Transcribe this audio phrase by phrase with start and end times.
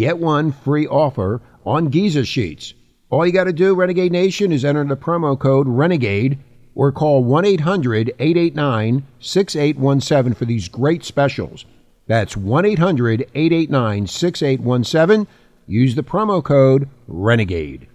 [0.00, 2.72] get one free offer on Giza sheets.
[3.10, 6.38] All you got to do, Renegade Nation, is enter the promo code RENEGADE
[6.74, 11.66] or call 1 800 889 6817 for these great specials.
[12.06, 15.26] That's 1 800 889 6817.
[15.66, 17.88] Use the promo code RENEGADE.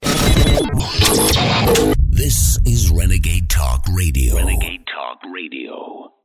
[1.98, 4.36] This is Renegade Talk Radio.
[4.36, 6.15] Renegade Talk Radio.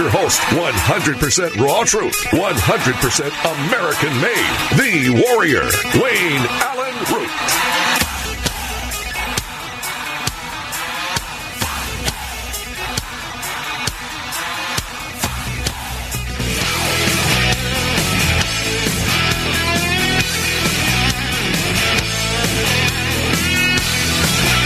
[0.00, 5.68] Your host, 100% raw truth, 100% American made, the warrior,
[6.00, 7.28] Wayne Allyn Root.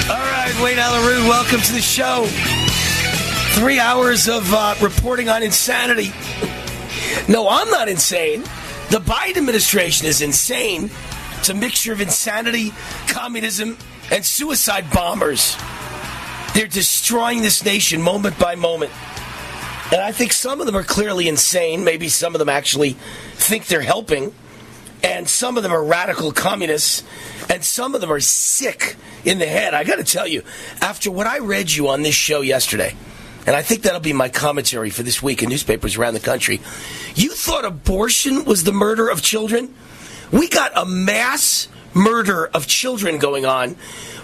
[0.09, 2.29] All right, Wayne Allyn Root, welcome to the show.
[3.55, 6.13] Three hours of uh, reporting on insanity.
[7.29, 8.43] No, I'm not insane.
[8.91, 10.91] The Biden administration is insane.
[11.39, 12.73] It's a mixture of insanity,
[13.07, 13.79] communism,
[14.11, 15.57] and suicide bombers.
[16.53, 18.91] They're destroying this nation moment by moment.
[19.93, 21.85] And I think some of them are clearly insane.
[21.85, 22.97] Maybe some of them actually
[23.35, 24.35] think they're helping.
[25.05, 27.05] And some of them are radical communists
[27.49, 29.75] and some of them are sick in the head.
[29.75, 30.43] I got to tell you,
[30.81, 32.97] after what I read you on this show yesterday,
[33.47, 36.61] and I think that'll be my commentary for this week in newspapers around the country,
[37.15, 39.75] you thought abortion was the murder of children?
[40.33, 43.77] We got a mass murder of children going on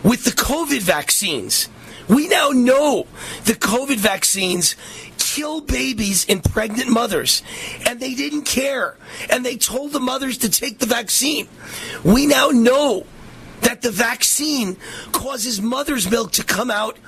[0.02, 1.68] with the COVID vaccines.
[2.08, 3.06] We now know
[3.44, 4.74] the COVID vaccines
[5.18, 7.42] kill babies in pregnant mothers,
[7.86, 8.96] and they didn't care.
[9.30, 11.46] And they told the mothers to take the vaccine.
[12.02, 13.06] We now know
[13.60, 14.76] that the vaccine
[15.12, 16.98] causes mother's milk to come out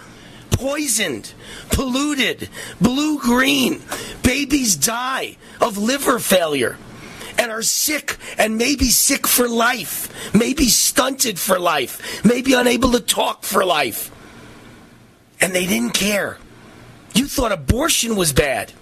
[0.53, 1.33] poisoned,
[1.71, 2.49] polluted,
[2.81, 3.83] blue green.
[4.23, 6.79] Babies die of liver failure
[7.39, 13.01] and are sick and maybe sick for life, maybe stunted for life, maybe unable to
[13.01, 14.11] talk for life.
[15.41, 16.39] And they didn't care.
[17.15, 18.73] You thought abortion was bad.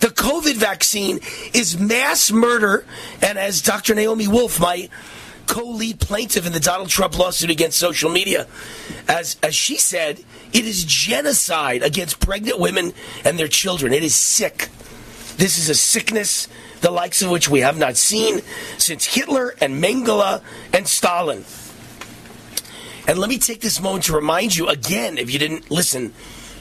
[0.00, 1.18] The COVID vaccine
[1.52, 2.86] is mass murder,
[3.20, 3.96] and as Dr.
[3.96, 4.88] Naomi Wolf, my
[5.48, 8.46] co-lead plaintiff in the Donald Trump lawsuit against social media,
[9.08, 10.20] as as she said,
[10.52, 12.92] it is genocide against pregnant women
[13.24, 13.92] and their children.
[13.92, 14.68] It is sick.
[15.36, 16.48] This is a sickness
[16.80, 18.40] the likes of which we have not seen
[18.76, 20.42] since Hitler and Mengele
[20.72, 21.44] and Stalin.
[23.06, 26.12] And let me take this moment to remind you again, if you didn't listen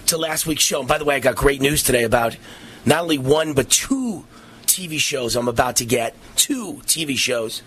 [0.07, 0.79] to last week's show.
[0.79, 2.37] And by the way, I got great news today about
[2.85, 4.25] not only one, but two
[4.65, 6.15] TV shows I'm about to get.
[6.35, 7.61] Two TV shows.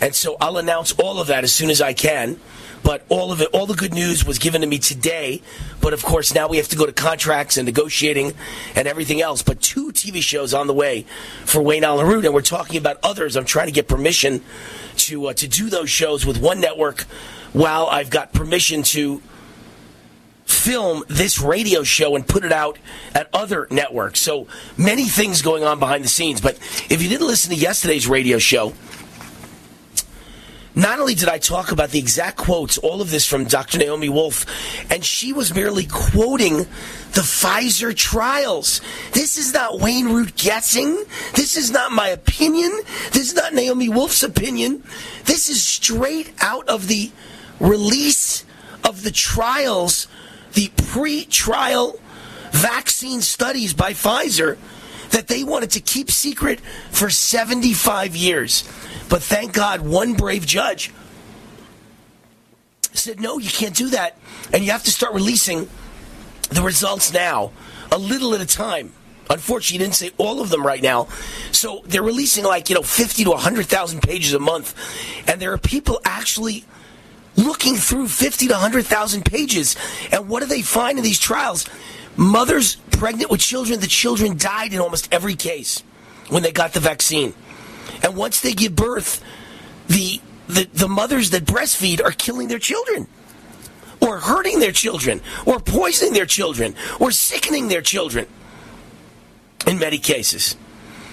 [0.00, 2.40] And so I'll announce all of that as soon as I can.
[2.82, 5.42] But all of it, all the good news was given to me today.
[5.80, 8.32] But of course, now we have to go to contracts and negotiating
[8.74, 9.42] and everything else.
[9.42, 11.04] But two TV shows on the way
[11.44, 13.36] for Wayne Allyn Root, and we're talking about others.
[13.36, 14.42] I'm trying to get permission
[14.96, 17.02] to uh, to do those shows with one network,
[17.52, 19.20] while I've got permission to
[20.46, 22.78] film this radio show and put it out
[23.14, 24.20] at other networks.
[24.20, 24.46] So
[24.76, 26.40] many things going on behind the scenes.
[26.40, 26.56] But
[26.90, 28.74] if you didn't listen to yesterday's radio show,
[30.74, 33.78] Not only did I talk about the exact quotes, all of this from Dr.
[33.78, 34.46] Naomi Wolf,
[34.90, 36.58] and she was merely quoting
[37.12, 38.80] the Pfizer trials.
[39.12, 41.04] This is not Wayne Root guessing.
[41.34, 42.70] This is not my opinion.
[43.12, 44.84] This is not Naomi Wolf's opinion.
[45.24, 47.10] This is straight out of the
[47.58, 48.44] release
[48.84, 50.06] of the trials,
[50.52, 51.98] the pre trial
[52.52, 54.56] vaccine studies by Pfizer
[55.10, 58.64] that they wanted to keep secret for 75 years.
[59.10, 60.92] But thank God, one brave judge
[62.92, 64.16] said, no, you can't do that.
[64.52, 65.68] And you have to start releasing
[66.50, 67.50] the results now,
[67.90, 68.92] a little at a time.
[69.28, 71.08] Unfortunately, he didn't say all of them right now.
[71.52, 74.74] So they're releasing like, you know, 50 to 100,000 pages a month.
[75.28, 76.64] And there are people actually
[77.36, 79.76] looking through 50 to 100,000 pages.
[80.10, 81.68] And what do they find in these trials?
[82.16, 85.82] Mothers pregnant with children, the children died in almost every case
[86.28, 87.34] when they got the vaccine.
[88.02, 89.22] And once they give birth,
[89.88, 93.06] the, the, the mothers that breastfeed are killing their children.
[94.00, 95.20] Or hurting their children.
[95.46, 96.74] Or poisoning their children.
[96.98, 98.26] Or sickening their children.
[99.66, 100.56] In many cases.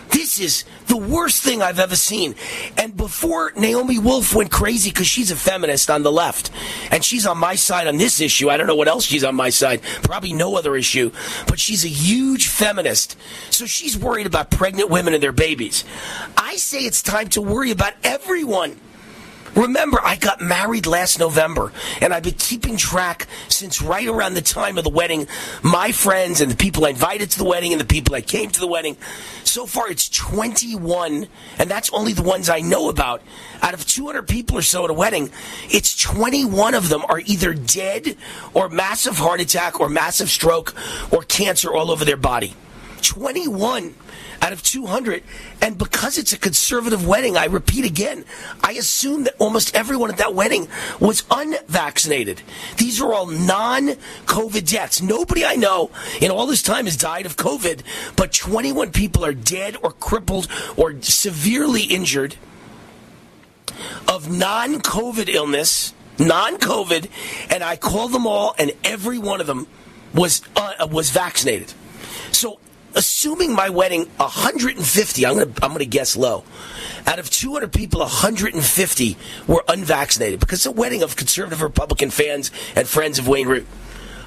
[0.09, 2.35] This is the worst thing I've ever seen.
[2.77, 6.51] And before Naomi Wolf went crazy because she's a feminist on the left,
[6.91, 8.49] and she's on my side on this issue.
[8.49, 9.81] I don't know what else she's on my side.
[10.03, 11.11] Probably no other issue.
[11.47, 13.17] But she's a huge feminist.
[13.49, 15.83] So she's worried about pregnant women and their babies.
[16.35, 18.79] I say it's time to worry about everyone.
[19.57, 24.41] Remember, I got married last November, and I've been keeping track since right around the
[24.41, 25.27] time of the wedding.
[25.63, 28.51] My friends and the people I invited to the wedding and the people that came
[28.51, 28.97] to the wedding.
[29.43, 31.27] So far, it's 21,
[31.57, 33.23] and that's only the ones I know about.
[33.63, 35.31] Out of 200 people or so at a wedding,
[35.69, 38.15] it's 21 of them are either dead
[38.53, 40.75] or massive heart attack or massive stroke
[41.11, 42.53] or cancer all over their body.
[43.01, 43.95] 21
[44.41, 45.23] out of 200.
[45.61, 48.25] And because it's a conservative wedding, I repeat again,
[48.63, 50.67] I assume that almost everyone at that wedding
[50.99, 52.41] was unvaccinated.
[52.77, 53.87] These are all non
[54.25, 55.01] COVID deaths.
[55.01, 55.91] Nobody I know
[56.21, 57.81] in all this time has died of COVID,
[58.15, 62.35] but 21 people are dead or crippled or severely injured
[64.07, 67.09] of non COVID illness, non COVID,
[67.49, 69.67] and I called them all, and every one of them
[70.13, 71.73] was uh, was vaccinated.
[72.31, 72.59] So
[72.97, 76.43] assuming my wedding 150 i'm going to i'm going to guess low.
[77.05, 79.17] Out of 200 people 150
[79.47, 83.67] were unvaccinated because it's a wedding of conservative republican fans and friends of wayne root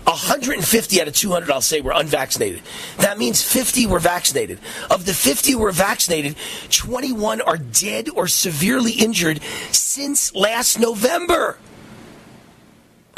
[0.04, 2.62] 150 out of 200 i'll say were unvaccinated.
[2.98, 4.58] That means 50 were vaccinated.
[4.90, 6.36] Of the 50 who were vaccinated
[6.70, 9.42] 21 are dead or severely injured
[9.72, 11.58] since last november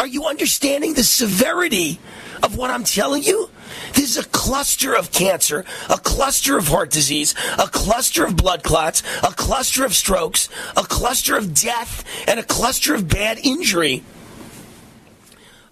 [0.03, 2.01] are you understanding the severity
[2.43, 3.49] of what i'm telling you
[3.95, 8.63] this is a cluster of cancer, a cluster of heart disease, a cluster of blood
[8.63, 14.03] clots, a cluster of strokes, a cluster of death, and a cluster of bad injury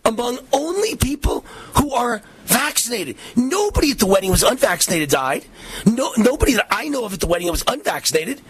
[0.05, 1.45] among only people
[1.79, 3.17] who are vaccinated.
[3.37, 5.45] Nobody at the wedding was unvaccinated died.
[5.85, 8.41] No, nobody that I know of at the wedding was unvaccinated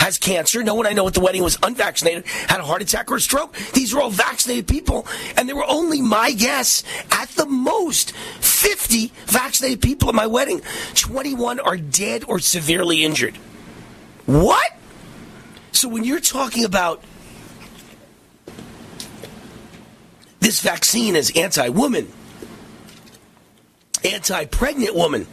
[0.00, 0.62] has cancer.
[0.64, 3.20] No one I know at the wedding was unvaccinated, had a heart attack or a
[3.20, 3.54] stroke.
[3.74, 5.06] These are all vaccinated people.
[5.36, 6.82] And there were only, my guess,
[7.12, 10.62] at the most 50 vaccinated people at my wedding.
[10.94, 13.36] 21 are dead or severely injured.
[14.24, 14.72] What?
[15.72, 17.04] So when you're talking about
[20.40, 22.08] this vaccine is anti woman,
[24.02, 25.26] anti pregnant woman,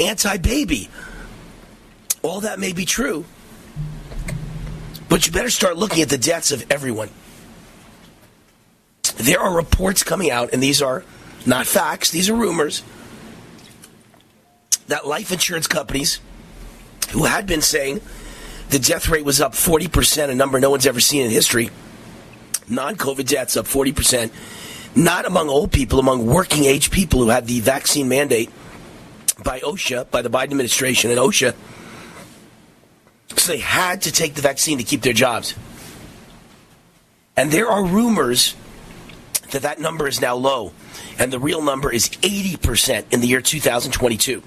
[0.00, 0.90] anti baby,
[2.22, 3.24] all that may be true.
[5.08, 7.10] But you better start looking at the deaths of everyone.
[9.16, 11.04] There are reports coming out, and these are
[11.46, 12.82] not facts, these are rumors,
[14.88, 16.20] that life insurance companies
[17.10, 18.00] who had been saying
[18.70, 21.70] the death rate was up 40%, a number no one's ever seen in history,
[22.68, 24.30] non COVID deaths up 40%,
[24.96, 28.50] not among old people, among working age people who had the vaccine mandate
[29.42, 31.54] by OSHA, by the Biden administration and OSHA
[33.36, 35.54] so they had to take the vaccine to keep their jobs.
[37.36, 38.54] And there are rumors
[39.50, 40.72] that that number is now low,
[41.18, 44.42] and the real number is 80% in the year 2022.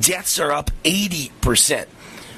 [0.00, 1.86] Deaths are up 80%,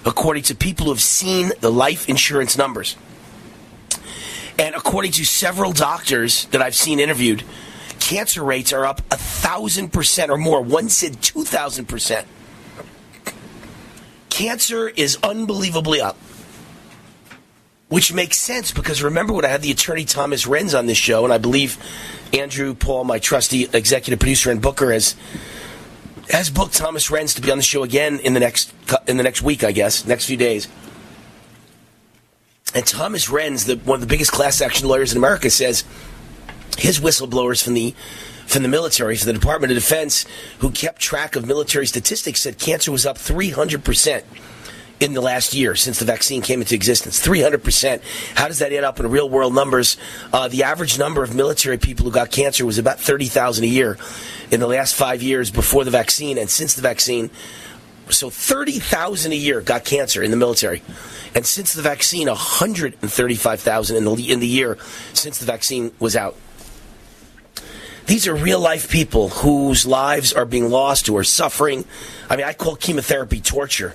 [0.05, 2.97] according to people who have seen the life insurance numbers.
[4.59, 7.45] And according to several doctors that I've seen interviewed,
[8.01, 10.63] cancer rates are up 1,000% or more.
[10.63, 12.25] One said 2,000%
[14.39, 16.17] cancer is unbelievably up.
[17.89, 21.25] Which makes sense because remember when I had the attorney Thomas Renz on this show,
[21.25, 21.79] and I believe
[22.33, 25.17] Andrew Paul, my trusty executive producer and booker, has
[26.31, 28.73] has booked Thomas Renz to be on the show again in the next
[29.09, 30.69] in the next week, I guess, next few days.
[32.75, 35.85] And Thomas Renz, the, one of the biggest class action lawyers in America, says
[36.77, 37.95] his whistleblowers from the
[38.49, 40.25] from the military, from the Department of Defense,
[40.59, 44.25] who kept track of military statistics, said cancer was up 300 percent
[45.01, 47.25] in the last year since the vaccine came into existence.
[47.25, 48.03] 300%.
[48.35, 49.97] How does that add up in real world numbers?
[50.33, 53.97] Uh, the average number of military people who got cancer was about 30,000 a year
[54.51, 57.31] in the last five years before the vaccine and since the vaccine.
[58.11, 60.83] So 30,000 a year got cancer in the military.
[61.35, 64.79] And since the vaccine, 135,000 in the, in the year
[65.13, 66.35] since the vaccine was out.
[68.09, 71.85] These are real life people whose lives are being lost, who are suffering.
[72.31, 73.95] I mean, I call chemotherapy torture.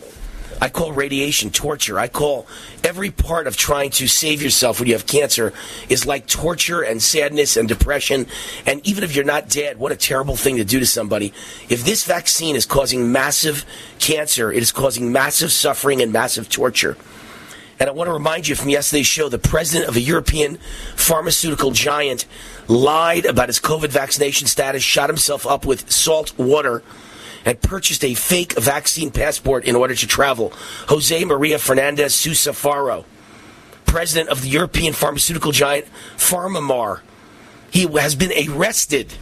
[0.62, 1.98] I call radiation torture.
[1.98, 2.46] I call
[2.84, 5.52] every part of trying to save yourself when you have cancer
[5.90, 8.28] is like torture and sadness and depression.
[8.68, 11.34] And even if you're not dead, what a terrible thing to do to somebody.
[11.68, 13.66] If this vaccine is causing massive
[13.98, 16.98] cancer, it is causing massive suffering and massive torture.
[17.80, 20.58] And I want to remind you from yesterday's show the president of a European
[20.96, 22.26] pharmaceutical giant
[22.68, 26.84] lied about his COVID vaccination status, shot himself up with salt water
[27.46, 30.54] and purchased a fake vaccine passport in order to travel.
[30.88, 33.06] Jose Maria Fernandez Sousa Faro,
[33.86, 37.02] president of the European pharmaceutical giant PharmaMar,
[37.72, 39.14] he has been arrested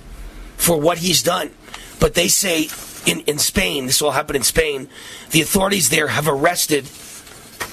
[0.57, 1.51] for what he's done.
[1.99, 2.67] But they say
[3.05, 4.89] in, in Spain, this all happened in Spain,
[5.31, 6.85] the authorities there have arrested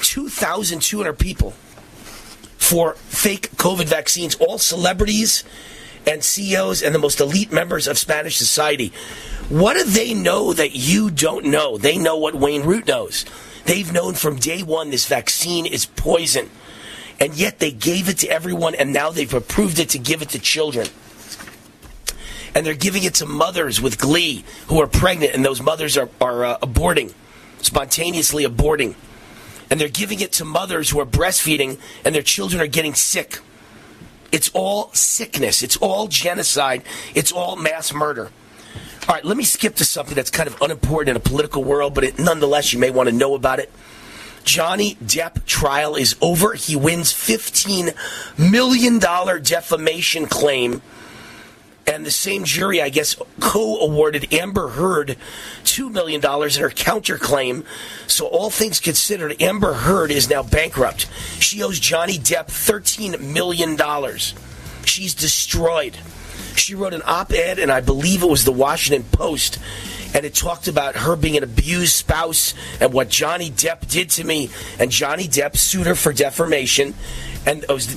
[0.02, 1.52] 2,200 people
[2.56, 5.44] for fake COVID vaccines, all celebrities
[6.06, 8.92] and CEOs and the most elite members of Spanish society.
[9.48, 11.78] What do they know that you don't know?
[11.78, 13.24] They know what Wayne Root knows.
[13.64, 16.50] They've known from day one this vaccine is poison.
[17.20, 20.30] And yet they gave it to everyone, and now they've approved it to give it
[20.30, 20.86] to children.
[22.54, 26.08] And they're giving it to mothers with glee who are pregnant, and those mothers are,
[26.20, 27.12] are uh, aborting,
[27.60, 28.94] spontaneously aborting.
[29.70, 33.40] And they're giving it to mothers who are breastfeeding, and their children are getting sick.
[34.32, 35.62] It's all sickness.
[35.62, 36.82] It's all genocide.
[37.14, 38.30] It's all mass murder.
[39.08, 41.94] All right, let me skip to something that's kind of unimportant in a political world,
[41.94, 43.72] but it, nonetheless, you may want to know about it.
[44.44, 46.54] Johnny Depp trial is over.
[46.54, 47.94] He wins $15
[48.38, 50.82] million defamation claim.
[51.88, 55.16] And the same jury, I guess, co awarded Amber Heard
[55.64, 57.64] $2 million in her counterclaim.
[58.07, 61.09] So, all things considered, Amber Heard is now bankrupt.
[61.40, 63.78] She owes Johnny Depp $13 million.
[64.85, 65.97] She's destroyed.
[66.57, 69.59] She wrote an op ed, and I believe it was the Washington Post,
[70.14, 74.25] and it talked about her being an abused spouse and what Johnny Depp did to
[74.25, 74.50] me.
[74.78, 76.95] And Johnny Depp sued her for defamation.
[77.47, 77.95] And it was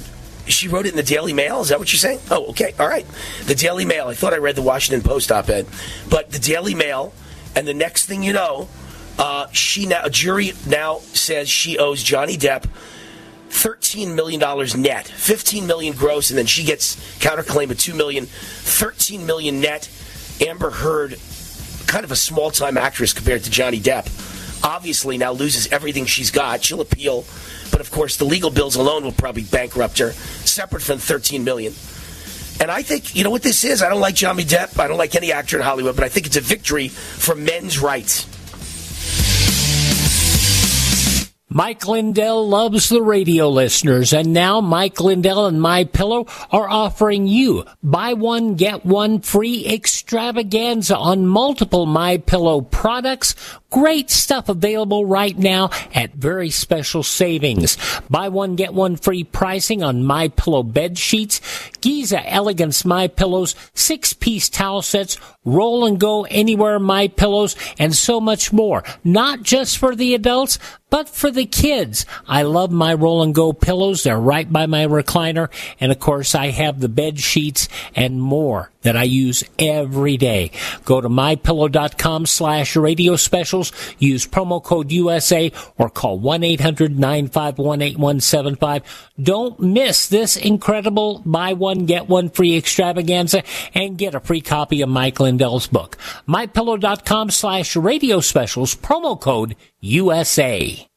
[0.51, 1.61] she wrote it in the Daily Mail.
[1.61, 2.19] Is that what you're saying?
[2.29, 2.73] Oh, okay.
[2.79, 3.05] All right.
[3.45, 4.07] The Daily Mail.
[4.07, 5.67] I thought I read the Washington Post op ed.
[6.09, 7.13] But the Daily Mail,
[7.55, 8.67] and the next thing you know,
[9.17, 12.65] uh, she now, a jury now says she owes Johnny Depp
[13.51, 14.39] $13 million
[14.81, 19.89] net, 15 million gross, and then she gets counterclaim of 2 million, 13 million net.
[20.39, 21.19] Amber Heard,
[21.85, 24.07] kind of a small time actress compared to Johnny Depp,
[24.63, 26.63] obviously now loses everything she's got.
[26.63, 27.25] She'll appeal,
[27.71, 31.73] but of course the legal bills alone will probably bankrupt her, separate from 13 million.
[32.59, 33.81] And I think, you know what this is?
[33.81, 34.79] I don't like Johnny Depp.
[34.79, 37.79] I don't like any actor in Hollywood, but I think it's a victory for men's
[37.79, 38.27] rights.
[41.53, 47.27] Mike Lindell loves the radio listeners, and now Mike Lindell and My Pillow are offering
[47.27, 53.35] you buy one get one free extravaganza on multiple My Pillow products.
[53.71, 57.77] Great stuff available right now at very special savings.
[58.09, 61.39] Buy one get one free pricing on My Pillow bed sheets,
[61.79, 67.95] Giza Elegance My Pillows, six piece towel sets, roll and go anywhere My Pillows, and
[67.95, 68.83] so much more.
[69.05, 70.59] Not just for the adults,
[70.91, 72.05] but for the kids.
[72.27, 74.03] I love my roll and go pillows.
[74.03, 75.49] They're right by my recliner.
[75.79, 80.49] And of course, I have the bed sheets and more that I use every day.
[80.85, 88.81] Go to mypillow.com slash radio specials, use promo code USA or call 1-800-951-8175.
[89.21, 94.81] Don't miss this incredible buy one, get one free extravaganza and get a free copy
[94.81, 95.97] of Mike Lindell's book.
[96.27, 100.87] mypillow.com slash radio specials, promo code USA.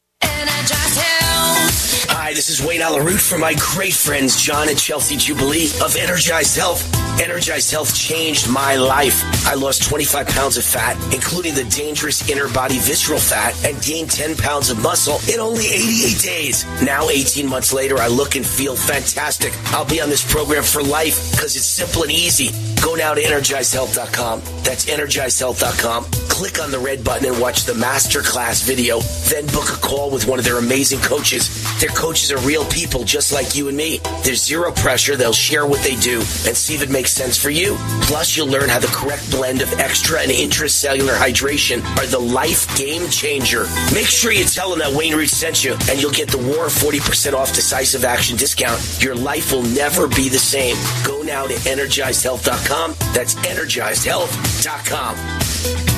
[2.25, 5.95] Hi, this is Wayne Allyn Root for my great friends John and Chelsea Jubilee of
[5.95, 6.81] Energized Health.
[7.21, 9.21] Energized Health changed my life.
[9.45, 14.09] I lost 25 pounds of fat, including the dangerous inner body visceral fat, and gained
[14.09, 16.65] 10 pounds of muscle in only 88 days.
[16.81, 19.53] Now, 18 months later, I look and feel fantastic.
[19.65, 22.49] I'll be on this program for life because it's simple and easy.
[22.81, 24.41] Go now to energizedhealth.com.
[24.63, 26.05] That's energizedhealth.com.
[26.35, 28.99] Click on the red button and watch the masterclass video.
[29.29, 31.49] Then book a call with one of their amazing coaches.
[31.79, 33.99] Their coach coaches are real people just like you and me.
[34.23, 35.17] There's zero pressure.
[35.17, 37.75] They'll share what they do and see if it makes sense for you.
[38.03, 42.73] Plus, you'll learn how the correct blend of extra and intracellular hydration are the life
[42.77, 43.65] game changer.
[43.93, 46.67] Make sure you tell them that Wayne Root sent you, and you'll get the War
[46.67, 48.79] 40% off decisive action discount.
[49.01, 50.77] Your life will never be the same.
[51.05, 52.95] Go now to energizedhealth.com.
[53.13, 55.94] That's energizedhealth.com.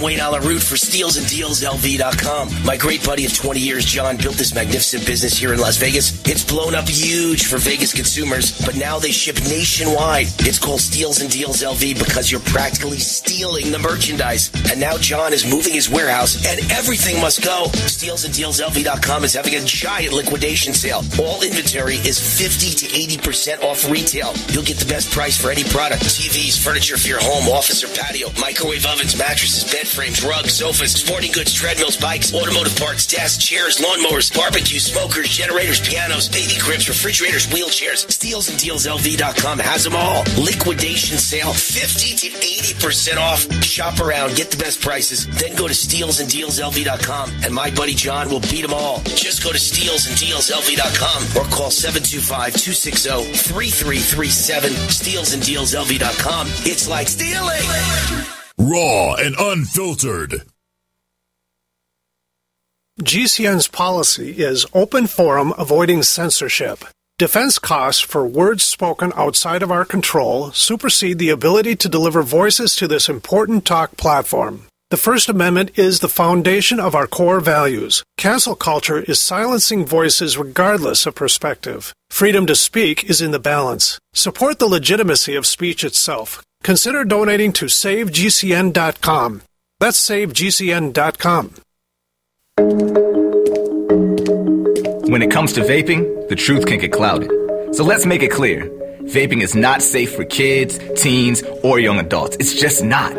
[0.00, 2.64] I'm Wayne Allyn Root for StealsAndDealsLV.com.
[2.64, 6.26] My great buddy of 20 years, John, built this magnificent business here in Las Vegas.
[6.26, 10.28] It's blown up huge for Vegas consumers, but now they ship nationwide.
[10.38, 14.50] It's called Steals and Deals LV because you're practically stealing the merchandise.
[14.70, 17.66] And now John is moving his warehouse, and everything must go.
[17.68, 21.02] StealsAndDealsLV.com is having a giant liquidation sale.
[21.20, 22.86] All inventory is 50 to
[23.20, 24.32] 80% off retail.
[24.48, 26.04] You'll get the best price for any product.
[26.04, 30.92] TVs, furniture for your home, office, or patio, microwave ovens, mattresses, bed frames, rugs, sofas,
[30.92, 36.88] sporting goods, treadmills, bikes, automotive parts, desks, chairs, lawnmowers, barbecues, smokers, generators, pianos, baby cribs,
[36.88, 38.06] refrigerators, wheelchairs.
[38.06, 40.24] StealsAndDealsLV.com has them all.
[40.38, 43.40] Liquidation sale, 50 to 80% off.
[43.64, 47.70] Shop around, get the best prices, then go to StealsAndDealsLV.com and Deals LV.com and my
[47.70, 49.00] buddy John will beat them all.
[49.04, 54.70] Just go to StealsAndDealsLV.com or call 725-260-3337.
[54.90, 56.46] StealsAndDealsLV.com.
[56.66, 58.39] It's like stealing.
[58.60, 60.42] Raw and unfiltered.
[63.00, 66.84] GCN's policy is open forum avoiding censorship.
[67.18, 72.76] Defense costs for words spoken outside of our control supersede the ability to deliver voices
[72.76, 74.66] to this important talk platform.
[74.90, 78.04] The First Amendment is the foundation of our core values.
[78.18, 81.94] Cancel culture is silencing voices regardless of perspective.
[82.10, 83.98] Freedom to speak is in the balance.
[84.12, 86.42] Support the legitimacy of speech itself.
[86.62, 89.42] Consider donating to SaveGCN.com.
[89.78, 91.54] That's SaveGCN.com.
[95.10, 97.30] When it comes to vaping, the truth can get clouded.
[97.74, 98.68] So let's make it clear.
[99.04, 102.36] Vaping is not safe for kids, teens, or young adults.
[102.38, 103.14] It's just not.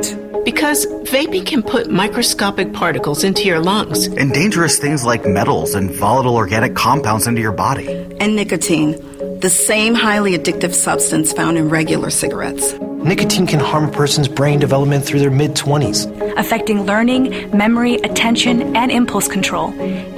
[0.45, 4.05] Because vaping can put microscopic particles into your lungs.
[4.05, 7.87] And dangerous things like metals and volatile organic compounds into your body.
[8.19, 8.93] And nicotine,
[9.41, 12.73] the same highly addictive substance found in regular cigarettes.
[13.03, 16.05] Nicotine can harm a person's brain development through their mid 20s,
[16.37, 19.73] affecting learning, memory, attention, and impulse control,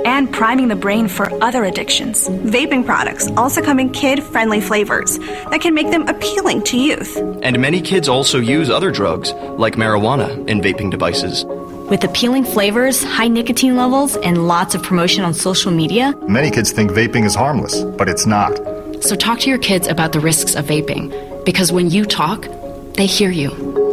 [0.05, 2.27] and priming the brain for other addictions.
[2.27, 7.15] Vaping products also come in kid friendly flavors that can make them appealing to youth.
[7.41, 11.45] And many kids also use other drugs, like marijuana, in vaping devices.
[11.89, 16.73] With appealing flavors, high nicotine levels, and lots of promotion on social media, many kids
[16.73, 18.72] think vaping is harmless, but it's not.
[19.03, 22.47] So talk to your kids about the risks of vaping, because when you talk,
[22.93, 23.92] they hear you.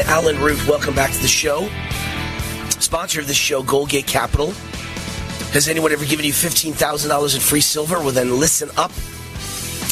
[0.00, 1.68] Allyn Root, welcome back to the show.
[2.80, 4.50] Sponsor of this show, Goldgate Capital.
[5.52, 7.98] Has anyone ever given you $15,000 in free silver?
[8.00, 8.92] Well, then listen up.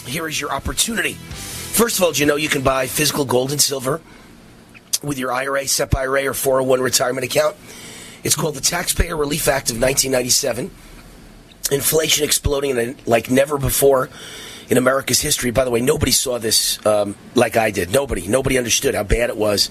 [0.06, 1.14] Here is your opportunity.
[1.14, 4.00] First of all, do you know you can buy physical gold and silver
[5.02, 7.56] with your IRA, SEP IRA, or 401 retirement account?
[8.24, 10.70] It's called the Taxpayer Relief Act of 1997.
[11.70, 14.10] Inflation exploding like never before
[14.72, 15.50] in America's history.
[15.50, 17.92] By the way, nobody saw this um, like I did.
[17.92, 18.26] Nobody.
[18.26, 19.68] Nobody understood how bad it was.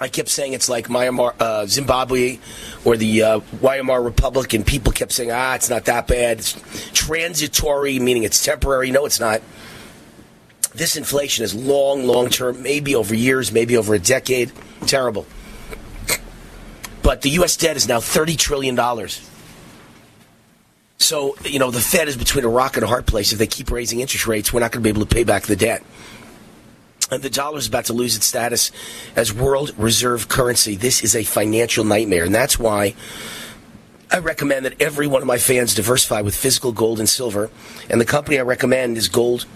[0.00, 2.38] I kept saying it's like Myanmar, uh, Zimbabwe
[2.86, 6.38] or the uh, Weimar Republic, and people kept saying, ah, it's not that bad.
[6.38, 6.54] It's
[6.94, 8.90] transitory, meaning it's temporary.
[8.90, 9.42] No, it's not.
[10.74, 14.52] This inflation is long, long term, maybe over years, maybe over a decade.
[14.86, 15.26] Terrible.
[17.02, 17.58] But the U.S.
[17.58, 18.74] debt is now $30 trillion.
[20.98, 23.32] So, you know, the Fed is between a rock and a hard place.
[23.32, 25.44] If they keep raising interest rates, we're not going to be able to pay back
[25.44, 25.84] the debt.
[27.10, 28.72] And the dollar is about to lose its status
[29.14, 30.74] as world reserve currency.
[30.74, 32.24] This is a financial nightmare.
[32.24, 32.94] And that's why
[34.10, 37.50] I recommend that every one of my fans diversify with physical gold and silver.
[37.88, 39.46] And the company I recommend is Gold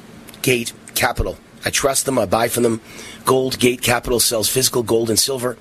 [0.42, 1.38] Gate Capital.
[1.64, 2.18] I trust them.
[2.18, 2.80] I buy from them.
[3.24, 5.56] Gold Gate Capital sells physical gold and silver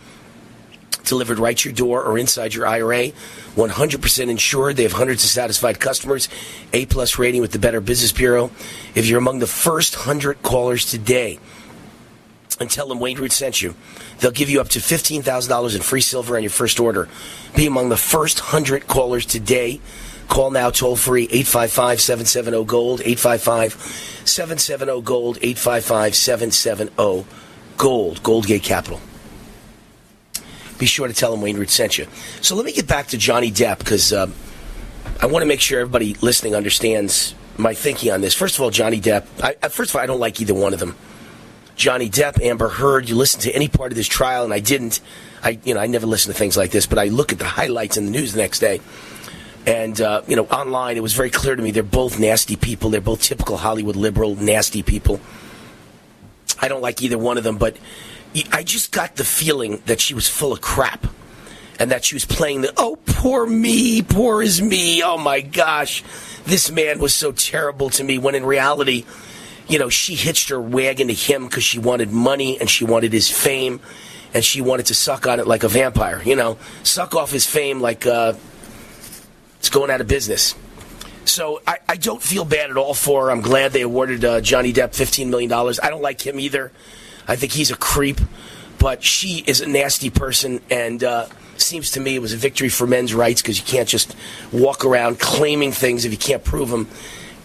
[1.04, 3.12] delivered right to your door or inside your IRA.
[3.56, 4.78] 100% insured.
[4.78, 6.30] They have hundreds of satisfied customers.
[6.71, 8.52] A plus rating with the Better Business Bureau.
[8.95, 11.39] If you're among the first 100 callers today,
[12.60, 13.73] and tell them Wayne Root sent you.
[14.19, 17.08] They'll give you up to $15,000 in free silver on your first order.
[17.56, 19.80] Be among the first 100 callers today.
[20.28, 23.73] Call now toll free 855 770 Gold, 855
[24.28, 27.25] 770 Gold, 855 770
[27.78, 28.99] Gold, Goldgate Capital.
[30.80, 32.08] Be sure to tell him Wayne Root sent you.
[32.42, 34.34] So let me get back to Johnny Depp because um,
[35.22, 38.34] I want to make sure everybody listening understands my thinking on this.
[38.34, 40.80] First of all, Johnny Depp, I, first of all, I don't like either one of
[40.80, 40.96] them.
[41.76, 43.08] Johnny Depp, Amber Heard.
[43.08, 45.02] You listen to any part of this trial, and I didn't.
[45.44, 47.46] I, you know, I never listen to things like this, but I look at the
[47.46, 48.82] highlights in the news the next day,
[49.65, 52.89] and uh, you know, online, it was very clear to me they're both nasty people.
[52.89, 55.20] They're both typical Hollywood liberal, nasty people.
[56.62, 57.78] I don't like either one of them, but
[58.52, 61.08] I just got the feeling that she was full of crap,
[61.80, 66.04] and that she was playing the "oh, poor me, poor is me." Oh my gosh,
[66.46, 68.18] this man was so terrible to me.
[68.18, 69.06] When in reality
[69.70, 73.13] you know, she hitched her wagon to him because she wanted money and she wanted
[73.13, 73.80] his fame
[74.34, 77.46] and she wanted to suck on it like a vampire, you know, suck off his
[77.46, 78.34] fame like uh,
[79.60, 80.56] it's going out of business.
[81.26, 83.32] So I, I, don't feel bad at all for her.
[83.32, 85.52] I'm glad they awarded uh, Johnny Depp $15 million.
[85.52, 86.72] I don't like him either.
[87.30, 88.20] I think he's a creep,
[88.80, 92.70] but she is a nasty person and uh, seems to me it was a victory
[92.70, 94.15] for men's rights because you can't just
[94.52, 96.88] walk around claiming things if you can't prove them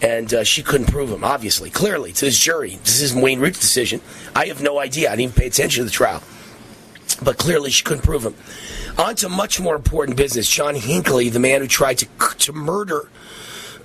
[0.01, 1.23] and uh, she couldn't prove him.
[1.23, 4.01] Obviously, clearly, to this jury, this isn't Wayne Root's decision.
[4.35, 5.07] I have no idea.
[5.07, 6.21] I didn't even pay attention to the trial,
[7.21, 8.35] but clearly, she couldn't prove him.
[8.97, 10.49] On to much more important business.
[10.49, 12.07] John Hinckley, the man who tried to
[12.39, 13.07] to murder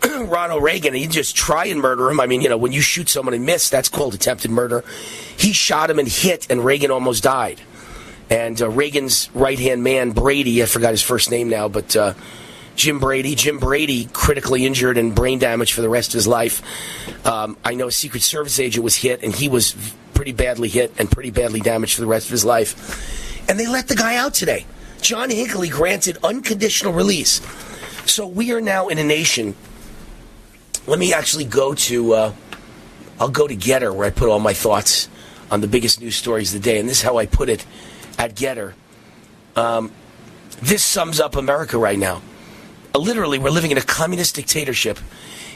[0.27, 2.21] Ronald Reagan, he just try and murder him.
[2.21, 4.85] I mean, you know, when you shoot someone and miss, that's called attempted murder.
[5.37, 7.61] He shot him and hit, and Reagan almost died.
[8.29, 11.95] And uh, Reagan's right hand man, Brady, I forgot his first name now, but.
[11.95, 12.15] Uh,
[12.77, 13.35] Jim Brady.
[13.35, 16.63] Jim Brady, critically injured and brain damaged for the rest of his life.
[17.27, 19.75] Um, I know a Secret Service agent was hit, and he was
[20.15, 23.49] pretty badly hit and pretty badly damaged for the rest of his life.
[23.51, 24.65] And they let the guy out today.
[25.03, 27.41] John Hinckley granted unconditional release.
[28.07, 29.57] So we are now in a nation.
[30.91, 32.13] Let me actually go to.
[32.13, 32.33] Uh,
[33.19, 35.09] I'll go to GETTR where I put all my thoughts
[35.51, 37.65] on the biggest news stories of the day, and this is how I put it
[38.19, 38.75] at GETTR.
[39.57, 39.93] Um,
[40.61, 42.23] this sums up America right now
[42.99, 44.99] literally, we're living in a communist dictatorship.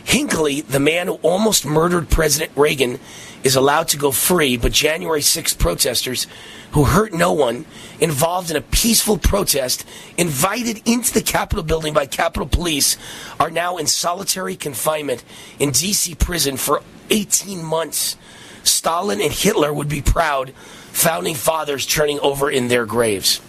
[0.04, 2.98] Hinckley, the man who almost murdered President Reagan,
[3.44, 6.26] is allowed to go free, but January 6th protesters
[6.72, 7.64] who hurt no one,
[8.00, 12.96] involved in a peaceful protest, invited into the Capitol building by Capitol Police,
[13.38, 15.22] are now in solitary confinement
[15.60, 16.16] in D.C.
[16.16, 18.16] prison for 18 months.
[18.64, 20.50] Stalin and Hitler would be proud,
[20.90, 23.40] founding fathers turning over in their graves.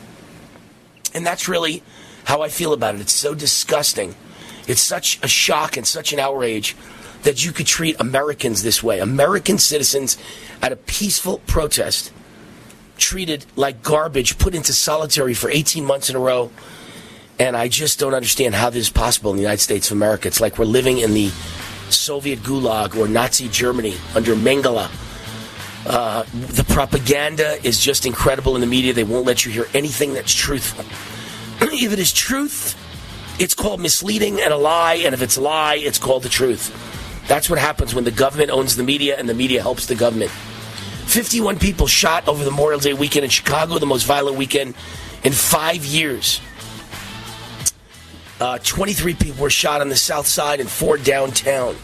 [1.16, 1.82] And that's really
[2.26, 3.02] how I feel about it.
[3.02, 4.14] It's so disgusting.
[4.68, 6.76] It's such a shock and such an outrage
[7.26, 9.00] that you could treat Americans this way.
[9.00, 10.18] American citizens
[10.62, 12.14] at a peaceful protest
[12.98, 16.52] treated like garbage, put into solitary for 18 months in a row.
[17.38, 20.28] And I just don't understand how this is possible in the United States of America.
[20.28, 21.30] It's like we're living in the
[21.90, 24.90] Soviet gulag or Nazi Germany under Mengele.
[25.86, 28.94] Uh, the propaganda is just incredible in the media.
[28.94, 30.86] They won't let you hear anything that's truthful.
[31.74, 32.76] if it is truth,
[33.40, 36.95] it's called misleading and a lie, and if it's a lie, it's called the truth.
[37.28, 40.32] That's what happens when the government owns the media and the media helps the government.
[40.32, 44.76] 51 people shot over the Memorial Day weekend in Chicago, the most violent weekend
[45.24, 46.42] in five years.
[48.40, 51.76] Uh, 23 people were shot on the south side and four downtown.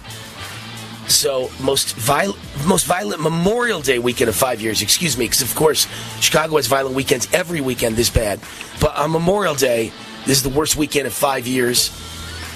[1.07, 4.81] So most violent, most violent Memorial Day weekend of five years.
[4.81, 5.87] Excuse me, because of course
[6.19, 8.39] Chicago has violent weekends every weekend this bad.
[8.79, 9.91] But on Memorial Day,
[10.25, 11.89] this is the worst weekend in five years,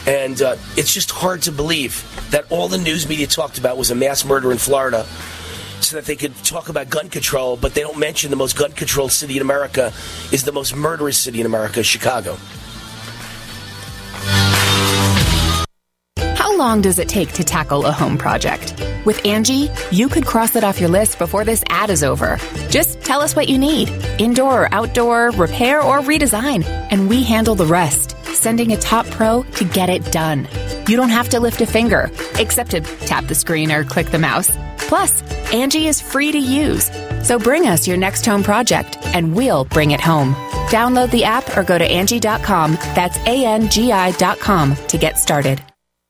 [0.05, 3.91] and uh, it's just hard to believe that all the news media talked about was
[3.91, 5.05] a mass murder in Florida.
[5.81, 8.71] So that they could talk about gun control, but they don't mention the most gun
[8.71, 9.93] controlled city in America
[10.31, 12.37] is the most murderous city in America, Chicago.
[16.17, 18.73] How long does it take to tackle a home project?
[19.05, 22.37] With Angi, you could cross it off your list before this ad is over.
[22.69, 23.89] Just tell us what you need
[24.19, 29.43] indoor or outdoor, repair or redesign, and we handle the rest, sending a top pro
[29.55, 30.47] to get it done.
[30.87, 34.19] You don't have to lift a finger, except to tap the screen or click the
[34.19, 34.51] mouse.
[34.77, 35.21] Plus,
[35.51, 36.91] Angi is free to use.
[37.23, 40.35] So bring us your next home project, and we'll bring it home.
[40.69, 42.73] Download the app or go to Angi.com.
[42.93, 45.61] That's A-N-G-I dot com to get started.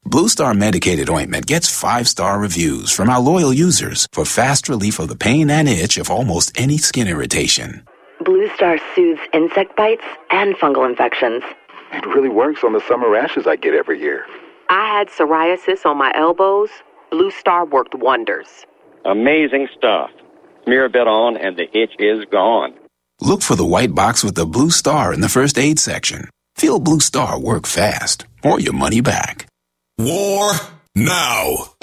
[0.07, 4.99] Blue Star medicated ointment gets five star reviews from our loyal users for fast relief
[4.99, 7.83] of the pain and itch of almost any skin irritation.
[8.23, 11.43] Blue Star soothes insect bites and fungal infections.
[11.95, 14.25] It really works on the summer rashes I get every year.
[14.69, 16.69] I had psoriasis on my elbows.
[17.09, 18.65] Blue Star worked wonders.
[19.05, 20.09] Amazing stuff.
[20.65, 22.73] Smear a bit on and the itch is gone.
[23.21, 26.29] Look for the white box with the blue star in the first aid section.
[26.55, 29.47] Feel Blue Star work fast or your money back.
[29.97, 30.51] War
[30.95, 31.75] now.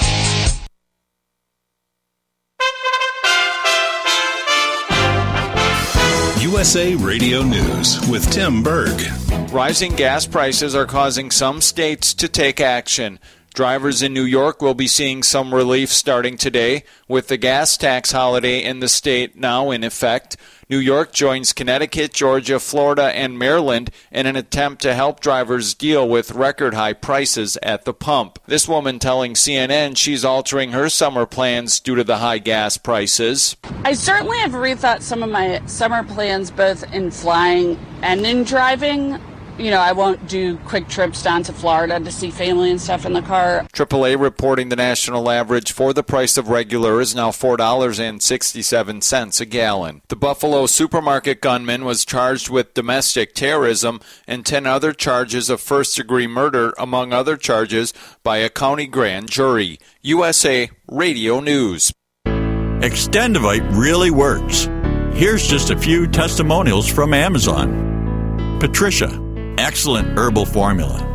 [6.41, 9.22] USA Radio News with Tim Berg.
[9.53, 13.19] Rising gas prices are causing some states to take action.
[13.53, 18.13] Drivers in New York will be seeing some relief starting today with the gas tax
[18.13, 20.39] holiday in the state now in effect.
[20.71, 26.09] New York joins Connecticut, Georgia, Florida, and Maryland in an attempt to help drivers deal
[26.09, 28.39] with record high prices at the pump.
[28.47, 33.59] This woman telling CNN she's altering her summer plans due to the high gas prices.
[33.85, 39.21] I certainly have rethought some of my summer plans both in flying and in driving
[39.63, 43.07] you know, I won't do quick trips down to Florida to see family and stuff
[43.07, 43.65] in the car.
[43.73, 50.03] AAA reporting the national average for the price of regular is now $4.67 a gallon.
[50.09, 55.97] The Buffalo supermarket gunman was charged with domestic terrorism and 10 other charges of first
[55.97, 57.95] degree murder, among other charges,
[58.25, 59.79] by a county grand jury.
[60.01, 61.93] USA Radio News.
[62.27, 64.69] Extendovite really works.
[65.15, 68.59] Here's just a few testimonials from Amazon.
[68.59, 69.22] Patricia
[69.59, 71.09] excellent herbal formula.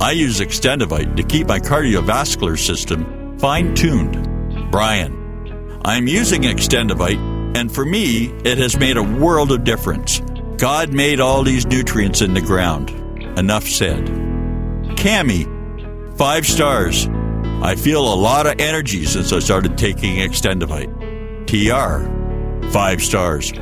[0.00, 4.70] I use Extendovite to keep my cardiovascular system fine tuned.
[4.70, 10.20] Brian, I'm using Extendovite, and for me, it has made a world of difference.
[10.56, 12.90] God made all these nutrients in the ground.
[13.38, 14.04] Enough said.
[14.96, 15.46] Cami,
[16.16, 17.08] five stars.
[17.62, 20.90] I feel a lot of energy since I started taking Extendovite.
[21.46, 23.52] TR, five stars.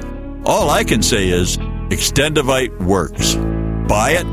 [0.44, 1.56] All I can say is
[1.88, 3.36] Extendovite works.
[3.90, 4.26] Buy it,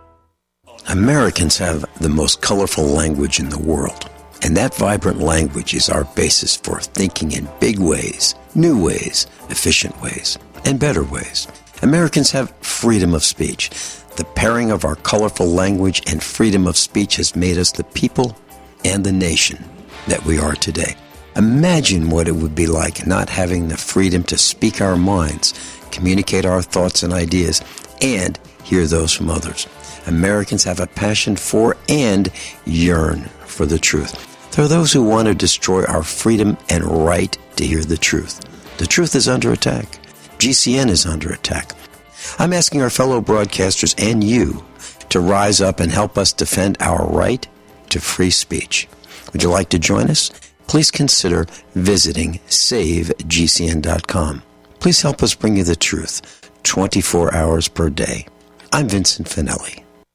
[0.89, 4.09] Americans have the most colorful language in the world.
[4.43, 9.99] And that vibrant language is our basis for thinking in big ways, new ways, efficient
[10.01, 11.47] ways, and better ways.
[11.83, 13.69] Americans have freedom of speech.
[14.15, 18.35] The pairing of our colorful language and freedom of speech has made us the people
[18.83, 19.63] and the nation
[20.07, 20.95] that we are today.
[21.35, 25.53] Imagine what it would be like not having the freedom to speak our minds,
[25.91, 27.61] communicate our thoughts and ideas,
[28.01, 29.67] and hear those from others.
[30.07, 32.31] Americans have a passion for and
[32.65, 34.27] yearn for the truth.
[34.51, 38.39] There are those who want to destroy our freedom and right to hear the truth.
[38.77, 39.85] The truth is under attack.
[40.39, 41.71] GCN is under attack.
[42.39, 44.63] I'm asking our fellow broadcasters and you
[45.09, 47.47] to rise up and help us defend our right
[47.89, 48.87] to free speech.
[49.31, 50.31] Would you like to join us?
[50.67, 54.43] Please consider visiting savegcn.com.
[54.79, 58.25] Please help us bring you the truth 24 hours per day.
[58.71, 59.80] I'm Vincent Finelli.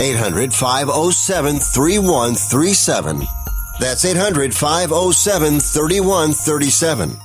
[0.00, 3.22] 800 507 3137.
[3.80, 7.16] That's 800 507 3137.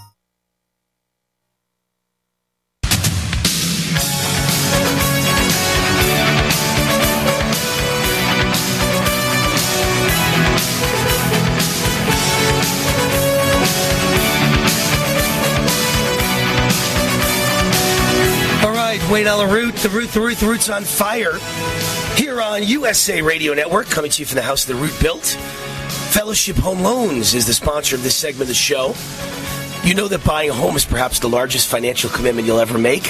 [19.12, 21.34] Wayne Allyn Root, the Root, the Root, the Root's on fire.
[22.16, 25.26] Here on USA Radio Network, coming to you from the house of the Root built.
[26.12, 28.94] Fellowship Home Loans is the sponsor of this segment of the show.
[29.84, 33.08] You know that buying a home is perhaps the largest financial commitment you'll ever make.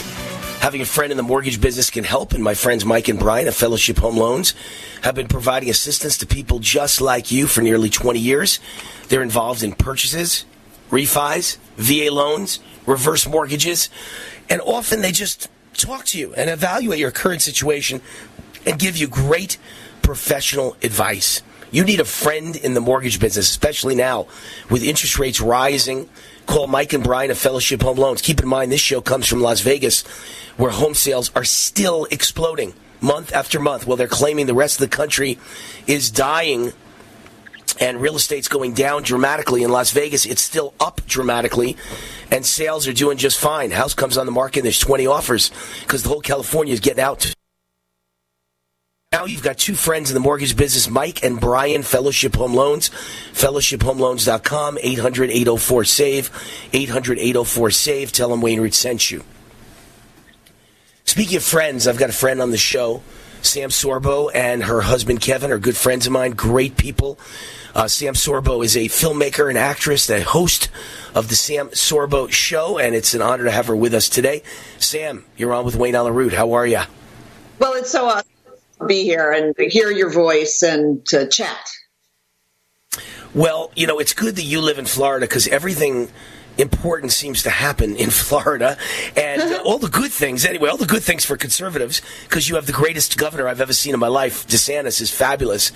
[0.62, 3.50] Having a friend in the mortgage business can help, and my friends Mike and Brian
[3.50, 4.54] of Fellowship Home Loans
[5.02, 8.62] have been providing assistance to people just like you for nearly 20 years.
[9.10, 10.46] They're involved in purchases,
[10.90, 13.90] refis, VA loans, reverse mortgages,
[14.50, 18.02] and often they just talk to you and evaluate your current situation
[18.66, 19.58] and give you great
[20.02, 21.42] professional advice.
[21.72, 24.28] You need a friend in the mortgage business, especially now
[24.70, 26.08] with interest rates rising.
[26.46, 28.22] Call Mike and Brian of Fellowship Home Loans.
[28.22, 30.04] Keep in mind, this show comes from Las Vegas,
[30.56, 33.88] where home sales are still exploding month after month.
[33.88, 35.40] While they're claiming the rest of the country
[35.88, 36.74] is dying
[37.80, 41.76] and real estate's going down dramatically in Las Vegas, it's still up dramatically
[42.30, 43.72] and sales are doing just fine.
[43.72, 45.50] House comes on the market and there's 20 offers
[45.82, 47.34] because the whole California is getting out.
[49.14, 52.90] Now you've got two friends in the mortgage business, Mike and Brian, Fellowship Home Loans,
[53.34, 56.32] fellowshiphomeloans.com, 800-804-SAVE,
[56.72, 58.12] 800-804-SAVE.
[58.12, 59.24] Tell them Wayne Root sent you.
[61.06, 63.04] Speaking of friends, I've got a friend on the show,
[63.44, 67.20] Sam Sorbo, and her husband Kevin are good friends of mine, great people.
[67.76, 70.70] Uh, Sam Sorbo is a filmmaker and actress, a host
[71.14, 74.42] of the Sam Sorbo Show, and it's an honor to have her with us today.
[74.80, 76.34] Sam, you're on with Wayne Allyn Root.
[76.34, 76.82] How are you?
[77.60, 78.33] Well, it's so awesome
[78.88, 81.70] be here and hear your voice and to chat.
[83.34, 86.12] Well, you know, it's good that you live in Florida because everything
[86.58, 88.78] important seems to happen in Florida,
[89.16, 90.46] and all the good things.
[90.46, 93.74] Anyway, all the good things for conservatives because you have the greatest governor I've ever
[93.74, 94.48] seen in my life.
[94.48, 95.72] DeSantis is fabulous,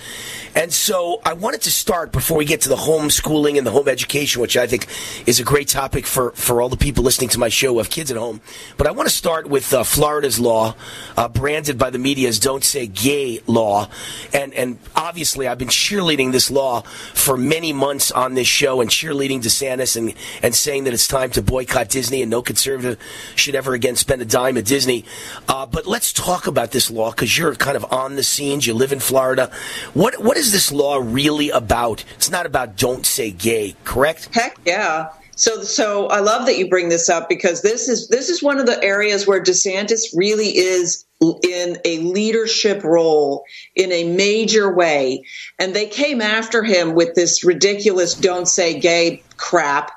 [0.54, 3.88] and so I wanted to start before we get to the homeschooling and the home
[3.88, 4.86] education, which I think
[5.26, 7.90] is a great topic for for all the people listening to my show who have
[7.90, 8.40] kids at home.
[8.76, 10.74] But I want to start with uh, Florida's law,
[11.16, 13.88] uh, branded by the media as "Don't Say Gay" law,
[14.32, 18.90] and and obviously I've been cheerleading this law for many months on this show and
[18.90, 23.00] cheerleading DeSantis and and saying that it's time to boycott Disney and no conservative
[23.34, 25.06] should ever again spend a dime at Disney.
[25.48, 28.66] Uh, but let's talk about this law because you're kind of on the scenes.
[28.66, 29.50] You live in Florida.
[29.94, 32.04] What what is this law really about?
[32.16, 34.28] It's not about don't say gay, correct?
[34.34, 35.08] Heck yeah.
[35.36, 38.58] So, so I love that you bring this up because this is this is one
[38.58, 45.24] of the areas where DeSantis really is in a leadership role in a major way,
[45.58, 49.92] and they came after him with this ridiculous "don't say gay" crap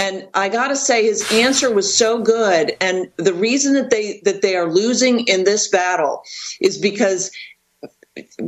[0.00, 2.74] and I got to say, his answer was so good.
[2.80, 6.22] And the reason that they that they are losing in this battle
[6.58, 7.30] is because,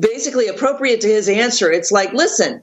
[0.01, 2.63] basically, appropriate to his answer, it's like, listen,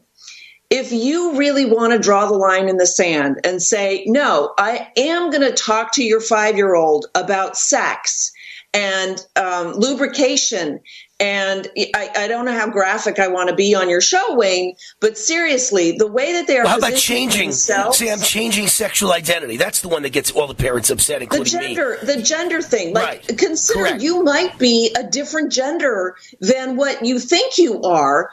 [0.72, 4.92] if you really want to draw the line in the sand and say, no, I
[4.98, 8.32] am going to talk to your five year old about sex
[8.74, 10.80] and um, lubrication
[11.20, 14.76] and I, I, don't know how graphic I want to be on your show, Wayne,
[15.02, 16.64] but seriously, the way that they are.
[16.64, 17.52] Well, how about changing?
[17.52, 19.58] See, I'm changing sexual identity.
[19.58, 22.14] That's the one that gets all the parents upset, including the gender, me.
[22.14, 22.94] The gender thing.
[22.94, 23.38] Like, right.
[23.38, 24.02] consider Correct.
[24.02, 28.32] you might be a different gender than what you think you are.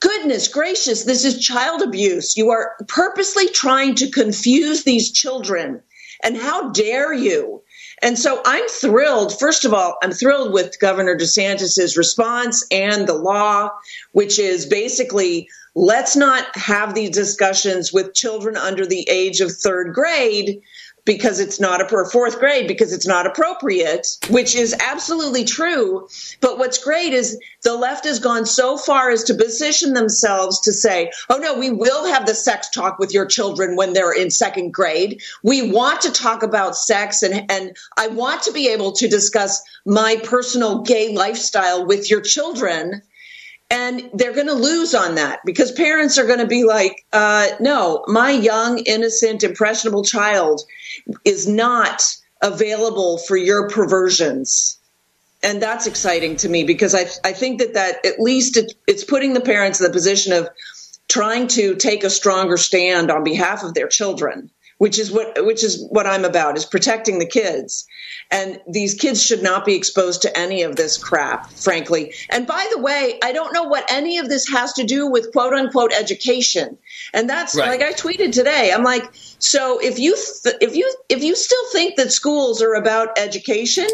[0.00, 2.36] Goodness gracious, this is child abuse.
[2.36, 5.82] You are purposely trying to confuse these children.
[6.22, 7.62] And how dare you?
[8.02, 9.38] And so I'm thrilled.
[9.38, 13.70] First of all, I'm thrilled with Governor DeSantis's response and the law,
[14.12, 19.94] which is basically let's not have these discussions with children under the age of third
[19.94, 20.62] grade
[21.06, 26.08] because it's not a fourth grade because it's not appropriate, which is absolutely true.
[26.40, 30.72] But what's great is the left has gone so far as to position themselves to
[30.72, 34.30] say, oh no, we will have the sex talk with your children when they're in
[34.30, 35.22] second grade.
[35.42, 39.62] We want to talk about sex and, and I want to be able to discuss
[39.86, 43.02] my personal gay lifestyle with your children
[43.70, 47.48] and they're going to lose on that because parents are going to be like, uh,
[47.58, 50.62] no, my young, innocent, impressionable child
[51.24, 52.02] is not
[52.40, 54.78] available for your perversions.
[55.42, 59.04] And that's exciting to me because I, I think that, that at least it, it's
[59.04, 60.48] putting the parents in the position of
[61.08, 65.64] trying to take a stronger stand on behalf of their children which is what which
[65.64, 67.86] is what I'm about is protecting the kids.
[68.30, 72.12] And these kids should not be exposed to any of this crap, frankly.
[72.30, 75.32] And by the way, I don't know what any of this has to do with
[75.32, 76.76] quote unquote education.
[77.14, 77.68] And that's right.
[77.68, 78.72] like I tweeted today.
[78.74, 79.04] I'm like,
[79.38, 83.88] so if you th- if you if you still think that schools are about education,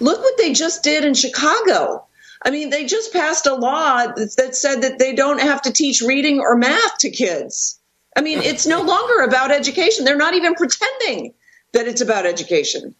[0.00, 2.06] look what they just did in Chicago.
[2.46, 6.02] I mean, they just passed a law that said that they don't have to teach
[6.02, 7.80] reading or math to kids.
[8.16, 10.04] I mean, it's no longer about education.
[10.04, 11.34] They're not even pretending
[11.72, 12.94] that it's about education.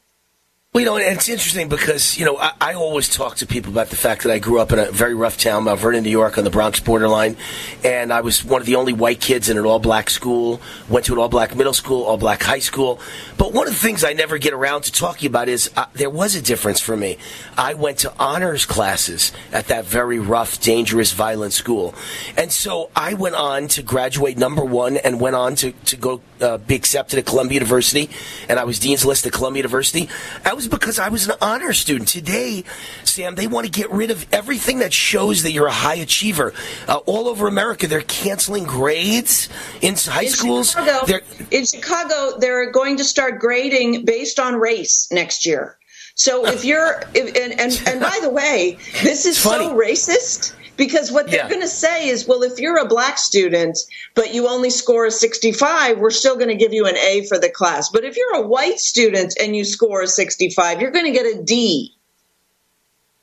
[0.75, 3.71] Well, you know, and it's interesting because, you know, I, I, always talk to people
[3.71, 6.11] about the fact that I grew up in a very rough town, Mount Vernon, New
[6.11, 7.37] York, on the Bronx borderline.
[7.85, 11.07] And I was one of the only white kids in an all black school, went
[11.07, 12.99] to an all black middle school, all black high school.
[13.39, 16.11] But one of the things I never get around to talking about is uh, there
[16.11, 17.19] was a difference for me.
[17.57, 21.95] I went to honors classes at that very rough, dangerous, violent school.
[22.37, 26.21] And so I went on to graduate number one and went on to, to go
[26.41, 28.11] uh, be accepted at Columbia University.
[28.49, 30.09] And I was Dean's List at Columbia University.
[30.45, 32.09] I was was because I was an honor student.
[32.09, 32.65] Today,
[33.05, 36.53] Sam, they want to get rid of everything that shows that you're a high achiever.
[36.89, 39.49] Uh, all over America, they're canceling grades
[39.81, 40.71] in high in schools.
[40.71, 41.19] Chicago,
[41.51, 45.79] in Chicago, they're going to start grading based on race next year.
[46.17, 51.13] So if you're, if, and, and, and by the way, this is so racist because
[51.13, 51.49] what they're yeah.
[51.49, 53.79] going to say is, well, if you're a black student,
[54.15, 57.39] but you only score a 65, we're still going to give you an A for
[57.39, 57.89] the class.
[57.89, 61.27] But if you're a white student and you score a 65, you're going to get
[61.27, 61.95] a D.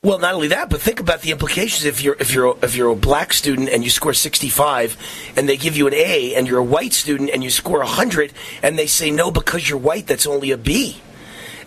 [0.04, 1.84] Well, not only that, but think about the implications.
[1.84, 4.96] If you're if you're if you're a black student and you score 65,
[5.36, 8.32] and they give you an A, and you're a white student and you score 100,
[8.64, 11.00] and they say no because you're white, that's only a B.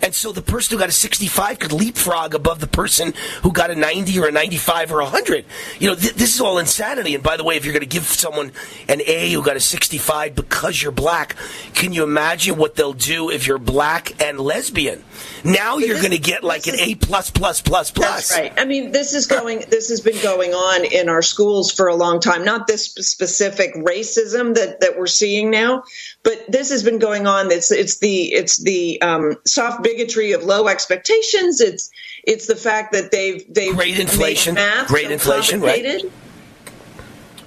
[0.02, 3.70] And so the person who got a 65 could leapfrog above the person who got
[3.70, 5.44] a 90 or a 95 or a 100.
[5.78, 7.14] You know, th- this is all insanity.
[7.14, 8.52] And by the way, if you're going to give someone
[8.88, 11.36] an A who got a 65 because you're black,
[11.74, 15.04] can you imagine what they'll do if you're black and lesbian?
[15.44, 18.30] Now you're going to get like an A plus plus plus plus.
[18.30, 18.52] That's right.
[18.56, 19.64] I mean, this is going.
[19.68, 22.44] This has been going on in our schools for a long time.
[22.44, 25.84] Not this specific racism that that we're seeing now,
[26.26, 27.52] but this has been going on.
[27.52, 31.60] It's it's the it's the um, soft bigotry of low expectations.
[31.60, 31.88] It's
[32.24, 34.56] it's the fact that they've they've great inflation,
[34.88, 36.02] great inflation, right?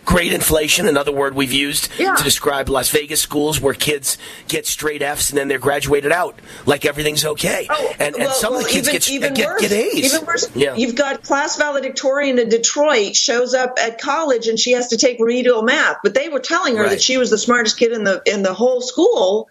[0.10, 2.16] Great inflation, another word we've used yeah.
[2.16, 6.40] to describe Las Vegas schools where kids get straight Fs and then they're graduated out
[6.66, 7.68] like everything's okay.
[7.70, 9.72] Oh, and, well, and some well, of the kids even, get, even get, worse, get
[9.72, 10.16] A's.
[10.16, 10.76] Even worse, yeah.
[10.76, 15.20] you've got class valedictorian in Detroit shows up at college and she has to take
[15.20, 16.90] remedial math, but they were telling her right.
[16.90, 19.48] that she was the smartest kid in the in the whole school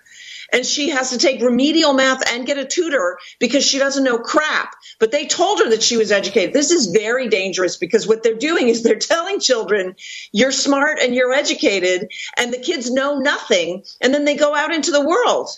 [0.52, 4.18] and she has to take remedial math and get a tutor because she doesn't know
[4.18, 4.74] crap.
[4.98, 6.54] But they told her that she was educated.
[6.54, 9.96] This is very dangerous because what they're doing is they're telling children,
[10.32, 14.72] you're smart and you're educated, and the kids know nothing, and then they go out
[14.72, 15.48] into the world.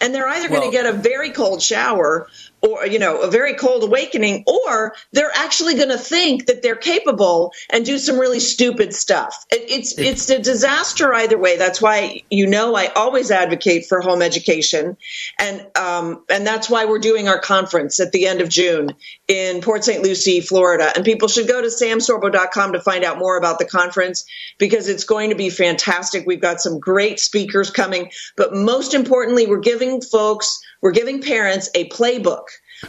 [0.00, 2.28] And they're either well, going to get a very cold shower
[2.66, 6.76] or you know a very cold awakening or they're actually going to think that they're
[6.76, 9.46] capable and do some really stupid stuff.
[9.50, 11.56] It, it's it's a disaster either way.
[11.56, 14.96] That's why you know i always advocate for home education.
[15.38, 18.90] And um, and that's why we're doing our conference at the end of june
[19.28, 20.90] in port st lucie florida.
[20.94, 24.24] And people should go to samsorbo.com to find out more about the conference
[24.58, 26.26] because it's going to be fantastic.
[26.26, 28.10] We've got some great speakers coming.
[28.36, 32.44] But most importantly we're giving folks we're giving parents a playbook,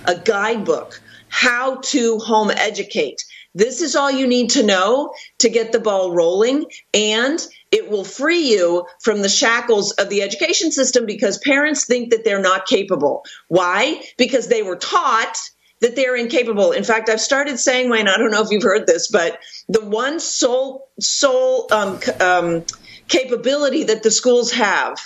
[0.06, 3.24] a guidebook, how to home educate.
[3.54, 7.40] This is all you need to know to get the ball rolling and
[7.72, 12.24] it will free you from the shackles of the education system because parents think that
[12.24, 13.26] they're not capable.
[13.48, 14.02] Why?
[14.18, 15.38] Because they were taught
[15.82, 16.72] that they're incapable.
[16.72, 19.86] In fact, I've started saying, Wayne, I don't know if you've heard this, but the
[19.86, 22.66] one sole sole um, um,
[23.08, 24.98] capability that the schools have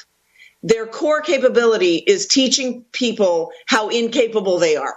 [0.64, 4.96] their core capability is teaching people how incapable they are.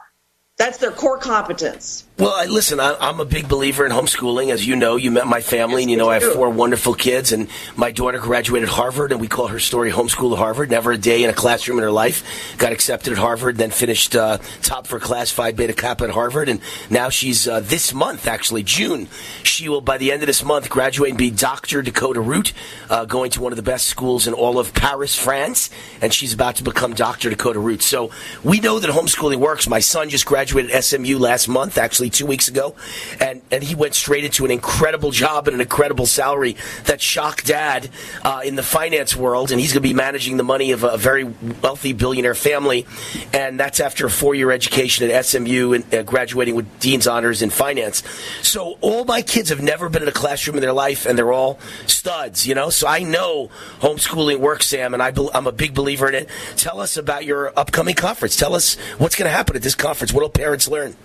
[0.56, 2.04] That's their core competence.
[2.16, 4.52] Well, I, listen, I, I'm a big believer in homeschooling.
[4.52, 7.32] As you know, you met my family, and you know I have four wonderful kids.
[7.32, 10.96] And my daughter graduated Harvard, and we call her story "Homeschool at Harvard." Never a
[10.96, 12.56] day in a classroom in her life.
[12.56, 16.48] Got accepted at Harvard, then finished uh, top for class Phi Beta Kappa at Harvard,
[16.48, 19.08] and now she's uh, this month, actually June.
[19.42, 22.52] She will, by the end of this month, graduate and be Doctor Dakota Root,
[22.90, 25.68] uh, going to one of the best schools in all of Paris, France,
[26.00, 27.82] and she's about to become Doctor Dakota Root.
[27.82, 28.12] So
[28.44, 29.68] we know that homeschooling works.
[29.68, 32.74] My son just graduated SMU last month, actually two weeks ago,
[33.20, 37.46] and, and he went straight into an incredible job and an incredible salary that shocked
[37.46, 37.90] dad
[38.22, 40.96] uh, in the finance world, and he's going to be managing the money of a,
[40.96, 41.24] very
[41.62, 42.86] wealthy billionaire family,
[43.32, 47.50] and that's after a four-year education at SMU and uh, graduating with dean's honors in
[47.50, 48.02] finance.
[48.42, 51.32] So all my kids have never been in a classroom in their life, and they're
[51.32, 52.70] all studs, you know.
[52.70, 53.50] So I know
[53.80, 56.28] homeschooling works, Sam, and I be- I'm a big believer in it.
[56.56, 58.36] Tell us about your upcoming conference.
[58.36, 60.12] Tell us what's going to happen at this conference.
[60.12, 60.96] What will parents learn?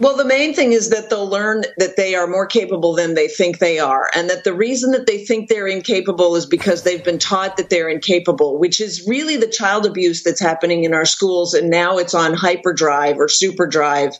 [0.00, 3.26] Well, the main thing is that they'll learn that they are more capable than they
[3.26, 7.02] think they are, and that the reason that they think they're incapable is because they've
[7.02, 11.04] been taught that they're incapable, which is really the child abuse that's happening in our
[11.04, 14.14] schools, and now it's on hyperdrive or superdrive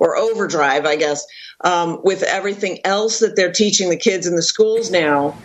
[0.00, 1.24] or overdrive, I guess,
[1.62, 5.36] um, with everything else that they're teaching the kids in the schools now.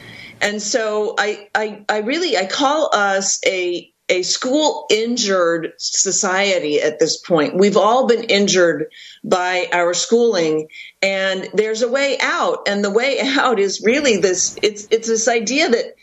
[0.41, 6.99] And so I, I, I really I call us a a school injured society at
[6.99, 7.57] this point.
[7.57, 8.85] We've all been injured
[9.27, 10.69] by our schooling.
[11.01, 12.67] And there's a way out.
[12.67, 15.95] And the way out is really this it's it's this idea that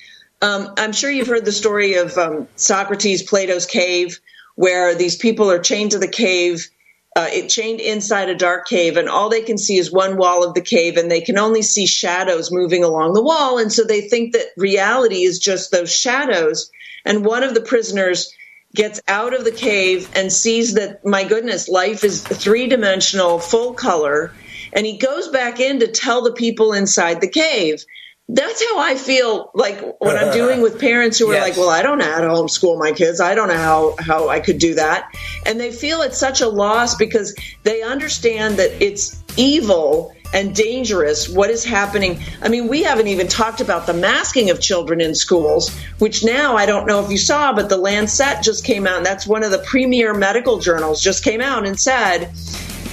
[0.43, 4.19] um, I'm sure you've heard the story of um, Socrates Plato's cave
[4.57, 6.69] where these people are chained to the cave
[7.15, 10.45] uh, it chained inside a dark cave and all they can see is one wall
[10.45, 13.59] of the cave and they can only see shadows moving along the wall.
[13.59, 16.71] And so they think that reality is just those shadows.
[17.05, 18.35] And one of the prisoners
[18.75, 23.75] gets out of the cave and sees that my goodness life is three dimensional full
[23.75, 24.33] color
[24.73, 27.85] and he goes back in to tell the people inside the cave
[28.29, 31.43] that's how I feel like when I'm doing with parents who are Yes.
[31.49, 33.21] like, well, I don't know how to homeschool my kids.
[33.21, 35.11] I don't know how, how I could do that.
[35.45, 41.29] And they feel it's such a loss because they understand that it's evil and dangerous
[41.29, 42.23] what is happening.
[42.41, 46.57] I mean, we haven't even talked about the masking of children in schools, which now
[46.57, 49.45] I don't know if you saw, but the Lancet just came out, and that's one
[49.45, 52.33] of the premier medical journals just came out and said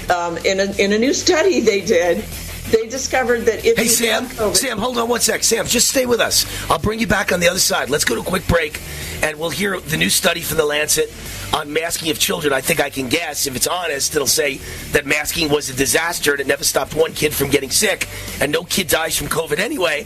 [0.10, 2.24] um, in, a, in a new study they did,
[2.72, 4.26] they discovered that if Hey, Sam.
[4.26, 5.44] COVID, Sam, hold on one sec.
[5.44, 6.46] Sam, just stay with us.
[6.70, 7.90] I'll bring you back on the other side.
[7.90, 8.80] Let's go to a quick break,
[9.24, 11.10] and we'll hear the new study from the Lancet
[11.54, 12.54] on masking of children.
[12.54, 14.58] I think I can guess, if it's honest, it'll say
[14.92, 18.08] that masking was a disaster and it never stopped one kid from getting sick,
[18.40, 20.06] and no kid dies from COVID anyway.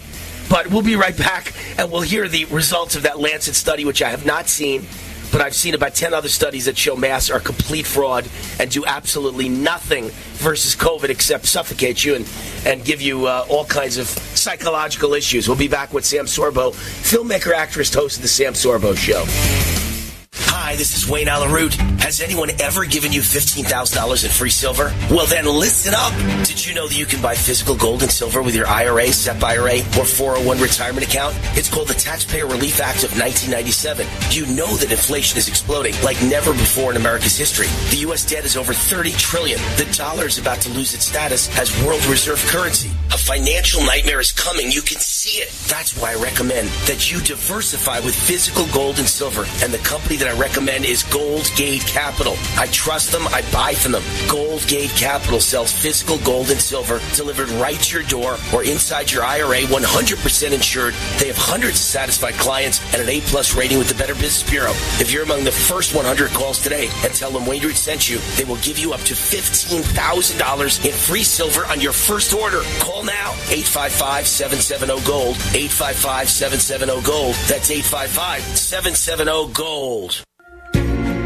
[0.50, 4.02] But we'll be right back, and we'll hear the results of that Lancet study, which
[4.02, 4.86] I have not seen.
[5.32, 8.28] But I've seen about 10 other studies that show masks are complete fraud
[8.60, 12.30] and do absolutely nothing versus COVID except suffocate you and,
[12.68, 15.48] and give you uh, all kinds of psychological issues.
[15.48, 19.93] We'll be back with Sam Sorbo, filmmaker, actress, host of The Sam Sorbo Show.
[20.36, 21.76] Hi, this is Wayne Allyn Root.
[22.02, 24.92] Has anyone ever given you $15,000 in free silver?
[25.12, 26.12] Well, then listen up.
[26.48, 29.44] Did you know that you can buy physical gold and silver with your IRA, SEP
[29.44, 31.38] IRA, or 401 retirement account?
[31.56, 34.08] It's called the Taxpayer Relief Act of 1997.
[34.32, 37.68] You know that inflation is exploding like never before in America's history.
[37.92, 38.26] The U.S.
[38.26, 39.60] debt is over 30 trillion.
[39.78, 42.90] The dollar is about to lose its status as world reserve currency.
[43.12, 44.72] A financial nightmare is coming.
[44.72, 45.52] You can see it.
[45.70, 49.46] That's why I recommend that you diversify with physical gold and silver.
[49.62, 52.36] And the company that I recommend is Gold Gate Capital.
[52.56, 53.28] I trust them.
[53.28, 54.04] I buy from them.
[54.30, 59.12] Gold Gate Capital sells physical gold and silver delivered right to your door or inside
[59.12, 60.94] your IRA, 100% insured.
[61.20, 64.72] They have hundreds of satisfied clients and an A-plus rating with the Better Business Bureau.
[65.02, 68.20] If you're among the first 100 calls today and tell them Wayne Root sent you,
[68.38, 72.62] they will give you up to $15,000 in free silver on your first order.
[72.80, 77.36] Call now, 855-770-GOLD, 855-770-GOLD.
[77.50, 80.23] That's 855-770-GOLD.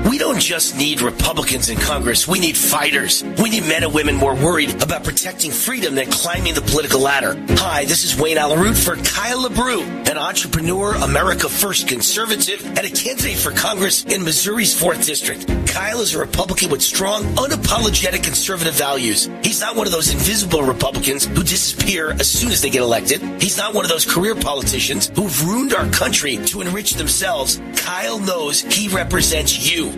[0.10, 2.30] We don't just need Republicans in Congress.
[2.30, 3.26] We need fighters.
[3.42, 7.36] We need men and women more worried about protecting freedom than climbing the political ladder.
[7.58, 12.80] Hi, this is Wayne Allyn Root for Kyle LaBrue, an entrepreneur, America First conservative, and
[12.80, 15.46] a candidate for Congress in Missouri's 4th District.
[15.68, 19.30] Kyle is a Republican with strong, unapologetic conservative values.
[19.44, 23.22] He's not one of those invisible Republicans who disappear as soon as they get elected.
[23.42, 27.62] He's not one of those career politicians who've ruined our country to enrich themselves.
[27.76, 29.97] Kyle knows he represents you.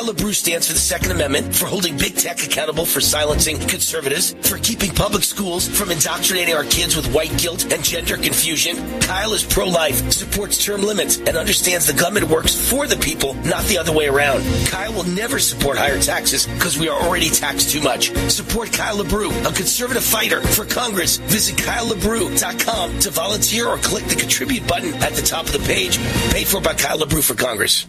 [0.00, 4.34] Kyle LaBrue stands for the Second Amendment, for holding big tech accountable for silencing conservatives,
[4.42, 8.76] for keeping public schools from indoctrinating our kids with white guilt and gender confusion.
[9.00, 13.64] Kyle is pro-life, supports term limits, and understands the government works for the people, not
[13.64, 14.42] the other way around.
[14.66, 18.10] Kyle will never support higher taxes because we are already taxed too much.
[18.30, 21.16] Support Kyle LaBrue, a conservative fighter for Congress.
[21.16, 25.98] Visit KyleLaBrue.com to volunteer or click the contribute button at the top of the page.
[26.32, 27.86] Paid for by Kyle LaBrue for Congress.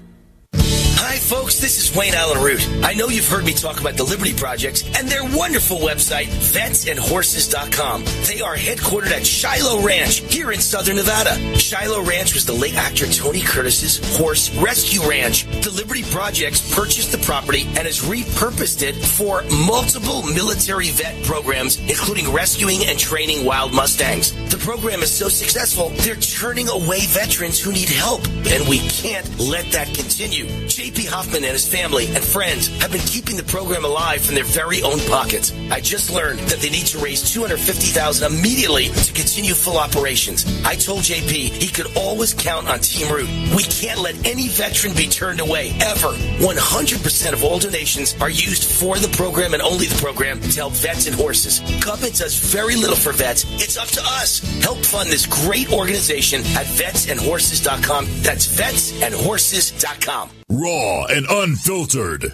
[1.03, 1.59] Hi, folks.
[1.59, 2.61] This is Wayne Allyn Root.
[2.83, 8.03] I know you've heard me talk about the Liberty Project and their wonderful website, vetsandhorses.com.
[8.27, 11.57] They are headquartered at Shiloh Ranch here in southern Nevada.
[11.57, 15.45] Shiloh Ranch was the late actor Tony Curtis's horse rescue ranch.
[15.63, 21.79] The Liberty Projects purchased the property and has repurposed it for multiple military vet programs,
[21.89, 24.33] including rescuing and training wild Mustangs.
[24.51, 29.27] The program is so successful, they're turning away veterans who need help, and we can't
[29.39, 30.45] let that continue.
[30.91, 34.43] JP Hoffman and his family and friends have been keeping the program alive from their
[34.43, 35.53] very own pockets.
[35.71, 40.43] I just learned that they need to raise 250000 immediately to continue full operations.
[40.65, 43.29] I told JP he could always count on Team Root.
[43.55, 46.11] We can't let any veteran be turned away, ever.
[46.43, 50.73] 100% of all donations are used for the program and only the program to help
[50.73, 51.61] vets and horses.
[51.83, 53.45] Government does very little for vets.
[53.63, 54.39] It's up to us.
[54.61, 58.07] Help fund this great organization at vetsandhorses.com.
[58.23, 60.40] That's vetsandhorses.com.
[60.51, 62.33] Raw and unfiltered.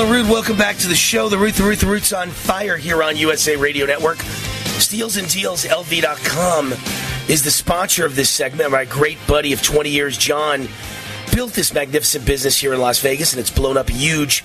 [0.00, 1.28] Allyn Root, welcome back to the show.
[1.28, 4.16] The Root, the Root, the Root's on fire here on USA Radio Network.
[4.16, 6.72] StealsAndDealsLV.com
[7.28, 8.70] is the sponsor of this segment.
[8.70, 10.68] My great buddy of 20 years, John,
[11.34, 14.40] built this magnificent business here in Las Vegas, and it's blown up huge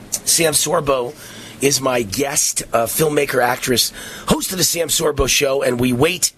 [0.10, 1.14] Sam Sorbo
[1.62, 3.92] is my guest, uh, filmmaker, actress,
[4.28, 6.34] host of the Sam Sorbo Show, and we wait.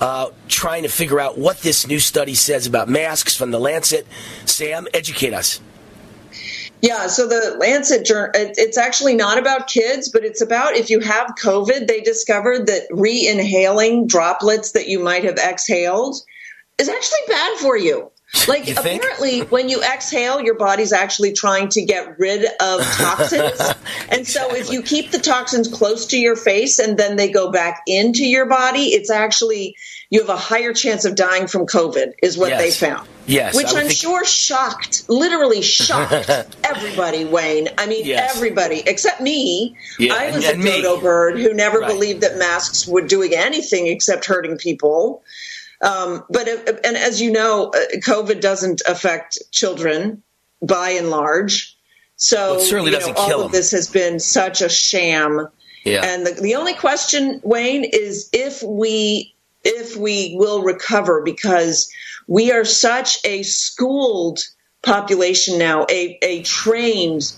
[0.00, 4.06] Uh, trying to figure out what this new study says about masks from the Lancet.
[4.44, 5.60] Sam, educate us.
[6.80, 11.00] Yeah, so the Lancet journal, it's actually not about kids, but it's about if you
[11.00, 16.16] have COVID, they discovered that re inhaling droplets that you might have exhaled
[16.78, 18.10] is actually bad for you.
[18.46, 23.58] Like apparently, when you exhale, your body's actually trying to get rid of toxins.
[24.10, 27.50] and so, if you keep the toxins close to your face and then they go
[27.50, 29.76] back into your body, it's actually
[30.10, 32.60] you have a higher chance of dying from COVID, is what Yes.
[32.60, 33.08] they found.
[33.26, 36.28] Yes, which I'm think- sure shocked, literally shocked
[36.64, 37.24] everybody.
[37.24, 38.36] Wayne, I mean Yes.
[38.36, 39.74] everybody except me.
[39.98, 40.82] Yeah, I was and a me.
[40.82, 41.88] dodo bird who never Right.
[41.90, 45.22] believed that masks were doing anything except hurting people.
[45.80, 50.22] Um, but it- and as you know, uh, COVID doesn't affect children
[50.62, 51.76] by and large.
[52.16, 53.60] So Well, it certainly doesn't all kill of them.
[53.60, 55.48] this has been such a sham.
[55.84, 56.04] Yeah.
[56.04, 61.88] And the, the only question, Wayne, is if we if we will recover because
[62.26, 64.38] we are such a schooled
[64.82, 67.32] population now, a, a trained,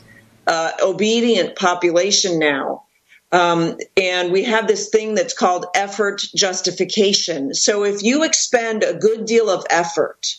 [0.47, 2.85] uh, obedient population now.
[3.33, 7.55] Um, and we have this thing that's called effort justification.
[7.55, 10.35] So if you expend a good deal of effort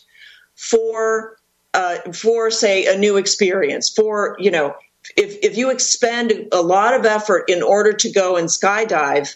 [0.56, 1.38] for
[1.74, 4.76] uh, for say a new experience, for you know,
[5.16, 9.36] if if you expend a lot of effort in order to go and skydive,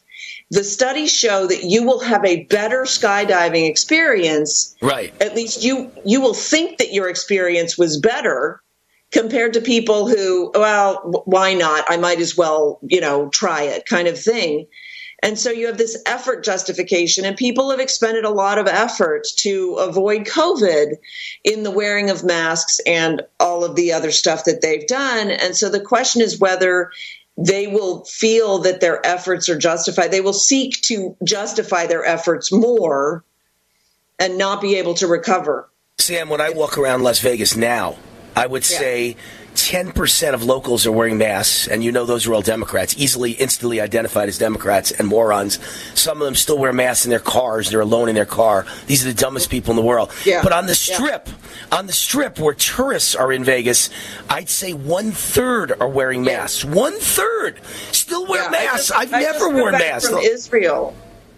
[0.51, 4.75] the studies show that you will have a better skydiving experience.
[4.81, 5.13] Right.
[5.21, 8.61] At least you you will think that your experience was better
[9.15, 11.85] compared to people who, well, why not?
[11.87, 14.67] I might as well, you know, try it kind of thing.
[15.23, 19.25] And so you have this effort justification, and people have expended a lot of effort
[19.37, 20.95] to avoid COVID
[21.45, 25.31] in the wearing of masks and all of the other stuff that they've done.
[25.31, 26.91] And so the question is whether
[27.37, 30.11] they will feel that their efforts are justified.
[30.11, 33.23] They will seek to justify their efforts more
[34.19, 35.69] and not be able to recover.
[35.99, 37.95] Sam, when I walk around Las Vegas now,
[38.35, 39.15] I would say
[39.55, 43.79] 10% of locals are wearing masks, and you know those are all Democrats, easily, instantly
[43.79, 45.59] identified as Democrats and morons.
[45.97, 47.69] Some of them still wear masks in their cars.
[47.69, 48.65] They're alone in their car.
[48.87, 50.11] These are the dumbest people in the world.
[50.25, 50.43] Yeah.
[50.43, 50.97] But on the Yeah.
[50.97, 51.29] strip,
[51.71, 53.89] on the strip where tourists are in Vegas,
[54.29, 56.65] I'd say one third are wearing masks.
[56.65, 57.61] One third
[57.91, 58.91] still wear Yeah, masks.
[58.93, 60.09] I never just worn masks.
[60.09, 60.93] From Israel.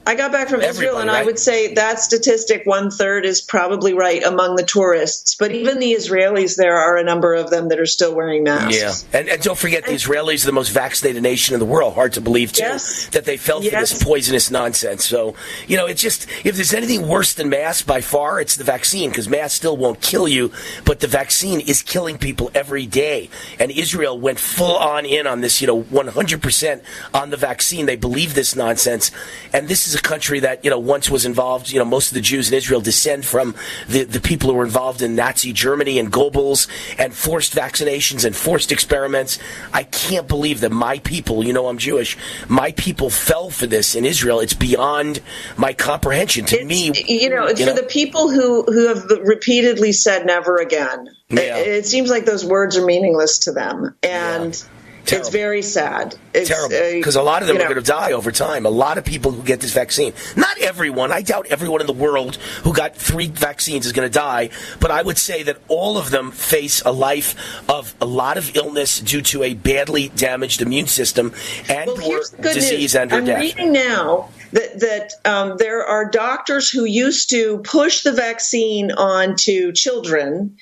[0.07, 3.41] I got back from Israel, Everybody, and I would say that statistic, one third, is
[3.41, 5.35] probably right among the tourists.
[5.35, 9.05] But even the Israelis, there are a number of them that are still wearing masks.
[9.11, 11.93] Yeah, and, and don't forget the Israelis are the most vaccinated nation in the world.
[11.93, 13.07] Hard to believe too Yes.
[13.09, 15.03] that they fell for this poisonous nonsense.
[15.05, 15.35] So
[15.67, 19.09] you know, it's just if there's anything worse than masks by far, it's the vaccine
[19.09, 20.53] because masks still won't kill you,
[20.85, 23.29] but the vaccine is killing people every day.
[23.59, 26.81] And Israel went full on in on this, you know, 100 percent
[27.13, 27.87] on the vaccine.
[27.87, 29.11] They believe this nonsense,
[29.51, 31.71] and this is a country that you know once was involved.
[31.71, 33.55] You know, most of the Jews in Israel descend from
[33.87, 36.67] the the people who were involved in Nazi Germany and Goebbels
[36.97, 39.39] and forced vaccinations and forced experiments.
[39.73, 42.17] I can't believe that my people, you know, I'm Jewish,
[42.47, 44.39] my people fell for this in Israel.
[44.39, 45.21] It's beyond
[45.57, 46.45] my comprehension.
[46.45, 51.57] To me, You know, for the people who who have repeatedly said never again, Yeah.
[51.57, 54.63] it, it seems like those words are meaningless to them, and
[55.11, 56.15] it's very sad.
[56.33, 58.65] It's terrible because a lot of them are know, going to die over time.
[58.65, 61.11] A lot of people who get this vaccine, not everyone.
[61.11, 64.49] I doubt everyone in the world who got three vaccines is going to die,
[64.79, 67.35] but I would say that all of them face a life
[67.69, 71.33] of a lot of illness due to a badly damaged immune system
[71.69, 72.95] and or here's the good disease news.
[72.95, 73.41] and or I'm death.
[73.41, 79.71] reading now that that um, there are doctors who used to push the vaccine onto
[79.71, 80.57] children,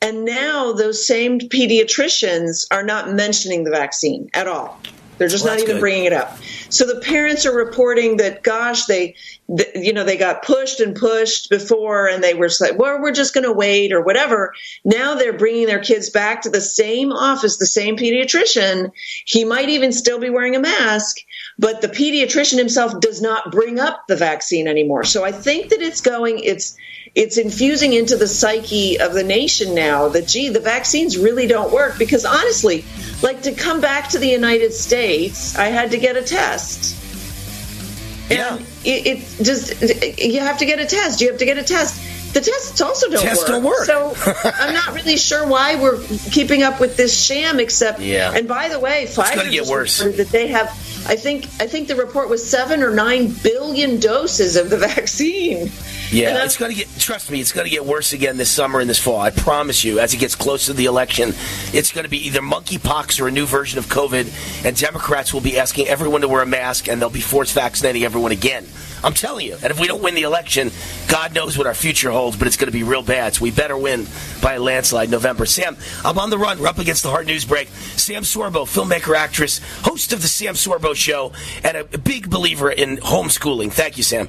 [0.00, 4.80] and now those same pediatricians are not mentioning the vaccine at all.
[5.18, 5.80] They're just Well, not even good.
[5.80, 6.38] bringing it up.
[6.68, 9.16] So the parents are reporting that, gosh, they,
[9.48, 13.00] th- you know, they got pushed and pushed before, and they were just like, well,
[13.00, 14.54] we're just going to wait or whatever.
[14.84, 18.92] Now they're bringing their kids back to the same office, the same pediatrician.
[19.24, 21.16] He might even still be wearing a mask,
[21.58, 25.02] but the pediatrician himself does not bring up the vaccine anymore.
[25.02, 26.76] So I think that it's going, it's,
[27.20, 31.72] it's infusing into the psyche of the nation now that gee the vaccines really don't
[31.72, 32.84] work because honestly
[33.22, 36.94] like to come back to the united states i had to get a test
[38.30, 39.80] yeah it, it just
[40.22, 42.00] you have to get a test you have to get a test
[42.34, 43.48] the tests also don't Tests work.
[43.48, 43.84] don't work.
[43.86, 44.14] So
[44.44, 45.98] I'm not really sure why we're
[46.30, 47.58] keeping up with this sham.
[47.58, 48.30] Except, Yeah.
[48.34, 49.98] and by the way, Pfizer gonna get worse.
[50.00, 50.68] that they have.
[51.08, 55.70] I think I think the report was seven or nine billion doses of the vaccine.
[56.10, 56.88] Yeah, it's going to get.
[56.98, 59.20] Trust me, it's going to get worse again this summer and this fall.
[59.20, 60.00] I promise you.
[60.00, 61.34] As it gets closer to the election,
[61.72, 65.40] it's going to be either monkeypox or a new version of COVID, and Democrats will
[65.40, 68.66] be asking everyone to wear a mask, and they'll be force vaccinating everyone again.
[69.04, 69.54] I'm telling you.
[69.62, 70.70] And if we don't win the election,
[71.08, 73.34] God knows what our future holds, but it's going to be real bad.
[73.34, 74.06] So we better win
[74.42, 75.46] by a landslide November.
[75.46, 76.58] Sam, I'm on the run.
[76.58, 77.68] We're up against the hard news break.
[77.68, 81.32] Sam Sorbo, filmmaker, actress, host of the Sam Sorbo Show,
[81.62, 83.72] and a big believer in homeschooling.
[83.72, 84.28] Thank you, Sam.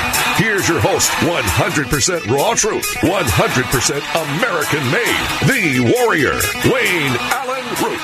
[0.71, 3.97] Your host, 100% raw truth, 100%
[4.37, 7.99] American made, the warrior, Wayne Allyn Root.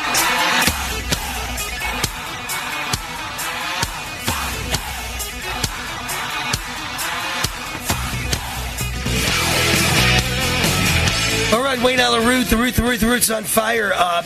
[11.54, 13.94] All right, Wayne Allyn Root, the Root, the Root, the Root's on fire.
[13.96, 14.24] Uh,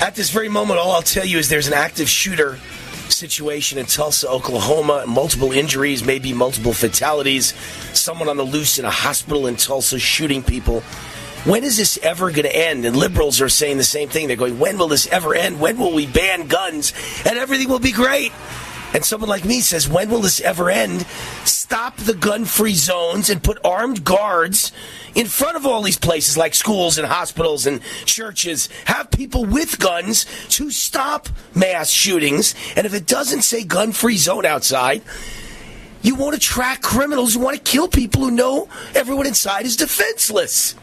[0.00, 2.60] at this very moment, all I'll tell you is there's an active shooter
[3.12, 5.04] situation in Tulsa, Oklahoma.
[5.06, 7.54] Multiple injuries, maybe multiple fatalities.
[7.92, 10.82] Someone on the loose in a hospital in Tulsa shooting people.
[11.44, 12.84] When is this ever going to end?
[12.84, 14.28] And liberals are saying the same thing.
[14.28, 15.58] They're going, when will this ever end?
[15.60, 16.92] When will we ban guns
[17.26, 18.32] and everything will be great?
[18.94, 21.06] And someone like me says, when will this ever end?
[21.44, 24.72] Stop the gun free zones and put armed guards
[25.14, 28.68] in front of all these places like schools and hospitals and churches.
[28.84, 32.54] Have people with guns to stop mass shootings.
[32.76, 35.02] And if it doesn't say gun free zone outside,
[36.02, 40.74] you won't attract criminals who want to kill people who know everyone inside is defenseless.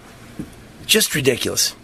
[0.86, 1.76] Just ridiculous.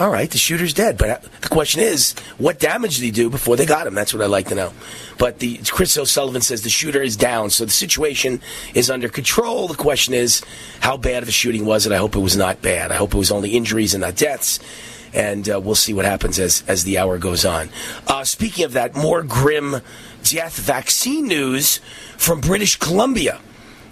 [0.00, 3.28] All right, the shooter's dead, but uh, the question is, what damage did he do
[3.28, 3.94] before they got him?
[3.94, 4.72] That's what I'd like to know.
[5.18, 8.40] But the Chris O'Sullivan says the shooter is down, so the situation
[8.74, 9.66] is under control.
[9.66, 10.44] The question is,
[10.78, 11.90] how bad of a shooting was it?
[11.90, 12.92] I hope it was not bad.
[12.92, 14.60] I hope it was only injuries and not deaths.
[15.12, 17.68] And uh, we'll see what happens as as the hour goes on.
[18.06, 19.78] Uh, speaking of that, more grim
[20.22, 21.78] death vaccine news
[22.16, 23.40] from British Columbia.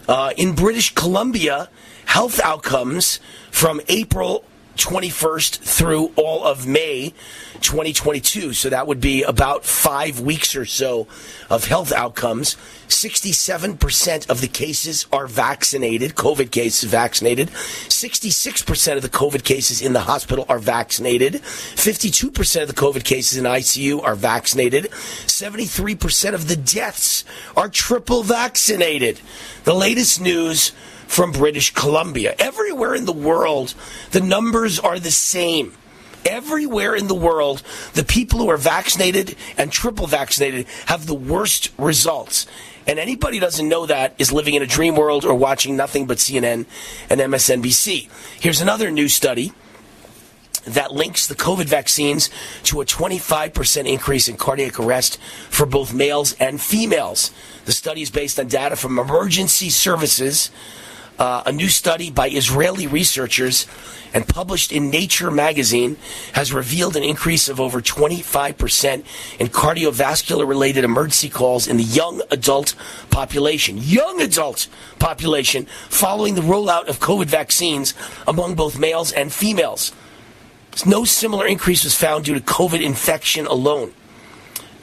[0.07, 1.69] Uh, in British Columbia,
[2.05, 3.19] health outcomes
[3.51, 4.45] from April
[4.77, 7.15] 21st through all of May
[7.61, 8.53] 2022.
[8.53, 11.07] So that would be about five weeks or so
[11.51, 12.57] of health outcomes.
[12.89, 17.49] 67% of the cases are vaccinated, COVID cases vaccinated.
[17.49, 21.35] 66% of the COVID cases in the hospital are vaccinated.
[21.35, 24.85] 52% of the COVID cases in ICU are vaccinated.
[25.27, 27.25] 73% of the deaths
[27.57, 29.21] are triple vaccinated.
[29.65, 30.73] The latest news
[31.07, 32.35] from British Columbia.
[32.39, 33.75] Everywhere in the world,
[34.11, 35.73] the numbers are the same.
[36.25, 37.63] Everywhere in the world,
[37.95, 42.47] the people who are vaccinated and triple vaccinated have the worst results.
[42.87, 46.07] And anybody who doesn't know that is living in a dream world or watching nothing
[46.07, 46.67] but CNN
[47.11, 48.09] and MSNBC.
[48.41, 49.53] Here's another new study
[50.67, 52.29] that links the COVID vaccines
[52.65, 57.31] to a 25% increase in cardiac arrest for both males and females.
[57.65, 60.51] The study is based on data from emergency services
[61.19, 63.67] Uh, a new study by Israeli researchers
[64.13, 65.97] and published in Nature magazine
[66.33, 69.05] has revealed an increase of over 25%
[69.39, 72.75] in cardiovascular related emergency calls in the young adult
[73.11, 73.79] population.
[73.79, 77.95] Young adult population following the rollout of COVID vaccines
[78.27, 79.93] among both males and females.
[80.85, 83.95] No similar increase was found due to COVID infection alone.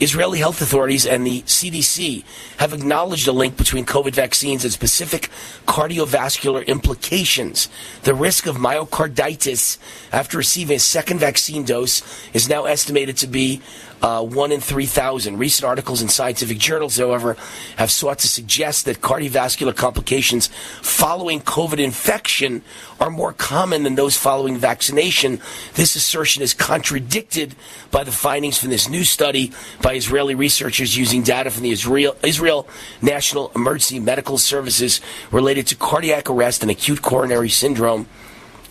[0.03, 2.25] Israeli health authorities and the CDC
[2.57, 5.29] have acknowledged a link between COVID vaccines and specific
[5.65, 7.69] cardiovascular implications.
[8.03, 9.77] The risk of myocarditis
[10.11, 13.61] after receiving a second vaccine dose is now estimated to be
[14.03, 15.37] uh, 1 in 3,000.
[15.37, 17.37] Recent articles in scientific journals, however,
[17.77, 20.47] have sought to suggest that cardiovascular complications
[20.81, 22.61] following COVID infection
[22.99, 25.39] are more common than those following vaccination.
[25.75, 27.55] This assertion is contradicted
[27.91, 32.17] by the findings from this new study by Israeli researchers using data from the Israel,
[32.23, 32.67] Israel
[33.01, 34.99] National Emergency Medical Services
[35.31, 38.07] related to cardiac arrest and acute coronary syndrome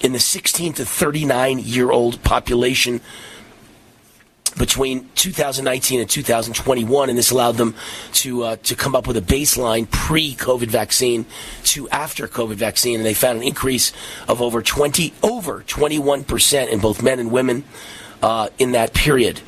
[0.00, 3.00] in the 16 to 39 year old population
[4.58, 7.74] between 2019 and 2021, and this allowed them
[8.12, 11.26] to uh, to come up with a baseline pre-COVID vaccine
[11.64, 13.92] to after COVID vaccine, and they found an increase
[14.28, 17.64] of over 20 over 21 percent in both men and women
[18.22, 19.40] uh, in that period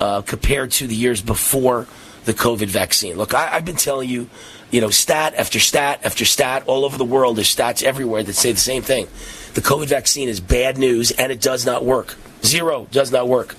[0.00, 1.86] uh, compared to the years before
[2.24, 3.16] the COVID vaccine.
[3.16, 4.28] Look, I, I've been telling you,
[4.70, 7.36] you know, stat after stat after stat all over the world.
[7.36, 9.06] There's stats everywhere that say the same thing.
[9.54, 12.16] The COVID vaccine is bad news, and it does not work.
[12.44, 13.56] Zero does not work.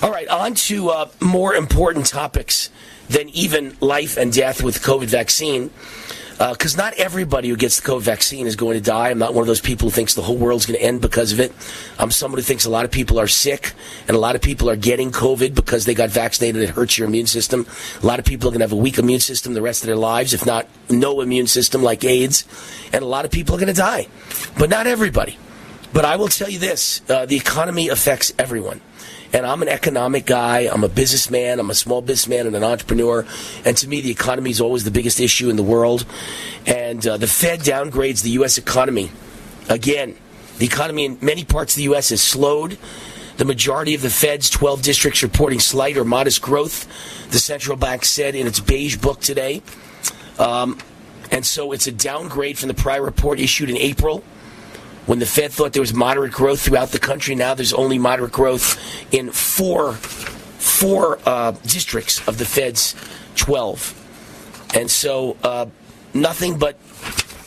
[0.00, 2.70] All right, on to uh, more important topics
[3.08, 5.70] than even life and death with COVID vaccine.
[6.38, 9.10] Because uh, not everybody who gets the COVID vaccine is going to die.
[9.10, 11.32] I'm not one of those people who thinks the whole world's going to end because
[11.32, 11.52] of it.
[11.98, 13.72] I'm someone who thinks a lot of people are sick
[14.06, 16.62] and a lot of people are getting COVID because they got vaccinated.
[16.62, 17.66] It hurts your immune system.
[18.00, 19.88] A lot of people are going to have a weak immune system the rest of
[19.88, 22.44] their lives, if not no immune system like AIDS.
[22.92, 24.06] And a lot of people are going to die.
[24.56, 25.36] But not everybody.
[25.92, 28.80] But I will tell you this uh, the economy affects everyone
[29.32, 30.68] and I'm an economic guy.
[30.72, 31.60] I'm a businessman.
[31.60, 33.26] I'm a small businessman and an entrepreneur.
[33.64, 36.06] And to me, the economy is always the biggest issue in the world.
[36.66, 38.58] And uh, the Fed downgrades the U.S.
[38.58, 39.10] economy.
[39.68, 40.16] Again,
[40.58, 42.08] the economy in many parts of the U.S.
[42.08, 42.78] has slowed.
[43.36, 46.88] The majority of the Fed's 12 districts reporting slight or modest growth,
[47.30, 49.62] the central bank said in its beige book today.
[50.40, 50.78] Um,
[51.30, 54.24] and so it's a downgrade from the prior report issued in April
[55.08, 58.30] when the Fed thought there was moderate growth throughout the country, now there's only moderate
[58.30, 58.78] growth
[59.10, 62.94] in four four uh, districts of the Fed's
[63.36, 64.70] 12.
[64.74, 65.64] And so uh,
[66.12, 66.76] nothing but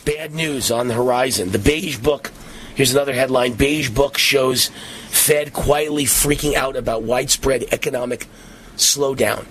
[0.06, 1.52] bad news on the horizon.
[1.52, 2.32] The Beige Book,
[2.74, 4.72] here's another headline Beige Book shows
[5.10, 8.26] Fed quietly freaking out about widespread economic
[8.76, 9.46] slowdown.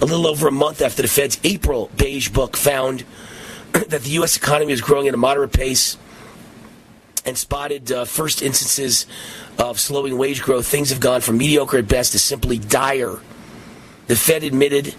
[0.00, 3.04] A little over a month after the Fed's April Beige Book found
[3.72, 4.36] that the U.S.
[4.36, 5.98] economy is growing at a moderate pace
[7.24, 9.06] and spotted uh, first instances
[9.58, 13.18] of slowing wage growth, things have gone from mediocre at best to simply dire.
[14.06, 14.94] The Fed admitted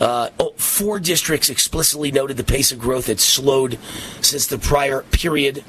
[0.00, 3.78] uh, oh, four districts explicitly noted the pace of growth had slowed
[4.20, 5.64] since the prior period.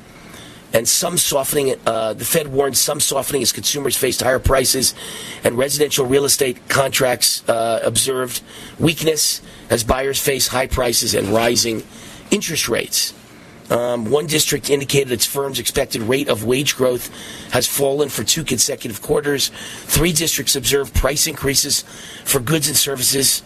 [0.73, 4.93] And some softening, uh, the Fed warned some softening as consumers faced higher prices
[5.43, 8.41] and residential real estate contracts uh, observed
[8.77, 11.83] weakness as buyers face high prices and rising
[12.29, 13.13] interest rates.
[13.69, 17.09] Um, one district indicated its firm's expected rate of wage growth
[17.51, 19.49] has fallen for two consecutive quarters.
[19.85, 21.83] Three districts observed price increases
[22.23, 23.41] for goods and services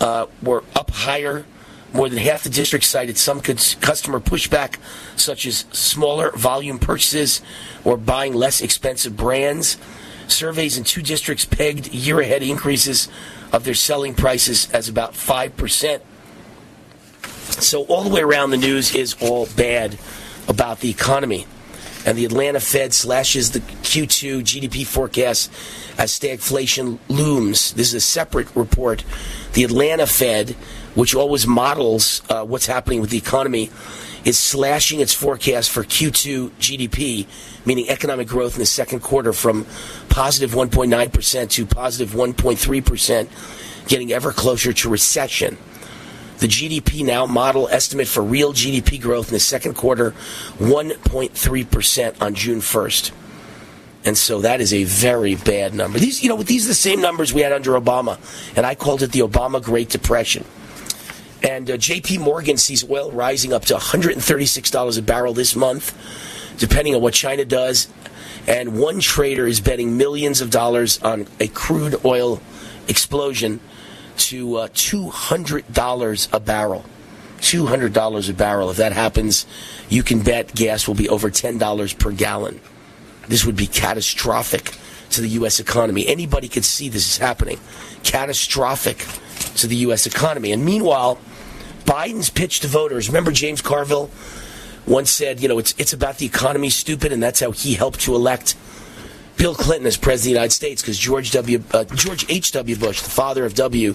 [0.00, 1.44] uh, were up higher.
[1.92, 4.76] More than half the districts cited some customer pushback,
[5.16, 7.40] such as smaller volume purchases
[7.84, 9.78] or buying less expensive brands.
[10.26, 13.08] Surveys in two districts pegged year ahead increases
[13.52, 16.00] of their selling prices as about 5%.
[17.60, 19.98] So all the way around, the news is all bad
[20.46, 21.46] about the economy.
[22.06, 25.52] And the Atlanta Fed slashes the Q2 GDP forecast
[25.98, 27.72] as stagflation looms.
[27.72, 29.04] This is a separate report.
[29.54, 30.50] The Atlanta Fed,
[30.94, 33.70] which always models uh, what's happening with the economy,
[34.24, 37.26] is slashing its forecast for Q2 GDP,
[37.66, 39.66] meaning economic growth in the second quarter, from
[40.08, 45.58] positive 1.9% to positive 1.3%, getting ever closer to recession.
[46.38, 50.12] The GDP Now model estimate for real GDP growth in the second quarter
[50.58, 53.12] 1.3% on June 1st.
[54.04, 55.98] And so that is a very bad number.
[55.98, 58.18] These, you know, these are the same numbers we had under Obama,
[58.56, 60.44] and I called it the Obama Great Depression.
[61.42, 62.18] And uh, J.P.
[62.18, 67.44] Morgan sees oil rising up to $136 a barrel this month, depending on what China
[67.44, 67.88] does.
[68.46, 72.40] And one trader is betting millions of dollars on a crude oil
[72.88, 73.60] explosion
[74.18, 76.84] to uh, $200 a barrel.
[77.38, 78.70] $200 a barrel.
[78.70, 79.46] If that happens,
[79.88, 82.60] you can bet gas will be over $10 per gallon.
[83.28, 84.72] This would be catastrophic
[85.10, 85.60] to the U.S.
[85.60, 86.06] economy.
[86.06, 87.58] Anybody could see this is happening.
[88.02, 89.04] Catastrophic
[89.56, 90.06] to the U.S.
[90.06, 90.52] economy.
[90.52, 91.18] And meanwhile,
[91.84, 93.08] Biden's pitch to voters.
[93.08, 94.10] Remember James Carville
[94.86, 98.00] once said, you know, it's, it's about the economy, stupid, and that's how he helped
[98.00, 98.56] to elect
[99.38, 101.62] Bill Clinton as president of the United States because George W.
[101.72, 102.50] Uh, George H.
[102.52, 102.76] W.
[102.76, 103.94] Bush, the father of W,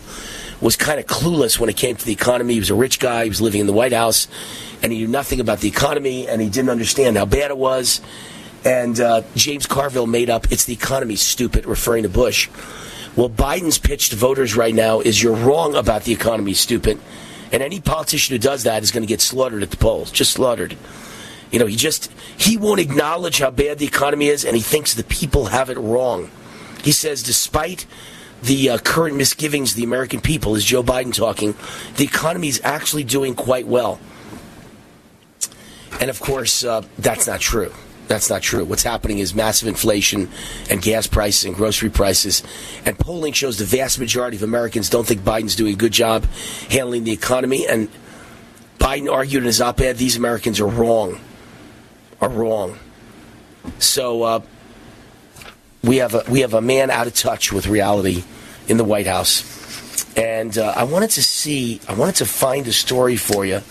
[0.61, 2.53] was kind of clueless when it came to the economy.
[2.53, 3.23] He was a rich guy.
[3.23, 4.29] He was living in the White House,
[4.81, 7.99] and he knew nothing about the economy, and he didn't understand how bad it was.
[8.63, 12.49] And uh, James Carville made up, "It's the economy, stupid," referring to Bush.
[13.17, 16.99] Well, Biden's pitch to voters right now is, "You're wrong about the economy, stupid."
[17.51, 20.31] And any politician who does that is going to get slaughtered at the polls, just
[20.31, 20.75] slaughtered.
[21.53, 24.95] You know, he just he won't acknowledge how bad the economy is, and he thinks
[24.95, 26.31] the people have it wrong.
[26.83, 27.85] He says, despite
[28.41, 31.53] the uh, current misgivings of the American people, is Joe Biden talking,
[31.97, 33.99] the economy is actually doing quite well.
[36.01, 37.71] And of course, uh, that's not true.
[38.07, 38.65] That's not true.
[38.65, 40.29] What's happening is massive inflation
[40.71, 42.41] and gas prices and grocery prices.
[42.83, 46.25] And polling shows the vast majority of Americans don't think Biden's doing a good job
[46.71, 47.67] handling the economy.
[47.67, 47.89] And
[48.79, 51.19] Biden argued in his op ed these Americans are wrong
[52.23, 52.77] are wrong.
[53.79, 54.41] So uh,
[55.83, 58.23] we have a we have a man out of touch with reality
[58.67, 59.43] in the White House,
[60.15, 63.61] and uh, I wanted to see I wanted to find a story for you,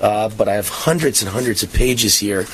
[0.00, 2.46] uh, but I have hundreds and hundreds of pages here.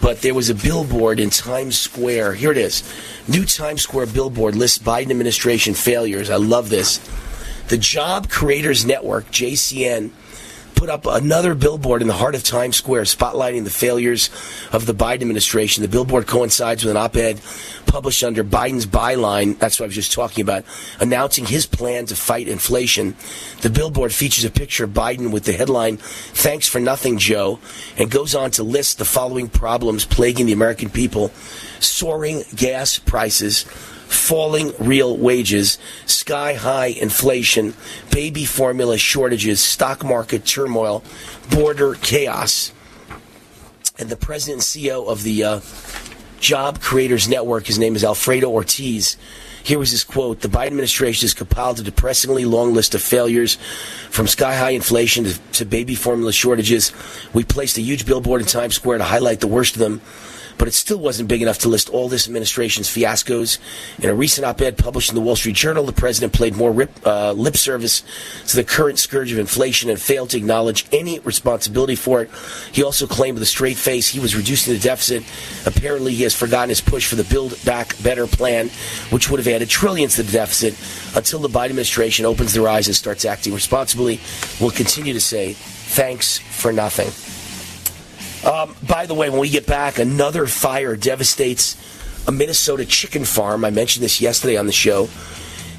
[0.00, 2.34] But there was a billboard in Times Square.
[2.34, 2.82] Here it is.
[3.28, 6.28] New Times Square billboard lists Biden administration failures.
[6.28, 6.98] I love this.
[7.68, 10.10] The Job Creators Network, JCN,
[10.76, 14.30] put up another billboard in the heart of Times Square spotlighting the failures
[14.70, 15.82] of the Biden administration.
[15.82, 17.40] The billboard coincides with an op ed
[17.86, 20.64] published under Biden's byline, that's what I was just talking about,
[21.00, 23.16] announcing his plan to fight inflation.
[23.62, 27.58] The billboard features a picture of Biden with the headline, Thanks for Nothing, Joe,
[27.96, 31.30] and goes on to list the following problems plaguing the American people
[31.80, 33.64] soaring gas prices
[34.06, 37.74] falling real wages, sky high inflation,
[38.10, 41.02] baby formula shortages, stock market turmoil,
[41.50, 42.72] border chaos.
[43.98, 45.60] And the president and CEO of the uh,
[46.40, 49.16] Job Creators Network, his name is Alfredo Ortiz.
[49.64, 53.58] Here was his quote The Biden administration has compiled a depressingly long list of failures
[54.10, 56.92] from sky high inflation to, to baby formula shortages.
[57.32, 60.00] We placed a huge billboard in Times Square to highlight the worst of them
[60.58, 63.58] but it still wasn't big enough to list all this administration's fiascos.
[64.02, 66.90] In a recent op-ed published in the Wall Street Journal, the president played more rip,
[67.06, 68.02] uh, lip service
[68.46, 72.30] to the current scourge of inflation and failed to acknowledge any responsibility for it.
[72.72, 75.24] He also claimed with a straight face he was reducing the deficit.
[75.66, 78.68] Apparently, he has forgotten his push for the Build Back Better plan,
[79.10, 80.74] which would have added trillions to the deficit.
[81.16, 84.20] Until the Biden administration opens their eyes and starts acting responsibly,
[84.60, 87.35] we'll continue to say thanks for nothing.
[88.46, 91.76] Um, by the way, when we get back, another fire devastates
[92.28, 93.64] a Minnesota chicken farm.
[93.64, 95.08] I mentioned this yesterday on the show,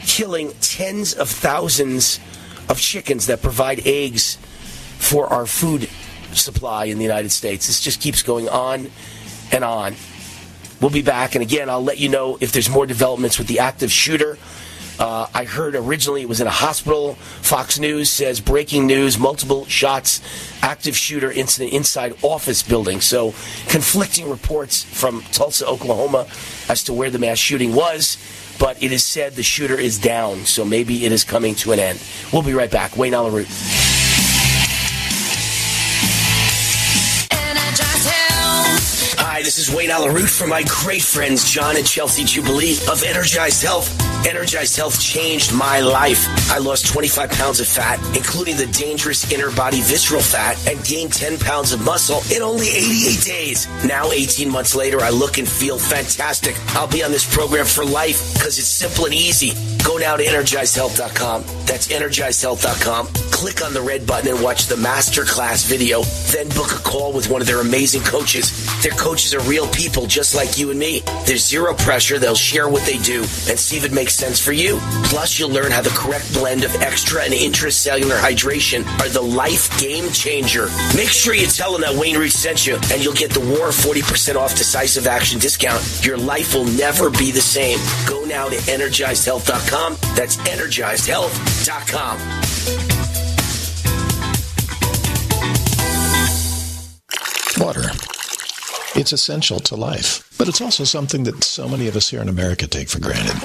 [0.05, 2.19] killing tens of thousands
[2.67, 4.35] of chickens that provide eggs
[4.97, 5.89] for our food
[6.33, 7.67] supply in the United States.
[7.67, 8.91] This just keeps going on
[9.53, 9.95] and on.
[10.81, 13.59] We'll be back, and again, I'll let you know if there's more developments with the
[13.59, 14.37] active shooter.
[14.99, 17.15] Uh, I heard originally it was in a hospital.
[17.41, 20.21] Fox News says breaking news: multiple shots,
[20.61, 23.01] active shooter incident inside office building.
[23.01, 23.31] So
[23.67, 26.27] conflicting reports from Tulsa, Oklahoma,
[26.69, 28.17] as to where the mass shooting was.
[28.59, 31.79] But it is said the shooter is down, so maybe it is coming to an
[31.79, 32.01] end.
[32.33, 32.97] We'll be right back.
[32.97, 33.45] Wayne Allyn
[39.47, 43.63] this is Wayne Allyn Root from my great friends John and Chelsea Jubilee of Energized
[43.63, 43.87] Health.
[44.27, 46.27] Energized Health changed my life.
[46.51, 51.13] I lost 25 pounds of fat, including the dangerous inner body visceral fat, and gained
[51.13, 53.85] 10 pounds of muscle in only 88 days.
[53.85, 56.55] Now, 18 months later, I look and feel fantastic.
[56.75, 59.53] I'll be on this program for life because it's simple and easy.
[59.85, 61.43] Go now to energizedhealth.com.
[61.65, 63.07] That's energizedhealth.com.
[63.31, 66.01] Click on the red button and watch the masterclass video.
[66.33, 68.51] Then book a call with one of their amazing coaches.
[68.81, 71.01] Their coaches are real people just like you and me.
[71.25, 72.19] There's zero pressure.
[72.19, 74.79] They'll share what they do and see if it makes sense for you.
[75.05, 79.79] Plus, you'll learn how the correct blend of extra and intracellular hydration are the life
[79.79, 80.67] game changer.
[80.95, 83.69] Make sure you tell them that Wayne Root sent you, and you'll get the War
[83.69, 85.81] 40% off decisive action discount.
[86.05, 87.79] Your life will never be the same.
[88.07, 89.97] Go now to energizedhealth.com.
[90.15, 92.17] That's energizedhealth.com.
[97.59, 98.16] Water.
[98.97, 102.27] It's essential to life, but it's also something that so many of us here in
[102.27, 103.37] America take for granted.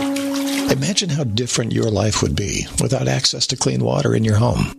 [0.73, 4.73] Imagine how different your life would be without access to clean water in your home.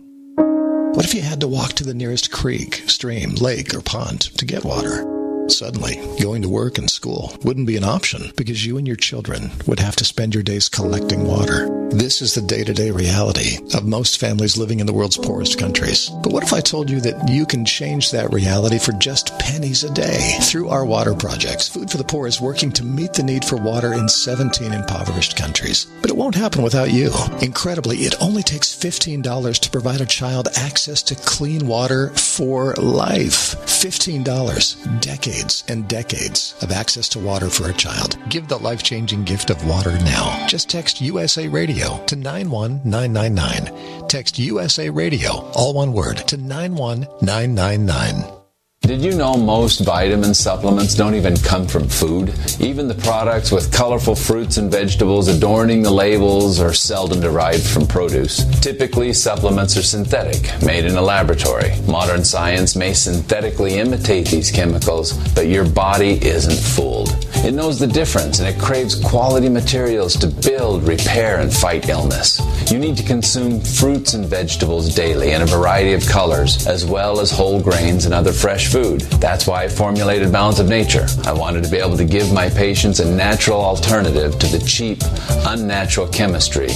[0.94, 4.44] What if you had to walk to the nearest creek, stream, lake, or pond to
[4.44, 5.13] get water?
[5.48, 9.50] Suddenly, going to work and school wouldn't be an option because you and your children
[9.66, 11.68] would have to spend your days collecting water.
[11.90, 15.58] This is the day to day reality of most families living in the world's poorest
[15.58, 16.10] countries.
[16.22, 19.84] But what if I told you that you can change that reality for just pennies
[19.84, 20.38] a day?
[20.42, 23.56] Through our water projects, Food for the Poor is working to meet the need for
[23.56, 25.86] water in 17 impoverished countries.
[26.00, 27.10] But it won't happen without you.
[27.42, 33.56] Incredibly, it only takes $15 to provide a child access to clean water for life.
[33.66, 35.00] $15.
[35.00, 35.33] Decades
[35.68, 38.16] and decades of access to water for a child.
[38.28, 40.46] Give the life changing gift of water now.
[40.46, 44.08] Just text USA Radio to 91999.
[44.08, 48.43] Text USA Radio, all one word, to 91999.
[48.86, 52.34] Did you know most vitamin supplements don't even come from food?
[52.60, 57.86] Even the products with colorful fruits and vegetables adorning the labels are seldom derived from
[57.86, 58.44] produce.
[58.60, 61.72] Typically, supplements are synthetic, made in a laboratory.
[61.88, 67.08] Modern science may synthetically imitate these chemicals, but your body isn't fooled.
[67.36, 72.40] It knows the difference and it craves quality materials to build, repair, and fight illness.
[72.70, 77.20] You need to consume fruits and vegetables daily in a variety of colors, as well
[77.20, 79.02] as whole grains and other fresh food.
[79.22, 81.06] That's why I formulated Balance of Nature.
[81.24, 84.98] I wanted to be able to give my patients a natural alternative to the cheap,
[85.46, 86.70] unnatural chemistry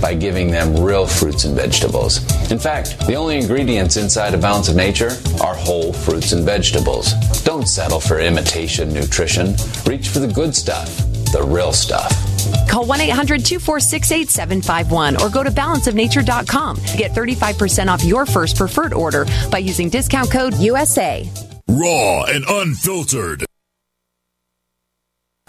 [0.00, 2.18] by giving them real fruits and vegetables.
[2.50, 7.12] In fact, the only ingredients inside a Balance of Nature are whole fruits and vegetables.
[7.44, 9.54] Don't settle for imitation nutrition.
[9.86, 12.10] Reach for the good stuff, the real stuff.
[12.68, 18.56] Call 1 800 246 8751 or go to balanceofnature.com to get 35% off your first
[18.56, 21.28] preferred order by using discount code USA.
[21.68, 23.44] Raw and unfiltered.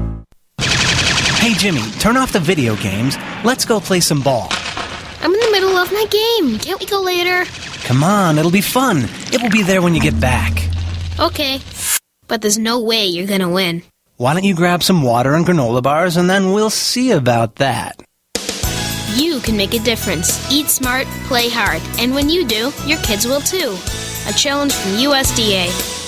[1.40, 3.18] Hey, Jimmy, turn off the video games.
[3.44, 4.48] Let's go play some ball.
[5.22, 6.60] I'm in the middle of my game.
[6.60, 7.46] Can't we go later?
[7.86, 9.06] Come on, it'll be fun.
[9.34, 10.63] It will be there when you get back.
[11.20, 11.60] Okay.
[12.28, 13.84] But there's no way you're gonna win.
[14.18, 18.02] Why don't you grab some water and granola bars and then we'll see about that.
[19.16, 20.52] You can make a difference.
[20.52, 23.78] Eat smart, play hard, and when you do, your kids will too.
[24.28, 26.03] A challenge from USDA.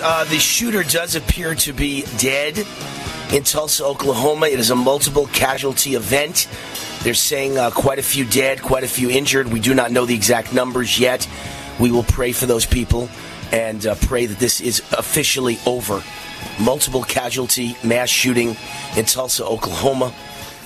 [0.00, 2.58] Uh, the shooter does appear to be dead
[3.32, 4.46] in Tulsa, Oklahoma.
[4.46, 6.48] It is a multiple casualty event.
[7.02, 9.48] They're saying uh, quite a few dead, quite a few injured.
[9.48, 11.28] We do not know the exact numbers yet.
[11.78, 13.08] We will pray for those people
[13.52, 16.02] and uh, pray that this is officially over.
[16.60, 18.56] Multiple casualty mass shooting
[18.96, 20.14] in Tulsa, Oklahoma.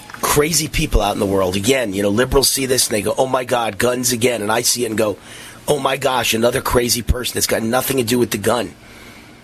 [0.08, 1.56] Crazy people out in the world.
[1.56, 4.42] Again, you know, liberals see this and they go, oh my God, guns again.
[4.42, 5.18] And I see it and go,
[5.68, 8.74] oh my gosh, another crazy person that's got nothing to do with the gun.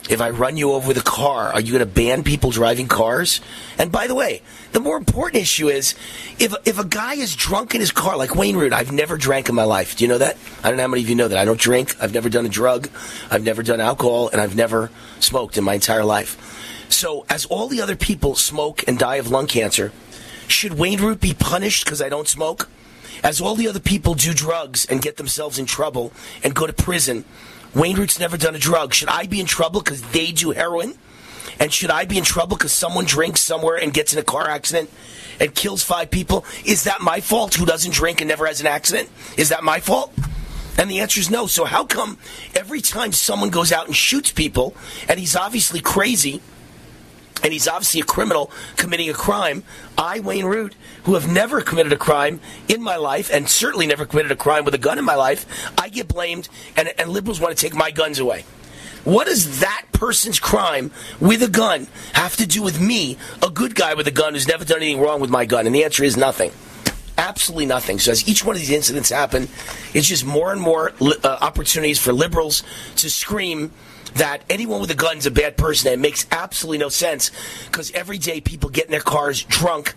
[0.09, 2.89] If I run you over with a car, are you going to ban people driving
[2.89, 3.43] cars?
[3.76, 4.40] And by the way,
[4.72, 5.94] the more important issue is
[6.39, 9.51] if if a guy is drunk in his car, like Wayne Root, I've never drank
[9.51, 9.97] in my life.
[9.97, 10.39] Do you know that?
[10.64, 11.39] I don't know how many of you know that.
[11.39, 11.94] I don't drink.
[12.01, 12.89] I've never done a drug.
[13.30, 14.90] I've never done alcohol, and I've never
[15.20, 16.86] smoked in my entire life.
[16.89, 19.93] So, as all the other people smoke and die of lung cancer,
[20.47, 22.68] should Wayne Root be punished because I don't smoke?
[23.22, 26.12] as all the other people do drugs and get themselves in trouble
[26.43, 27.24] and go to prison,
[27.78, 28.92] Wayne Root's never done a drug.
[28.92, 30.94] Should I be in trouble because they do heroin?
[31.60, 34.48] And should I be in trouble because someone drinks somewhere and gets in a car
[34.48, 34.90] accident
[35.38, 36.44] and kills five people?
[36.64, 39.09] Is that my fault who doesn't drink and never has an accident?
[39.36, 40.12] Is that my fault?
[40.76, 41.46] And the answer is no.
[41.46, 42.18] So how come
[42.52, 44.74] every time someone goes out and shoots people,
[45.09, 46.42] and he's obviously crazy,
[47.43, 49.62] and he's obviously a criminal committing a crime,
[49.97, 50.74] I, Wayne Root,
[51.05, 54.65] who have never committed a crime in my life, and certainly never committed a crime
[54.65, 57.74] with a gun in my life, I get blamed, and, and liberals want to take
[57.74, 58.44] my guns away.
[59.05, 60.90] What does that person's crime
[61.20, 64.48] with a gun have to do with me, a good guy with a gun who's
[64.48, 65.66] never done anything wrong with my gun?
[65.66, 66.52] And the answer is nothing.
[67.16, 67.98] Absolutely nothing.
[67.98, 69.48] So as each one of these incidents happen,
[69.94, 72.62] it's just more and more uh, opportunities for liberals
[72.97, 73.73] to scream
[74.19, 75.93] that anyone with a gun is a bad person.
[75.93, 77.31] And it makes absolutely no sense
[77.66, 79.95] because every day people get in their cars drunk,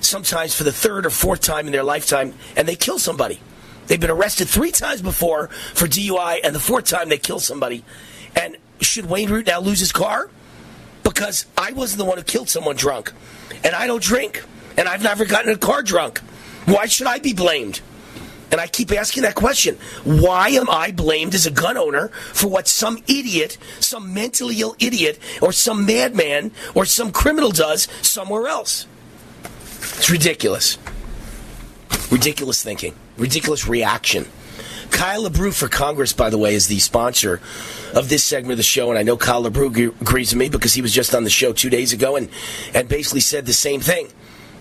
[0.00, 3.40] sometimes for the third or fourth time in their lifetime, and they kill somebody.
[3.86, 7.84] They've been arrested three times before for DUI, and the fourth time they kill somebody.
[8.34, 10.30] And should Wayne Root now lose his car?
[11.02, 13.12] Because I wasn't the one who killed someone drunk.
[13.64, 14.44] And I don't drink.
[14.76, 16.20] And I've never gotten a car drunk.
[16.64, 17.80] Why should I be blamed?
[18.52, 19.78] And I keep asking that question.
[20.04, 24.76] Why am I blamed as a gun owner for what some idiot, some mentally ill
[24.78, 28.86] idiot, or some madman, or some criminal does somewhere else?
[29.42, 30.76] It's ridiculous.
[32.10, 32.94] Ridiculous thinking.
[33.16, 34.26] Ridiculous reaction.
[34.90, 37.40] Kyle LaBrue for Congress, by the way, is the sponsor
[37.94, 40.74] of this segment of the show, and I know Kyle LaBrue agrees with me because
[40.74, 42.28] he was just on the show two days ago and,
[42.74, 44.08] and basically said the same thing.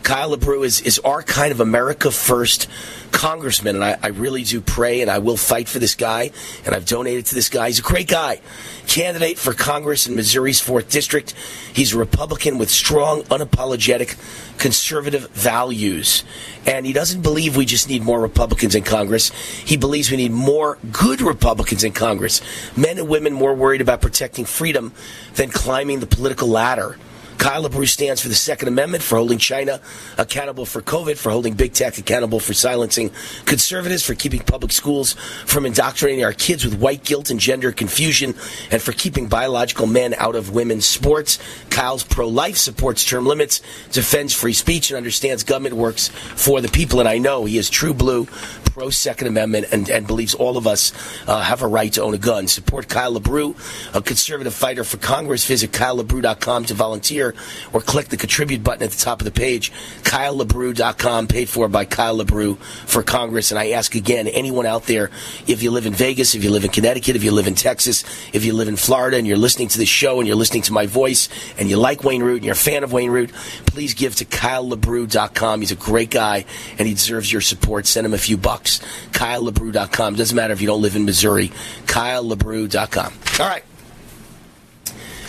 [0.04, 2.68] Kyle LaBrue is, is our kind of America First
[3.12, 6.32] congressman, and I, I, really do pray and I will fight for this guy,
[6.66, 7.68] and I've donated to this guy.
[7.68, 8.42] He's a great guy.
[8.88, 11.34] Candidate for Congress in Missouri's 4th District.
[11.74, 14.18] He's a Republican with strong, unapologetic,
[14.58, 16.24] conservative values.
[16.66, 19.32] And he doesn't believe we just need more Republicans in Congress.
[19.32, 22.42] He believes we need more good Republicans in Congress.
[22.76, 24.94] Men and women more worried about protecting freedom
[25.36, 26.98] than climbing the political ladder.
[27.42, 29.82] Kyle LaBrue stands for the Second Amendment, for holding China
[30.20, 33.10] accountable for COVID, for holding big tech accountable for silencing
[33.46, 35.14] conservatives, for keeping public schools
[35.48, 38.36] from indoctrinating our kids with white guilt and gender confusion,
[38.70, 41.40] and for keeping biological men out of women's sports.
[41.72, 46.70] Kyle's pro life, supports term limits, defends free speech, and understands government works for the
[46.70, 47.00] people.
[47.00, 48.28] And I know he is true blue,
[48.66, 50.94] pro Second Amendment, and, and believes all of us
[51.28, 52.48] uh, have a right to own a gun.
[52.48, 53.56] Support Kyle LaBrue,
[53.96, 55.44] a conservative fighter for Congress.
[55.48, 57.31] Visit KyleLaBrue.com to volunteer
[57.74, 59.72] or click the contribute button at the top of the page.
[60.04, 63.52] KyleLaBrue.com, paid for by Kyle for Congress.
[63.52, 65.10] And I ask again, anyone out there,
[65.48, 68.04] if you live in Vegas, if you live in Connecticut, if you live in Texas,
[68.34, 70.74] if you live in Florida and you're listening to this show and you're listening to
[70.74, 73.32] my voice and you like Wayne Root and you're a fan of Wayne Root,
[73.66, 75.62] please give to KyleLaBrue.com.
[75.62, 76.46] He's a great guy
[76.78, 77.88] and he deserves your support.
[77.88, 78.80] Send him a few bucks.
[79.12, 80.16] KyleLaBrue.com.
[80.16, 81.50] Doesn't matter if you don't live in Missouri.
[81.86, 83.14] KyleLaBrue.com.
[83.40, 83.64] All right.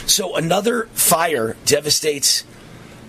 [0.07, 2.45] So another fire devastates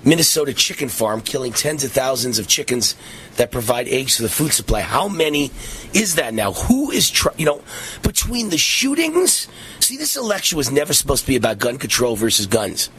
[0.05, 2.95] Minnesota chicken farm, killing tens of thousands of chickens
[3.37, 4.81] that provide eggs to the food supply.
[4.81, 5.51] How many
[5.93, 6.51] is that now?
[6.51, 7.61] Who is, tr- you know,
[8.01, 9.47] between the shootings?
[9.79, 12.89] See, this election was never supposed to be about gun control versus guns.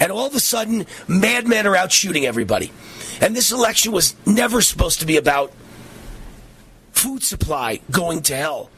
[0.00, 2.72] And all of a sudden, madmen are out shooting everybody.
[3.20, 5.52] And this election was never supposed to be about
[6.90, 8.70] food supply going to hell.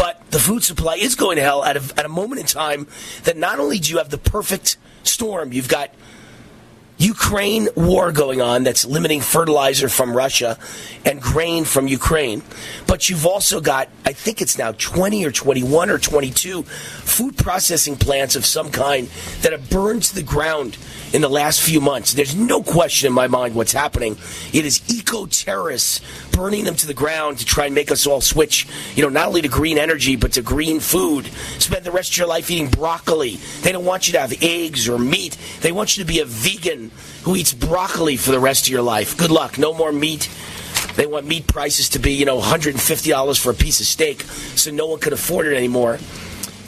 [0.00, 2.86] But the food supply is going to hell at a, at a moment in time
[3.24, 5.90] that not only do you have the perfect storm, you've got
[6.96, 10.58] Ukraine war going on that's limiting fertilizer from Russia
[11.04, 12.40] and grain from Ukraine.
[12.86, 17.96] But you've also got, I think it's now 20 or 21 or 22 food processing
[17.96, 19.06] plants of some kind
[19.42, 20.78] that have burned to the ground
[21.12, 22.14] in the last few months.
[22.14, 24.16] There's no question in my mind what's happening.
[24.52, 26.00] It is eco terrorists
[26.30, 29.28] burning them to the ground to try and make us all switch, you know, not
[29.28, 31.26] only to green energy, but to green food.
[31.58, 33.36] Spend the rest of your life eating broccoli.
[33.62, 35.36] They don't want you to have eggs or meat.
[35.60, 36.90] They want you to be a vegan
[37.24, 39.16] who eats broccoli for the rest of your life.
[39.16, 39.58] Good luck.
[39.58, 40.30] No more meat.
[40.96, 44.70] They want meat prices to be, you know, $150 for a piece of steak so
[44.70, 45.98] no one could afford it anymore.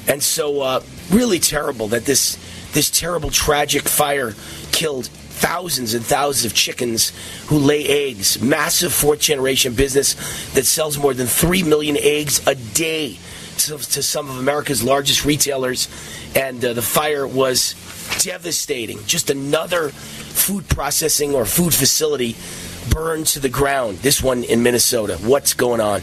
[0.08, 2.38] And so, uh, really terrible that this
[2.72, 4.34] this terrible, tragic fire
[4.72, 7.12] killed thousands and thousands of chickens
[7.46, 8.40] who lay eggs.
[8.40, 10.14] Massive fourth generation business
[10.52, 13.18] that sells more than 3 million eggs a day
[13.58, 15.88] to, to some of America's largest retailers.
[16.36, 17.74] And uh, the fire was
[18.22, 19.04] devastating.
[19.04, 22.36] Just another food processing or food facility
[22.90, 23.98] burned to the ground.
[23.98, 25.16] This one in Minnesota.
[25.22, 26.02] What's going on?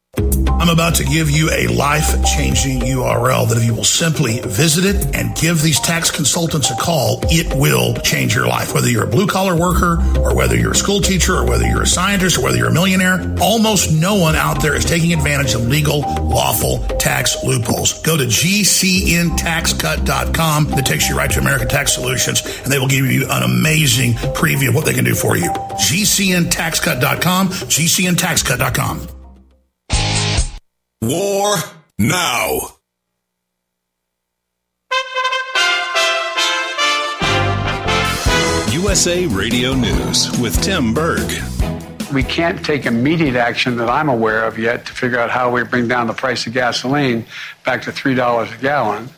[0.61, 4.85] I'm about to give you a life changing URL that if you will simply visit
[4.85, 8.75] it and give these tax consultants a call, it will change your life.
[8.75, 11.81] Whether you're a blue collar worker or whether you're a school teacher or whether you're
[11.81, 15.55] a scientist or whether you're a millionaire, almost no one out there is taking advantage
[15.55, 17.99] of legal, lawful tax loopholes.
[18.03, 20.65] Go to gcntaxcut.com.
[20.65, 24.13] That takes you right to American Tax Solutions and they will give you an amazing
[24.13, 25.49] preview of what they can do for you.
[25.49, 29.20] gcntaxcut.com, gcntaxcut.com.
[31.03, 31.55] War
[31.97, 32.59] now.
[38.71, 41.27] USA Radio News with Tim Berg.
[42.13, 45.63] We can't take immediate action that I'm aware of yet to figure out how we
[45.63, 47.25] bring down the price of gasoline
[47.65, 49.09] back to $3 a gallon.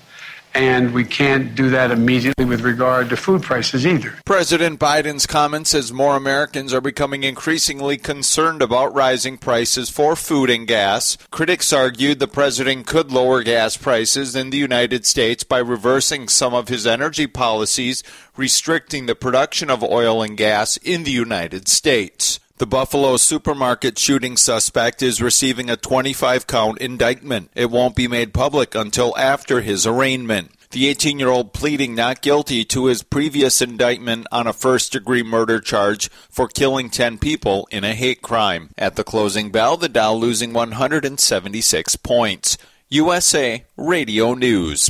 [0.56, 4.14] And we can't do that immediately with regard to food prices either.
[4.26, 10.50] President Biden's comments as more Americans are becoming increasingly concerned about rising prices for food
[10.50, 11.18] and gas.
[11.32, 16.54] Critics argued the president could lower gas prices in the United States by reversing some
[16.54, 18.04] of his energy policies,
[18.38, 22.40] restricting the production of oil and gas in the United States.
[22.64, 27.52] The Buffalo supermarket shooting suspect is receiving a 25 count indictment.
[27.58, 30.52] It won't be made public until after his arraignment.
[30.72, 35.24] The 18 year old pleading not guilty to his previous indictment on a first degree
[35.24, 38.70] murder charge for killing 10 people in a hate crime.
[38.78, 42.58] At the closing bell, the Dow losing 176 points.
[42.88, 44.90] USA Radio News.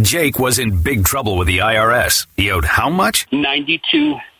[0.00, 2.26] Jake was in big trouble with the IRS.
[2.38, 3.26] He owed how much?
[3.32, 4.16] Ninety-two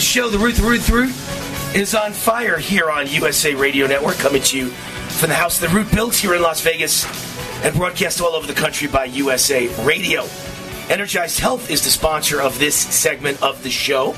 [0.00, 0.30] The show.
[0.30, 4.68] The Ruth Ruth Ruth is on fire here on USA Radio Network, coming to you
[4.68, 7.04] from the house the Root built here in Las Vegas
[7.62, 10.24] and broadcast all over the country by USA Radio.
[10.88, 14.16] Energized Health is the sponsor of this segment of the show.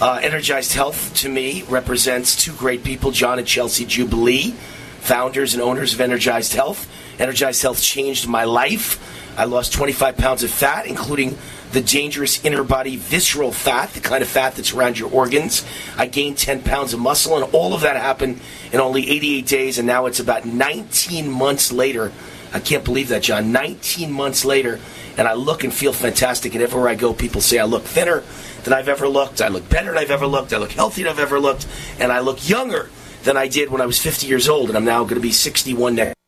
[0.00, 4.52] Uh, Energized Health, to me, represents two great people, John and Chelsea Jubilee,
[5.00, 6.90] founders and owners of Energized Health.
[7.18, 8.98] Energized Health changed my life.
[9.36, 11.36] I lost 25 pounds of fat, including
[11.72, 15.64] the dangerous inner body visceral fat, the kind of fat that's around your organs.
[15.96, 18.40] I gained 10 pounds of muscle, and all of that happened
[18.72, 22.12] in only 88 days, and now it's about 19 months later.
[22.52, 23.50] I can't believe that, John.
[23.52, 24.78] 19 months later,
[25.16, 26.54] and I look and feel fantastic.
[26.54, 28.22] And everywhere I go, people say I look thinner
[28.64, 29.40] than I've ever looked.
[29.40, 30.52] I look better than I've ever looked.
[30.52, 31.66] I look healthier than I've ever looked.
[31.98, 32.90] And I look younger
[33.22, 35.32] than I did when I was 50 years old, and I'm now going to be
[35.32, 36.21] 61 next.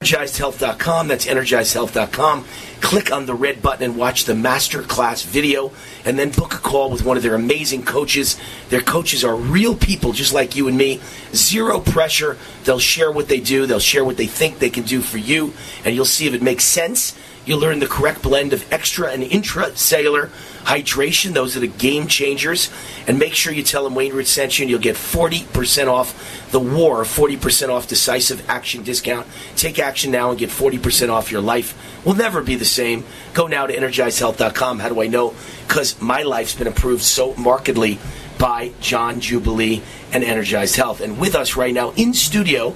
[0.00, 1.08] EnergizedHealth.com.
[1.08, 2.44] That's EnergizedHealth.com.
[2.80, 5.72] Click on the red button and watch the master class video,
[6.04, 8.38] and then book a call with one of their amazing coaches.
[8.68, 11.00] Their coaches are real people, just like you and me.
[11.34, 12.38] Zero pressure.
[12.62, 13.66] They'll share what they do.
[13.66, 15.52] They'll share what they think they can do for you,
[15.84, 17.18] and you'll see if it makes sense.
[17.48, 20.28] You'll learn the correct blend of extra and intracellular
[20.64, 21.32] hydration.
[21.32, 22.70] Those are the game changers.
[23.06, 26.60] And make sure you tell them Wayne sent you, and you'll get 40% off the
[26.60, 29.26] war, 40% off decisive action discount.
[29.56, 31.74] Take action now and get 40% off your life.
[32.04, 33.04] Will never be the same.
[33.32, 34.80] Go now to energizedhealth.com.
[34.80, 35.34] How do I know?
[35.66, 37.98] Because my life's been improved so markedly
[38.38, 39.80] by John Jubilee
[40.12, 41.00] and Energized Health.
[41.00, 42.74] And with us right now in studio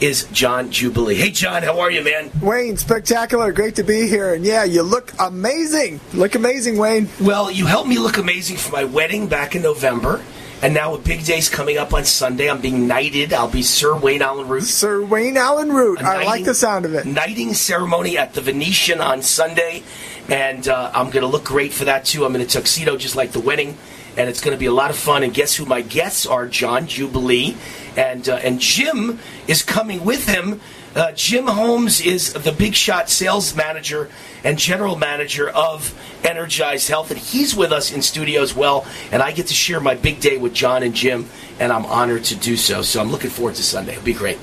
[0.00, 1.14] is John Jubilee.
[1.14, 2.30] Hey, John, how are you, man?
[2.40, 3.52] Wayne, spectacular.
[3.52, 4.34] Great to be here.
[4.34, 6.00] And yeah, you look amazing.
[6.14, 7.08] Look amazing, Wayne.
[7.20, 10.22] Well, you helped me look amazing for my wedding back in November.
[10.62, 12.50] And now a big day's coming up on Sunday.
[12.50, 13.32] I'm being knighted.
[13.32, 14.64] I'll be Sir Wayne Allyn Root.
[14.64, 16.00] Sir Wayne Allyn Root.
[16.00, 17.06] A I like the sound of it.
[17.06, 19.82] Knighting ceremony at the Venetian on Sunday.
[20.28, 22.24] And uh, I'm going to look great for that, too.
[22.24, 23.76] I'm in a tuxedo just like the wedding.
[24.20, 25.22] And it's going to be a lot of fun.
[25.22, 26.46] And guess who my guests are?
[26.46, 27.56] John Jubilee.
[27.96, 29.18] And, uh, and Jim
[29.48, 30.60] is coming with him.
[30.94, 34.10] Uh, Jim Holmes is the big shot sales manager
[34.44, 38.84] and general manager of Energized Health, and he's with us in studio as well.
[39.10, 41.26] And I get to share my big day with John and Jim,
[41.58, 42.82] and I'm honored to do so.
[42.82, 43.92] So I'm looking forward to Sunday.
[43.92, 44.38] It'll be great.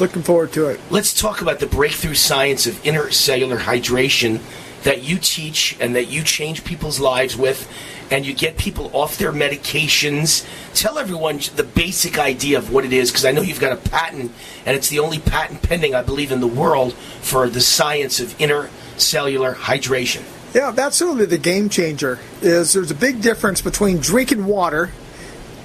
[0.00, 0.80] Looking forward to it.
[0.90, 4.40] Let's talk about the breakthrough science of intercellular hydration
[4.82, 7.70] that you teach and that you change people's lives with,
[8.10, 10.46] and you get people off their medications.
[10.74, 13.76] Tell everyone the basic idea of what it is, because I know you've got a
[13.76, 14.32] patent,
[14.66, 18.36] and it's the only patent pending, I believe, in the world for the science of
[18.38, 20.22] intercellular hydration.
[20.54, 22.18] Yeah, that's really the game changer.
[22.42, 24.90] Is there's a big difference between drinking water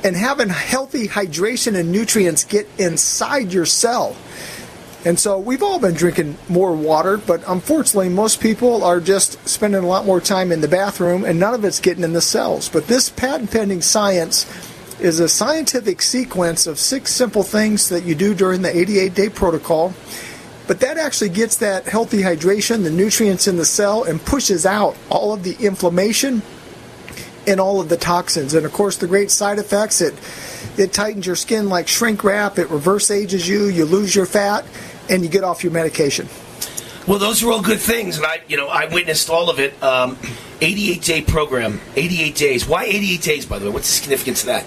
[0.03, 4.15] and having healthy hydration and nutrients get inside your cell.
[5.06, 9.84] And so we've all been drinking more water, but unfortunately, most people are just spending
[9.84, 12.69] a lot more time in the bathroom and none of it's getting in the cells.
[12.69, 14.45] But this patent pending science
[14.99, 19.30] is a scientific sequence of six simple things that you do during the 88 day
[19.30, 19.94] protocol.
[20.65, 24.98] But that actually gets that healthy hydration, the nutrients in the cell, and pushes out
[25.11, 26.41] all of the inflammation
[27.45, 28.56] and all of the toxins.
[28.56, 30.15] And of course, the great side effects it
[30.77, 32.57] it tightens your skin like shrink wrap.
[32.57, 33.68] It reverse ages you.
[33.68, 34.65] You lose your fat,
[35.10, 36.27] and you get off your medication.
[37.07, 39.82] Well, those are all good things, and I, you know, I witnessed all of it.
[39.84, 40.18] Um,
[40.61, 42.68] 88 day program, 88 days.
[42.68, 43.45] Why 88 days?
[43.45, 44.65] By the way, what's the significance of that?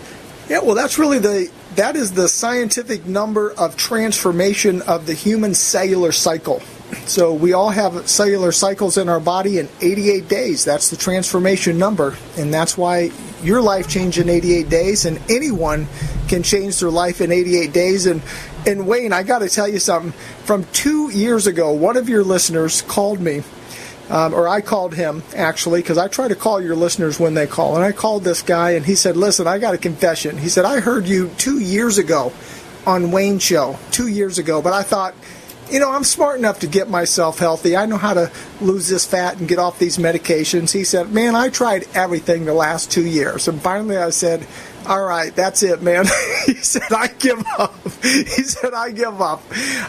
[0.48, 5.54] Yeah, well, that's really the that is the scientific number of transformation of the human
[5.54, 6.62] cellular cycle.
[7.06, 10.64] So we all have cellular cycles in our body in 88 days.
[10.64, 13.10] That's the transformation number, and that's why
[13.42, 15.86] your life changed in 88 days, and anyone
[16.28, 18.06] can change their life in 88 days.
[18.06, 18.22] And
[18.66, 20.12] and Wayne, I got to tell you something.
[20.44, 23.42] From two years ago, one of your listeners called me
[24.10, 27.46] um, or I called him actually because I try to call your listeners when they
[27.46, 27.76] call.
[27.76, 30.64] And I called this guy, and he said, "Listen, I got a confession." He said,
[30.64, 32.32] "I heard you two years ago
[32.86, 35.14] on Wayne Show, two years ago, but I thought."
[35.70, 37.76] You know, I'm smart enough to get myself healthy.
[37.76, 40.72] I know how to lose this fat and get off these medications.
[40.72, 43.48] He said, Man, I tried everything the last two years.
[43.48, 44.46] And finally I said,
[44.88, 46.06] all right, that's it, man.
[46.46, 47.74] he said, I give up.
[48.00, 49.42] He said, I give up.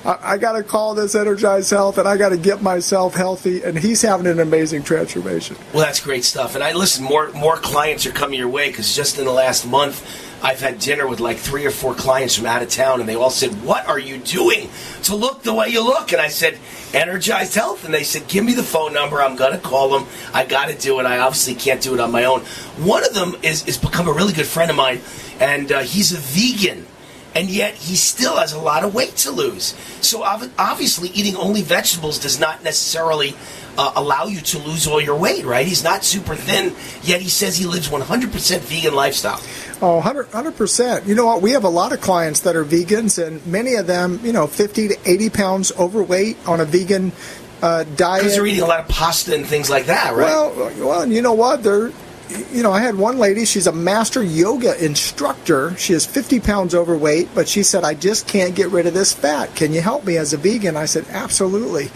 [0.04, 3.62] I, I got to call this Energized Health and I got to get myself healthy.
[3.62, 5.56] And he's having an amazing transformation.
[5.74, 6.56] Well, that's great stuff.
[6.56, 9.66] And I listen, more more clients are coming your way because just in the last
[9.66, 10.04] month,
[10.42, 13.16] I've had dinner with like three or four clients from out of town, and they
[13.16, 14.70] all said, "What are you doing
[15.04, 16.58] to look the way you look?" And I said,
[16.94, 19.22] "Energized Health." And they said, "Give me the phone number.
[19.22, 20.08] I'm gonna call them.
[20.34, 21.06] I got to do it.
[21.06, 22.42] I obviously can't do it on my own."
[22.78, 25.02] One of them is is become a really good friend of mine,
[25.40, 26.88] and uh, he's a vegan.
[27.36, 29.76] And yet, he still has a lot of weight to lose.
[30.02, 33.36] So, obviously, eating only vegetables does not necessarily
[33.78, 35.66] uh, allow you to lose all your weight, right?
[35.66, 39.40] He's not super thin, yet he says he lives 100% vegan lifestyle.
[39.82, 41.06] Oh, 100 percent.
[41.06, 41.42] You know what?
[41.42, 44.46] We have a lot of clients that are vegans, and many of them, you know,
[44.46, 47.14] 50 to 80 pounds overweight on a vegan
[47.62, 48.24] uh, diet.
[48.24, 50.26] Because they're eating a lot of pasta and things like that, right?
[50.26, 51.64] Well, well, you know what?
[51.64, 51.94] They're
[52.30, 55.76] you know, I had one lady, she's a master yoga instructor.
[55.78, 59.14] She is 50 pounds overweight, but she said, I just can't get rid of this
[59.14, 59.56] fat.
[59.56, 60.78] Can you help me as a vegan?
[60.78, 61.90] I said, absolutely.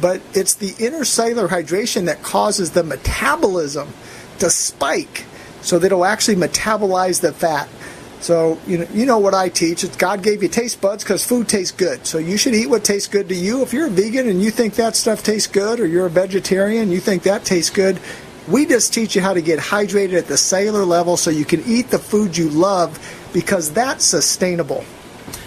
[0.00, 3.92] But it's the intercellular hydration that causes the metabolism
[4.40, 5.24] to spike
[5.60, 7.68] so that it'll actually metabolize the fat.
[8.20, 9.82] So you know, you know what I teach.
[9.82, 12.06] It's God gave you taste buds because food tastes good.
[12.06, 13.62] So you should eat what tastes good to you.
[13.62, 16.92] If you're a vegan and you think that stuff tastes good, or you're a vegetarian,
[16.92, 17.98] you think that tastes good,
[18.48, 21.62] we just teach you how to get hydrated at the cellular level so you can
[21.66, 22.98] eat the food you love
[23.32, 24.84] because that's sustainable.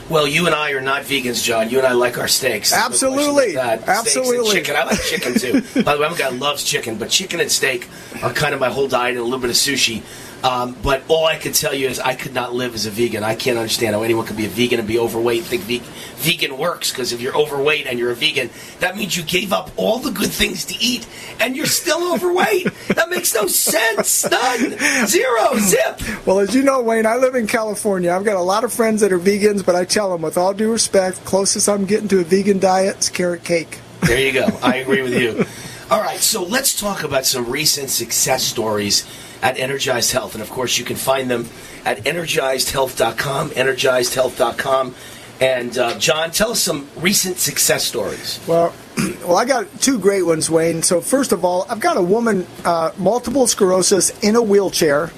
[0.08, 1.72] Well, you and I are not vegans, John.
[1.72, 2.72] You and I like our steaks.
[2.72, 3.54] Absolutely.
[3.54, 4.54] No Absolutely.
[4.54, 4.76] chicken.
[4.76, 5.62] I like chicken too.
[5.84, 7.90] By the way, I'm a guy loves chicken, but chicken and steak
[8.22, 10.04] are kind of my whole diet and a little bit of sushi.
[10.46, 13.24] Um, but all I can tell you is I could not live as a vegan.
[13.24, 15.82] I can't understand how anyone could be a vegan and be overweight and think ve-
[16.18, 16.92] vegan works.
[16.92, 20.12] Because if you're overweight and you're a vegan, that means you gave up all the
[20.12, 21.08] good things to eat
[21.40, 22.68] and you're still overweight.
[22.90, 24.30] that makes no sense.
[24.30, 24.78] None.
[25.08, 25.56] Zero.
[25.58, 26.00] Zip.
[26.28, 28.12] Well, as you know, Wayne, I live in California.
[28.14, 30.54] I've got a lot of friends that are vegans, but I tell them, with all
[30.54, 33.80] due respect, closest I'm getting to a vegan diet is carrot cake.
[34.02, 34.46] There you go.
[34.62, 35.44] I agree with you.
[35.90, 39.06] All right, so let's talk about some recent success stories
[39.42, 40.34] at Energized Health.
[40.34, 41.48] And of course, you can find them
[41.86, 44.96] at energizedhealth.com, energizedhealth.com.
[45.42, 48.40] And uh, John, tell us some recent success stories.
[48.48, 48.74] Well,
[49.22, 50.82] well, I got two great ones, Wayne.
[50.82, 55.12] So first of all, I've got a woman, uh, multiple sclerosis, in a wheelchair.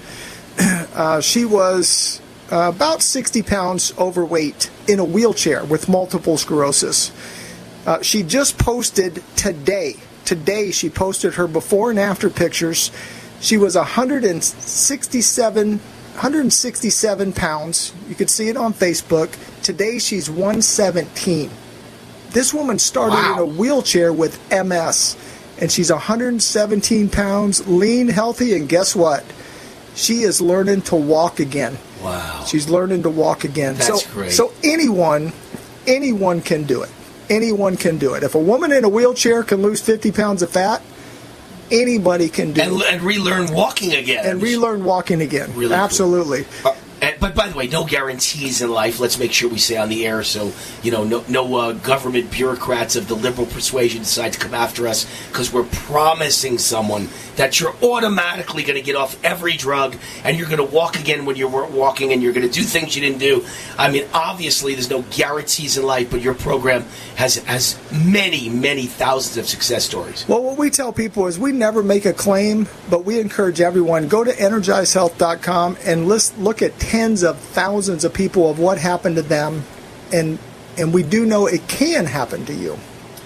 [0.97, 2.19] Uh, she was
[2.51, 7.11] uh, about 60 pounds overweight in a wheelchair with multiple sclerosis.
[7.85, 9.95] Uh, she just posted today.
[10.25, 12.91] Today, she posted her before and after pictures
[13.39, 17.93] she was 167, 167 pounds.
[18.09, 19.35] You could see it on Facebook.
[19.61, 21.49] Today she's 117.
[22.31, 23.33] This woman started wow.
[23.33, 25.15] in a wheelchair with MS,
[25.59, 29.23] and she's 117 pounds, lean, healthy, and guess what?
[29.95, 31.77] She is learning to walk again.
[32.03, 32.43] Wow.
[32.45, 33.75] She's learning to walk again.
[33.75, 34.31] That's so, great.
[34.31, 35.33] So anyone,
[35.87, 36.89] anyone can do it.
[37.29, 38.23] Anyone can do it.
[38.23, 40.81] If a woman in a wheelchair can lose 50 pounds of fat,
[41.71, 42.61] anybody can do.
[42.61, 44.25] And, and relearn walking again.
[44.25, 45.53] And relearn walking again.
[45.55, 46.45] Really Absolutely.
[46.63, 46.75] Cool.
[47.01, 48.99] And, but by the way, no guarantees in life.
[48.99, 50.51] Let's make sure we say on the air so
[50.81, 54.87] you know no, no uh, government bureaucrats of the liberal persuasion decide to come after
[54.87, 60.37] us because we're promising someone that you're automatically going to get off every drug and
[60.37, 62.95] you're going to walk again when you weren't walking and you're going to do things
[62.95, 63.45] you didn't do.
[63.77, 66.83] I mean, obviously, there's no guarantees in life, but your program
[67.15, 70.27] has has many, many thousands of success stories.
[70.27, 74.07] Well, what we tell people is we never make a claim, but we encourage everyone
[74.07, 79.17] go to energizehealth.com and list, look at tens of thousands of people of what happened
[79.17, 79.63] to them,
[80.13, 80.39] and
[80.77, 82.77] and we do know it can happen to you.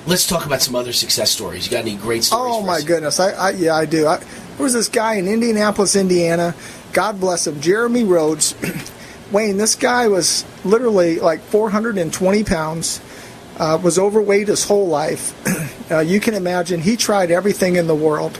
[0.07, 1.65] Let's talk about some other success stories.
[1.65, 2.55] You got any great stories?
[2.55, 4.07] Oh my goodness, I, I yeah I do.
[4.07, 6.55] I, there was this guy in Indianapolis, Indiana.
[6.91, 8.55] God bless him, Jeremy Rhodes.
[9.31, 12.99] Wayne, this guy was literally like 420 pounds.
[13.59, 15.35] Uh, was overweight his whole life.
[15.91, 18.39] uh, you can imagine he tried everything in the world.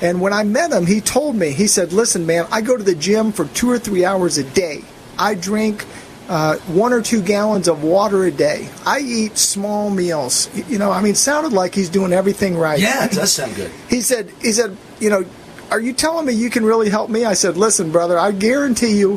[0.00, 2.82] And when I met him, he told me, he said, Listen, man, I go to
[2.82, 4.84] the gym for two or three hours a day.
[5.18, 5.84] I drink
[6.28, 8.68] uh, one or two gallons of water a day.
[8.86, 10.48] I eat small meals.
[10.68, 12.78] You know, I mean, sounded like he's doing everything right.
[12.78, 13.70] Yeah, it does sound good.
[13.88, 15.24] He said, he said, you know,
[15.70, 17.24] are you telling me you can really help me?
[17.24, 19.14] I said, listen, brother, I guarantee you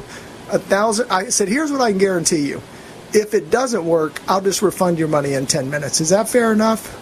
[0.52, 1.12] a thousand.
[1.12, 2.62] I said, here's what I can guarantee you.
[3.14, 6.02] If it doesn't work, I'll just refund your money in 10 minutes.
[6.02, 6.98] Is that fair enough?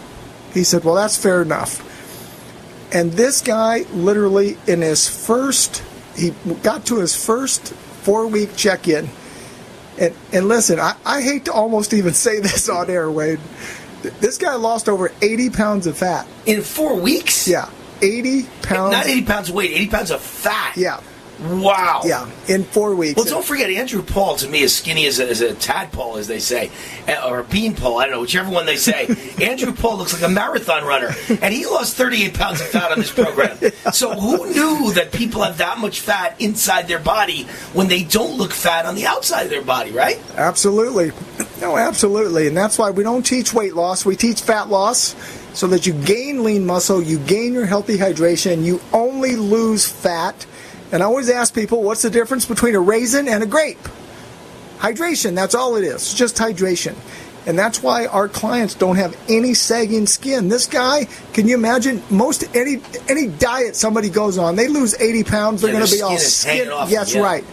[0.53, 1.85] He said, well, that's fair enough.
[2.91, 5.84] And this guy, literally, in his first,
[6.16, 6.32] he
[6.64, 9.10] got to his first four week check in.
[9.99, 13.40] And, and listen, I, I hate to almost even say this on air, Wade.
[14.02, 16.28] This guy lost over 80 pounds of fat.
[16.45, 17.48] In four weeks?
[17.48, 17.70] Yeah.
[18.02, 18.91] 80 pounds.
[18.94, 20.78] Not 80 pounds of weight, 80 pounds of fat.
[20.78, 21.02] Yeah.
[21.41, 22.02] Wow.
[22.06, 23.16] Yeah, in four weeks.
[23.16, 26.28] Well, don't forget, Andrew Paul to me is skinny as a, as a tadpole, as
[26.28, 26.70] they say,
[27.07, 27.98] eh, or a beanpole.
[27.98, 29.07] I don't know, whichever one they say.
[29.41, 31.11] Andrew Paul looks like a marathon runner,
[31.41, 33.57] and he lost 38 pounds of fat on this program.
[33.94, 37.44] So who knew that people have that much fat inside their body
[37.74, 40.20] when they don't look fat on the outside of their body, right?
[40.36, 41.11] Absolutely.
[41.60, 42.48] No, absolutely.
[42.48, 45.16] And that's why we don't teach weight loss, we teach fat loss
[45.53, 50.45] so that you gain lean muscle, you gain your healthy hydration, you only lose fat.
[50.91, 53.78] And I always ask people, what's the difference between a raisin and a grape?
[54.80, 56.14] Hydration, that's all it is.
[56.14, 56.95] Just hydration.
[57.45, 60.49] And that's why our clients don't have any sagging skin.
[60.49, 65.24] This guy, can you imagine most any any diet somebody goes on, they lose 80
[65.24, 66.72] pounds, they're Yeah, going to be all skin is skin.
[66.72, 67.22] off Yes, yeah.
[67.22, 67.44] right.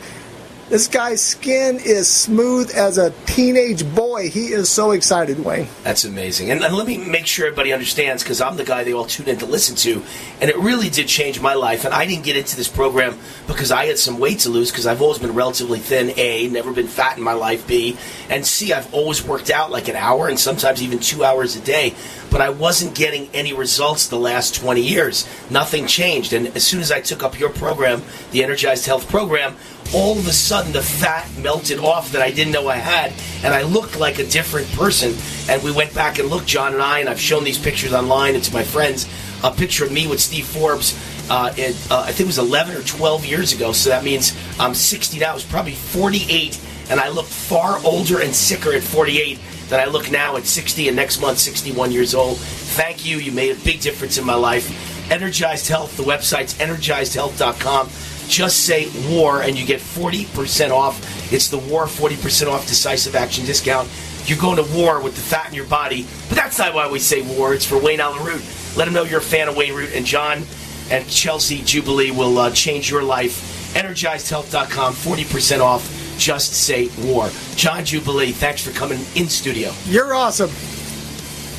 [0.68, 4.28] This guy's skin is smooth as a teenage boy.
[4.30, 5.68] He is so excited, Wayne.
[5.84, 6.50] That's amazing.
[6.50, 9.28] And, and let me make sure everybody understands because I'm the guy they all tune
[9.28, 10.02] in to listen to.
[10.40, 11.84] And it really did change my life.
[11.84, 13.16] And I didn't get into this program
[13.46, 16.72] because I had some weight to lose because I've always been relatively thin, A, never
[16.72, 17.96] been fat in my life, B,
[18.28, 21.60] and C, I've always worked out like an hour and sometimes even two hours a
[21.60, 21.94] day.
[22.28, 25.28] But I wasn't getting any results the last 20 years.
[25.48, 26.32] Nothing changed.
[26.32, 28.02] And as soon as I took up your program,
[28.32, 29.54] the Energized Health program,
[29.94, 33.12] all of a sudden the fat melted off that I didn't know I had,
[33.44, 35.14] and I looked like a different person.
[35.48, 38.34] And we went back and looked, John and I, and I've shown these pictures online
[38.34, 39.08] and to my friends.
[39.44, 40.98] A picture of me with Steve Forbes,
[41.30, 43.72] uh, it, uh, I think it was 11 or 12 years ago.
[43.72, 45.32] So that means I'm 60 now.
[45.32, 46.60] I was probably 48,
[46.90, 49.38] and I looked far older and sicker at 48
[49.68, 52.38] than I look now at 60, and next month 61 years old.
[52.38, 53.18] Thank you.
[53.18, 55.10] You made a big difference in my life.
[55.10, 55.96] Energized Health.
[55.96, 57.90] The website's energizedhealth.com
[58.28, 61.32] just say war and you get 40% off.
[61.32, 63.88] It's the war 40% off decisive action discount.
[64.26, 66.98] You're going to war with the fat in your body, but that's not why we
[66.98, 67.54] say war.
[67.54, 68.42] It's for Wayne Allyn Root.
[68.76, 70.42] Let him know you're a fan of Wayne Root, and John
[70.90, 73.72] and Chelsea Jubilee will uh, change your life.
[73.74, 76.16] EnergizedHealth.com, 40% off.
[76.18, 77.28] Just say war.
[77.54, 79.72] John Jubilee, thanks for coming in studio.
[79.86, 80.50] You're awesome.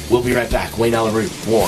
[0.10, 0.78] We'll be right back.
[0.78, 1.68] Wayne Allyn Root, war.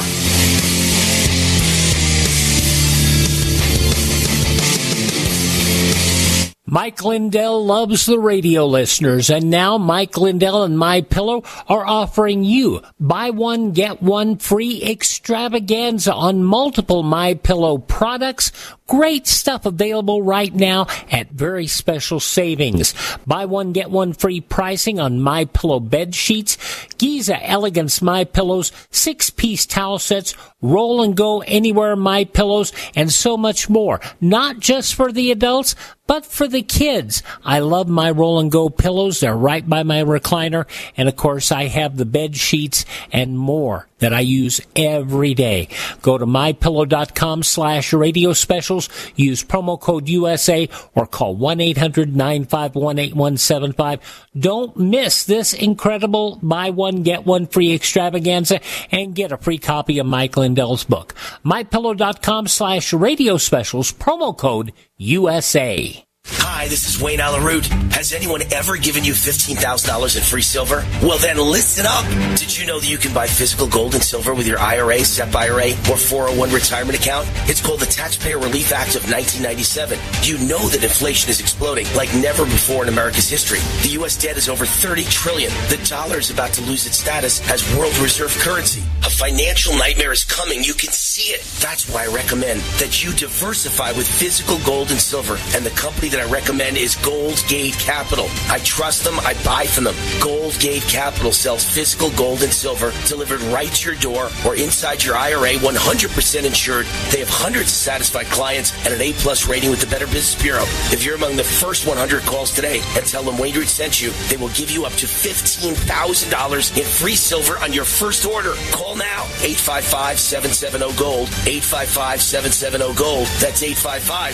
[6.72, 12.44] Mike Lindell loves the radio listeners, and now Mike Lindell and My Pillow are offering
[12.44, 18.52] you buy one get one free extravaganza on multiple My Pillow products.
[18.86, 22.94] Great stuff available right now at very special savings.
[23.26, 28.72] Buy one get one free pricing on My Pillow bed sheets, Giza Elegance My Pillows,
[28.92, 34.02] six piece towel sets, roll and go anywhere My Pillows, and so much more.
[34.20, 35.76] Not just for the adults,
[36.10, 37.22] but for the kids.
[37.46, 39.20] I love my roll and go pillows.
[39.20, 40.66] They're right by my recliner.
[40.98, 45.68] And of course, I have the bed sheets and more that I use every day.
[46.02, 48.90] Go to mypillow.com slash radio specials.
[49.16, 54.00] Use promo code USA or call 1-800-951-8175.
[54.36, 58.62] Don't miss this incredible buy one, get one free extravaganza
[58.92, 61.14] and get a free copy of Mike Lindell's book.
[61.46, 63.92] mypillow.com slash radio specials.
[63.94, 66.09] Promo code USA.
[66.32, 67.66] Hi, this is Wayne Allyn Root.
[67.92, 70.86] Has anyone ever given you $15,000 in free silver?
[71.02, 72.06] Well, then listen up.
[72.38, 75.36] Did you know that you can buy physical gold and silver with your IRA, SEP
[75.36, 77.28] IRA, or 401 retirement account?
[77.50, 79.98] It's called the Taxpayer Relief Act of 1997.
[80.22, 83.60] You know that inflation is exploding like never before in America's history.
[83.82, 84.16] The U.S.
[84.16, 85.52] debt is over 30 trillion.
[85.70, 88.84] The dollar is about to lose its status as world reserve currency.
[89.04, 90.64] A financial nightmare is coming.
[90.64, 91.42] You can see it.
[91.60, 95.38] That's why I recommend that you diversify with physical gold and silver.
[95.56, 98.28] And the company that that I recommend is Gold Gate Capital.
[98.50, 99.20] I trust them.
[99.20, 99.96] I buy from them.
[100.22, 105.04] Gold Gate Capital sells physical gold and silver delivered right to your door or inside
[105.04, 106.86] your IRA, 100% insured.
[107.12, 110.42] They have hundreds of satisfied clients and an A plus rating with the Better Business
[110.42, 110.64] Bureau.
[110.92, 114.12] If you're among the first 100 calls today and tell them Wayne Root sent you,
[114.30, 118.54] they will give you up to $15,000 in free silver on your first order.
[118.72, 121.28] Call now 855 770 Gold.
[121.48, 123.28] 855 770 Gold.
[123.40, 124.34] That's 855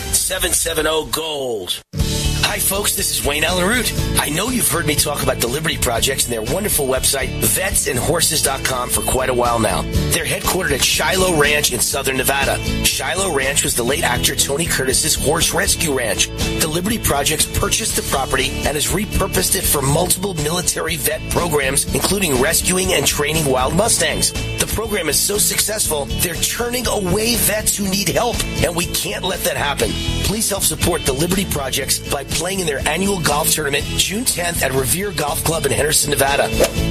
[1.76, 2.05] 770 Gold.
[2.56, 2.95] Hi, folks.
[2.95, 3.91] This is Wayne Allyn Root.
[4.18, 8.91] I know you've heard me talk about the Liberty Projects and their wonderful website, vetsandhorses.com,
[8.91, 9.82] for quite a while now.
[10.11, 12.57] They're headquartered at Shiloh Ranch in southern Nevada.
[12.86, 16.30] Shiloh Ranch was the late actor Tony Curtis's horse rescue ranch.
[16.61, 21.94] The Liberty Projects purchased the property and has repurposed it for multiple military vet programs,
[21.94, 24.32] including rescuing and training wild Mustangs.
[24.32, 29.26] The program is so successful, they're turning away vets who need help, and we can't
[29.26, 29.90] let that happen.
[30.23, 32.23] Please help support the Liberty Projects by
[32.53, 36.43] in their annual golf tournament June 10th at Revere Golf Club in Henderson, Nevada.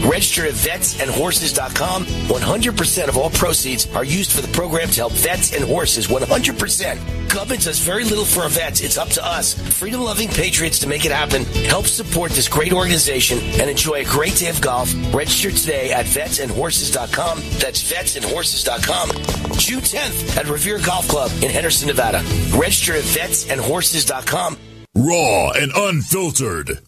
[0.05, 2.05] Register at vetsandhorses.com.
[2.05, 6.09] 100% of all proceeds are used for the program to help vets and horses.
[6.09, 7.31] 100%.
[7.33, 8.81] Government does very little for our vets.
[8.81, 11.45] It's up to us, freedom loving patriots, to make it happen.
[11.67, 14.93] Help support this great organization and enjoy a great day of golf.
[15.15, 17.39] Register today at vetsandhorses.com.
[17.61, 19.11] That's vetsandhorses.com.
[19.57, 22.19] June 10th at Revere Golf Club in Henderson, Nevada.
[22.57, 24.74] Register at vetsandhorses.com.
[24.97, 26.79] Raw and unfiltered.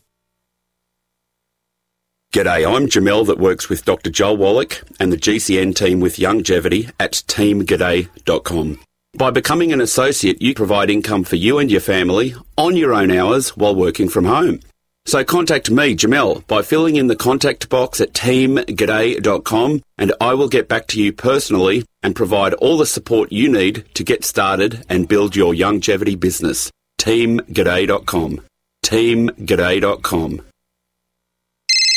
[2.33, 4.11] G'day, I'm Jamel that works with Dr.
[4.11, 8.79] Joel Wallach and the GCN team with Longevity at teamg'day.com.
[9.15, 13.11] By becoming an associate, you provide income for you and your family on your own
[13.11, 14.61] hours while working from home.
[15.07, 20.49] So contact me, Jamel, by filling in the contact box at teamg'day.com and I will
[20.49, 24.85] get back to you personally and provide all the support you need to get started
[24.89, 26.71] and build your longevity business.
[26.99, 28.41] teamg'day.com.
[28.85, 30.46] teamg'day.com.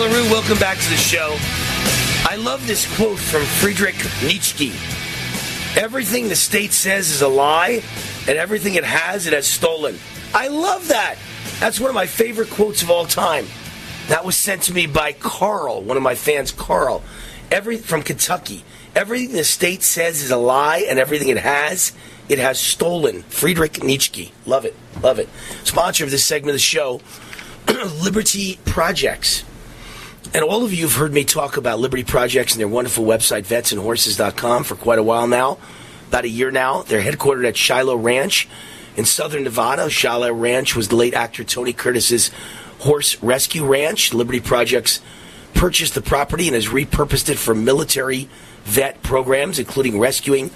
[0.00, 1.36] LaRue, welcome back to the show.
[2.24, 4.72] I love this quote from Friedrich Nietzsche.
[5.78, 7.82] Everything the state says is a lie,
[8.26, 9.98] and everything it has, it has stolen.
[10.32, 11.16] I love that.
[11.58, 13.44] That's one of my favorite quotes of all time.
[14.08, 17.02] That was sent to me by Carl, one of my fans, Carl.
[17.50, 18.64] Every from Kentucky.
[18.96, 21.92] Everything the state says is a lie, and everything it has,
[22.30, 23.20] it has stolen.
[23.24, 24.32] Friedrich Nietzsche.
[24.46, 24.74] Love it.
[25.02, 25.28] Love it.
[25.64, 27.02] Sponsor of this segment of the show,
[28.02, 29.44] Liberty Projects.
[30.32, 33.46] And all of you have heard me talk about Liberty Projects and their wonderful website,
[33.46, 35.58] vetsandhorses.com, for quite a while now.
[36.06, 36.82] About a year now.
[36.82, 38.48] They're headquartered at Shiloh Ranch
[38.96, 39.90] in southern Nevada.
[39.90, 42.30] Shiloh Ranch was the late actor Tony Curtis's
[42.78, 44.14] horse rescue ranch.
[44.14, 45.00] Liberty Projects
[45.52, 48.28] purchased the property and has repurposed it for military
[48.62, 50.50] vet programs, including rescuing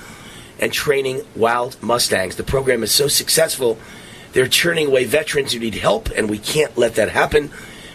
[0.60, 2.36] and training wild Mustangs.
[2.36, 3.76] The program is so successful,
[4.34, 7.50] they're turning away veterans who need help, and we can't let that happen.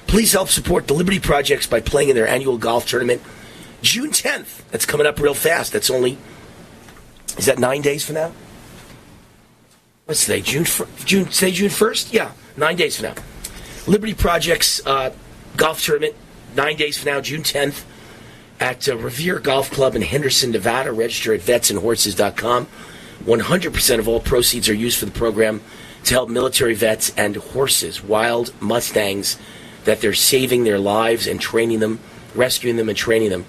[0.10, 3.22] Please help support the Liberty Projects by playing in their annual golf tournament
[3.84, 4.68] June 10th.
[4.72, 5.72] That's coming up real fast.
[5.72, 6.18] That's only,
[7.38, 8.32] is that nine days from now?
[10.06, 10.42] What's today?
[10.42, 10.66] June,
[11.06, 12.12] June, say June 1st?
[12.12, 13.22] Yeah, nine days from now.
[13.86, 15.14] Liberty Projects uh,
[15.58, 16.16] golf tournament,
[16.56, 17.84] nine days from now, June 10th,
[18.60, 20.92] at uh, Revere Golf Club in Henderson, Nevada.
[20.92, 22.66] Register at vetsandhorses.com.
[23.26, 25.62] 100% of all proceeds are used for the program
[26.06, 29.38] to help military vets and horses, wild Mustangs,
[29.86, 32.00] that they're saving their lives and training them,
[32.36, 33.46] rescuing them and training them.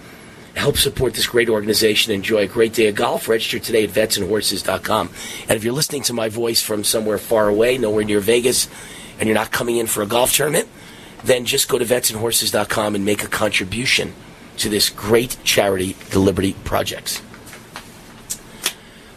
[0.54, 2.12] Help support this great organization.
[2.12, 3.28] Enjoy a great day of golf.
[3.28, 5.10] Register today at vetsandhorses.com.
[5.42, 8.68] And if you're listening to my voice from somewhere far away, nowhere near Vegas,
[9.18, 10.68] and you're not coming in for a golf tournament,
[11.22, 14.12] then just go to vetsandhorses.com and make a contribution
[14.56, 17.22] to this great charity, the Liberty Projects.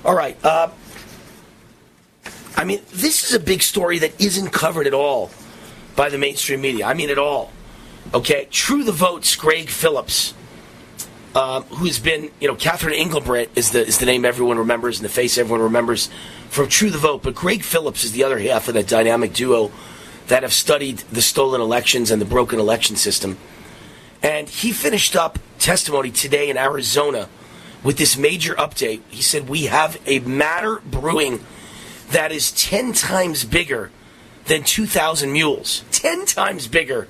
[0.06, 0.38] All right.
[0.44, 0.70] Uh,
[2.56, 5.32] I mean, this is a big story that isn't covered at all
[5.96, 6.86] by the mainstream media.
[6.86, 7.52] I mean, it all.
[8.14, 8.48] Okay?
[8.52, 10.34] True the Vote's Greg Phillips,
[11.36, 15.06] um, who's been, you know, Catherine Engelbrecht is the, is the name everyone remembers and
[15.06, 16.10] the face everyone remembers
[16.50, 17.24] from True the Vote.
[17.24, 19.72] But Greg Phillips is the other half of that dynamic duo
[20.28, 23.38] that have studied the stolen elections and the broken election system.
[24.22, 27.28] And he finished up testimony today in Arizona
[27.84, 29.02] with this major update.
[29.10, 31.44] He said, We have a matter brewing
[32.12, 33.92] that is 10 times bigger
[34.46, 35.84] than 2,000 Mules.
[35.92, 37.08] 10 times bigger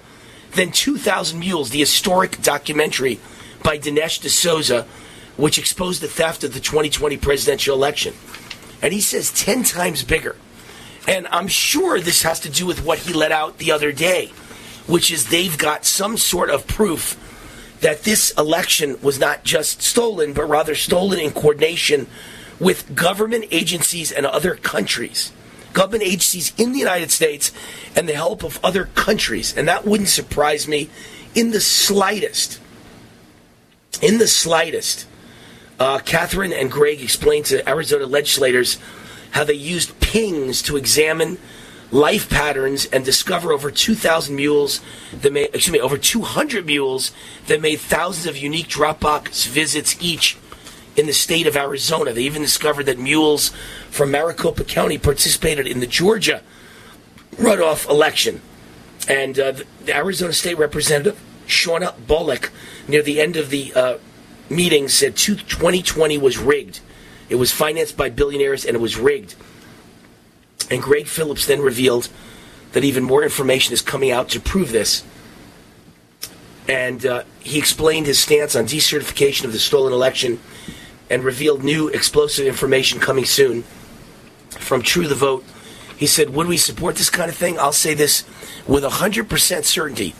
[0.54, 3.20] than 2,000 Mules, the historic documentary
[3.64, 4.86] by Dinesh D'Souza,
[5.38, 8.14] which exposed the theft of the 2020 presidential election.
[8.82, 10.36] And he says 10 times bigger.
[11.08, 14.28] And I'm sure this has to do with what he let out the other day,
[14.88, 17.20] which is they've got some sort of proof
[17.82, 22.08] that this election was not just stolen, but rather stolen in coordination
[22.60, 25.34] with government agencies and other countries.
[25.74, 27.52] Government agencies in the United States
[27.96, 29.56] and the help of other countries.
[29.56, 30.90] And that wouldn't surprise me
[31.36, 32.60] in the slightest.
[34.02, 35.08] In the slightest.
[35.80, 38.78] Uh, Catherine and Greg explained to Arizona legislators
[39.32, 41.40] how they used pings to examine
[41.92, 44.82] life patterns and discover over 2,000 mules
[45.12, 47.12] that made, excuse me, over 200 mules
[47.48, 50.38] that made thousands of unique Dropbox visits each
[50.96, 52.14] in the state of Arizona.
[52.14, 53.50] They even discovered that mules
[53.90, 56.42] from Maricopa County participated in the Georgia
[57.36, 58.42] runoff election.
[59.08, 59.54] And uh,
[59.84, 62.50] the Arizona State Representative Shawnna Bolick,
[62.88, 63.98] near the end of the uh,
[64.50, 66.80] meeting, said 2020 was rigged.
[67.30, 69.36] It was financed by billionaires and it was rigged.
[70.70, 72.10] And Greg Phillips then revealed
[72.72, 75.04] that even more information is coming out to prove this.
[76.68, 80.40] And uh, he explained his stance on decertification of the stolen election
[81.10, 83.64] and revealed new explosive information coming soon
[84.50, 85.44] from True the Vote.
[85.98, 87.60] He said, Would we support this kind of thing?
[87.60, 88.24] I'll say this
[88.68, 90.16] with 100% certainty.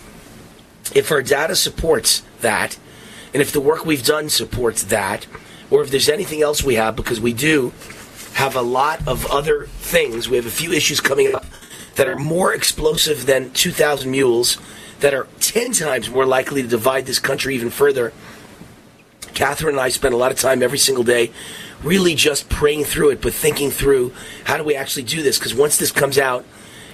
[0.94, 2.78] If our data supports that,
[3.34, 5.26] and if the work we've done supports that,
[5.72, 7.74] or if there's anything else we have, because we do
[8.34, 10.28] have a lot of other things.
[10.28, 11.46] We have a few issues coming up
[11.96, 14.58] that are more explosive than 2,000 mules,
[15.00, 18.14] that are 10 times more likely to divide this country even further.
[19.34, 21.32] Catherine and I spend a lot of time every single day
[21.84, 24.14] really just praying through it, but thinking through
[24.46, 25.38] how do we actually do this?
[25.38, 26.46] Because once this comes out,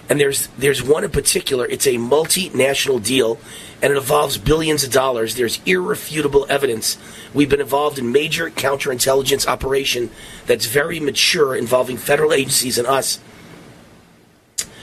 [0.10, 3.40] and there's there's one in particular, it's a multinational deal,
[3.82, 5.36] and it involves billions of dollars.
[5.36, 6.98] There's irrefutable evidence.
[7.34, 10.10] We've been involved in major counterintelligence operation
[10.48, 13.20] that's very mature, involving federal agencies and us.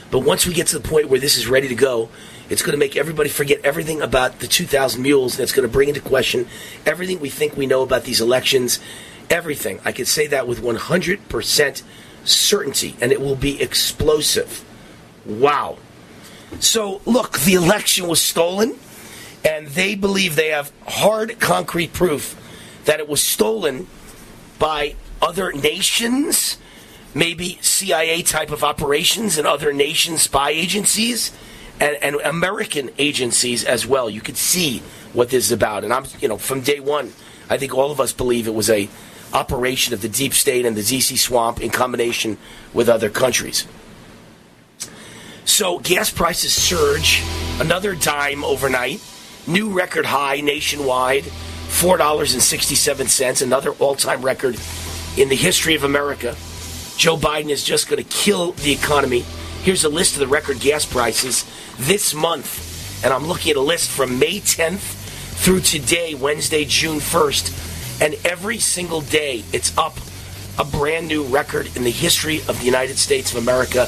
[0.09, 2.07] But once we get to the point where this is ready to go,
[2.49, 5.71] it's going to make everybody forget everything about the 2,000 mules, and it's going to
[5.71, 6.47] bring into question
[6.85, 8.79] everything we think we know about these elections.
[9.29, 9.79] Everything.
[9.83, 11.83] I can say that with 100%
[12.23, 14.63] certainty, and it will be explosive.
[15.25, 15.77] Wow.
[16.59, 18.79] So, look, the election was stolen,
[19.43, 22.41] and they believe they have hard, concrete proof
[22.85, 23.87] that it was stolen
[24.57, 26.57] by other nations,
[27.13, 31.31] maybe CIA type of operations and other nation spy agencies,
[31.79, 34.09] and, and American agencies as well.
[34.09, 34.81] You could see
[35.13, 35.83] what this is about.
[35.83, 37.13] And I'm, you know, from day one,
[37.49, 38.89] I think all of us believe it was a
[39.33, 42.37] operation of the deep state and the DC swamp in combination
[42.73, 43.67] with other countries.
[45.45, 47.23] So gas prices surge
[47.59, 49.01] another dime overnight,
[49.47, 54.57] new record high nationwide, four dollars and sixty-seven cents, another all-time record
[55.17, 56.35] in the history of America.
[56.97, 59.23] Joe Biden is just going to kill the economy.
[59.67, 61.43] Here's a list of the record gas prices
[61.77, 64.79] this month, and I'm looking at a list from May 10th
[65.43, 69.97] through today, Wednesday, June 1st, and every single day it's up
[70.57, 73.87] a brand new record in the history of the United States of America.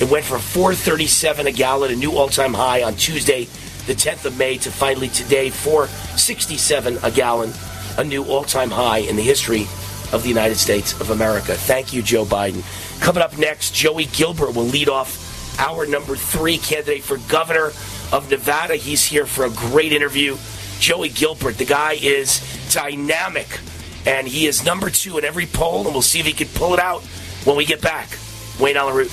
[0.00, 3.44] It went from 437 a gallon, a new all-time high on Tuesday,
[3.86, 7.52] the 10th of May to finally today 467 a gallon,
[7.98, 9.68] a new all-time high in the history
[10.12, 11.54] of the United States of America.
[11.54, 12.64] Thank you, Joe Biden.
[13.00, 17.72] Coming up next, Joey Gilbert will lead off our number three candidate for governor
[18.12, 18.76] of Nevada.
[18.76, 20.36] He's here for a great interview.
[20.78, 22.40] Joey Gilbert, the guy is
[22.72, 23.60] dynamic,
[24.06, 26.74] and he is number two in every poll, and we'll see if he can pull
[26.74, 27.02] it out
[27.44, 28.18] when we get back.
[28.58, 29.10] Wayne Allyn Root.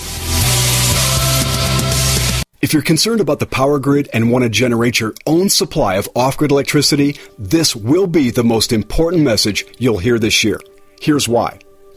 [2.61, 6.07] If you're concerned about the power grid and want to generate your own supply of
[6.15, 10.59] off grid electricity, this will be the most important message you'll hear this year.
[11.01, 11.59] Here's why.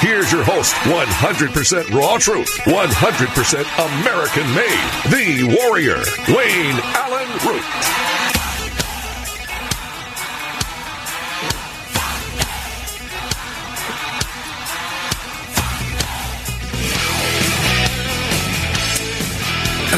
[0.00, 3.64] Here's your host, 100% raw truth, 100%
[4.00, 7.62] American made, the warrior, Wayne Allyn Root.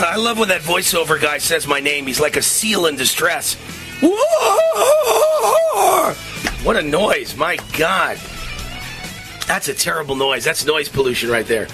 [0.00, 2.06] I love when that voiceover guy says my name.
[2.06, 3.56] He's like a seal in distress.
[6.62, 7.34] What a noise.
[7.36, 8.18] My God.
[9.48, 10.44] That's a terrible noise.
[10.44, 11.68] That's noise pollution right there.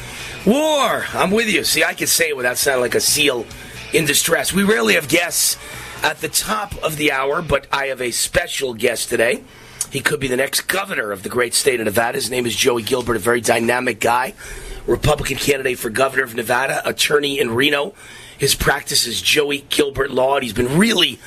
[0.47, 1.05] War.
[1.13, 1.65] I'm with you.
[1.65, 3.45] See, I can say it without sounding like a seal
[3.93, 4.53] in distress.
[4.53, 5.59] We rarely have guests
[6.05, 9.43] at the top of the hour, but I have a special guest today.
[9.91, 12.17] He could be the next governor of the great state of Nevada.
[12.17, 14.35] His name is Joey Gilbert, a very dynamic guy,
[14.87, 17.93] Republican candidate for governor of Nevada, attorney in Reno.
[18.39, 21.19] His practice is Joey Gilbert Law, and he's been really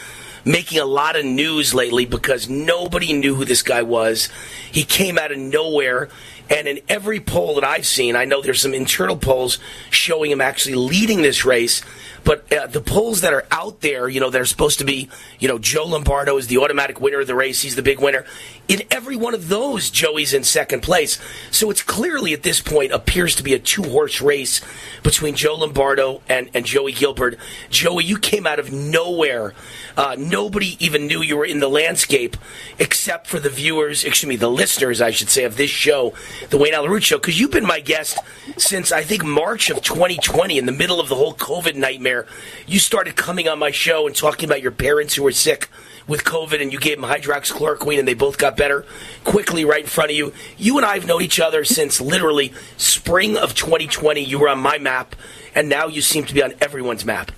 [0.47, 4.29] making a lot of news lately because nobody knew who this guy was.
[4.71, 6.09] He came out of nowhere.
[6.49, 9.59] And in every poll that I've seen, I know there's some internal polls
[9.89, 11.81] showing him actually leading this race.
[12.27, 15.07] But uh, the polls that are out there, you know, they're supposed to be,
[15.39, 17.61] you know, Joe Lombardo is the automatic winner of the race.
[17.61, 18.25] He's the big winner.
[18.67, 21.21] In every one of those, Joey's in second place.
[21.51, 24.59] So it's clearly at this point appears to be a two horse race
[25.03, 27.37] between Joe Lombardo and, and Joey Gilbert.
[27.69, 29.53] Joey, you came out of nowhere.
[29.95, 32.35] Uh, nobody even knew you were in the landscape
[32.77, 36.13] except for the viewers, excuse me, the listeners, I should say, of this show,
[36.49, 38.19] the Wayne Allyn Root Show, because you've been my guest
[38.57, 42.16] since I think March of 2020, in the middle of the whole COVID nightmare.
[42.65, 45.69] You started coming on my show and talking about your parents who were sick
[46.07, 48.85] with COVID and you gave them hydroxychloroquine and they both got better
[49.23, 50.33] quickly right in front of you.
[50.57, 54.21] You and I have known each other since literally spring of 2020.
[54.21, 55.15] You were on my map
[55.53, 57.31] and now you seem to be on everyone's map.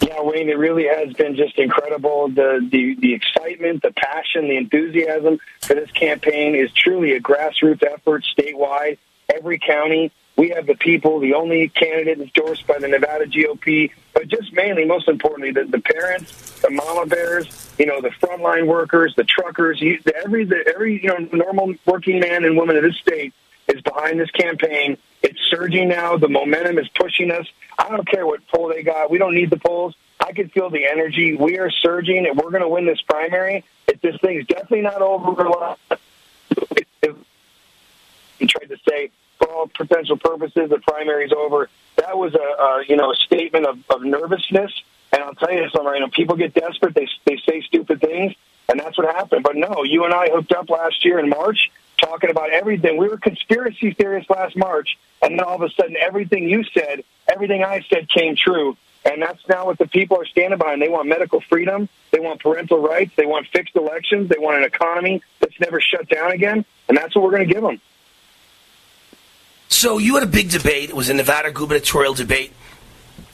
[0.00, 2.28] Yeah, Wayne, it really has been just incredible.
[2.28, 7.84] The, the the excitement, the passion, the enthusiasm for this campaign is truly a grassroots
[7.84, 8.98] effort statewide.
[9.32, 14.28] Every county, we have the people, the only candidate endorsed by the Nevada GOP, but
[14.28, 19.14] just mainly, most importantly, the, the parents, the mama bears, you know, the frontline workers,
[19.16, 22.82] the truckers, you, the, every the, every you know normal working man and woman of
[22.82, 23.34] this state
[23.68, 24.96] is behind this campaign.
[25.22, 26.16] It's surging now.
[26.16, 27.46] The momentum is pushing us.
[27.78, 29.10] I don't care what poll they got.
[29.10, 29.94] We don't need the polls.
[30.18, 31.34] I can feel the energy.
[31.34, 33.64] We are surging, and we're going to win this primary.
[33.86, 35.76] If this thing's definitely not over,
[38.38, 41.68] he tried to say for all potential purposes, the primary's over.
[41.96, 44.72] That was a, a you know a statement of, of nervousness.
[45.12, 46.94] And I'll tell you something, you know, people get desperate.
[46.94, 48.34] They they say stupid things.
[48.70, 49.42] and that's what happened.
[49.42, 52.96] But no, you and I hooked up last year in March talking about everything.
[52.96, 57.04] We were conspiracy theorists last March, and then all of a sudden, everything you said,
[57.28, 58.76] everything I said came true.
[59.04, 60.82] And that's now what the people are standing behind.
[60.82, 61.88] They want medical freedom.
[62.10, 63.12] They want parental rights.
[63.16, 64.28] They want fixed elections.
[64.28, 66.66] They want an economy that's never shut down again.
[66.86, 67.80] And that's what we're going to give them.
[69.70, 70.90] So you had a big debate.
[70.90, 72.52] It was a Nevada gubernatorial debate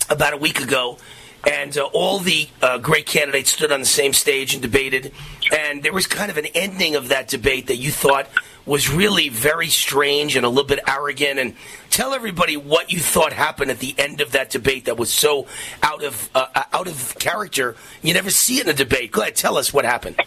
[0.08, 0.98] about a week ago.
[1.44, 5.12] And uh, all the uh, great candidates stood on the same stage and debated.
[5.50, 8.28] And there was kind of an ending of that debate that you thought
[8.64, 11.38] was really very strange and a little bit arrogant.
[11.38, 11.54] And
[11.90, 15.46] tell everybody what you thought happened at the end of that debate that was so
[15.82, 17.76] out of uh, out of character.
[18.02, 19.10] You never see it in a debate.
[19.10, 20.20] Go ahead, tell us what happened.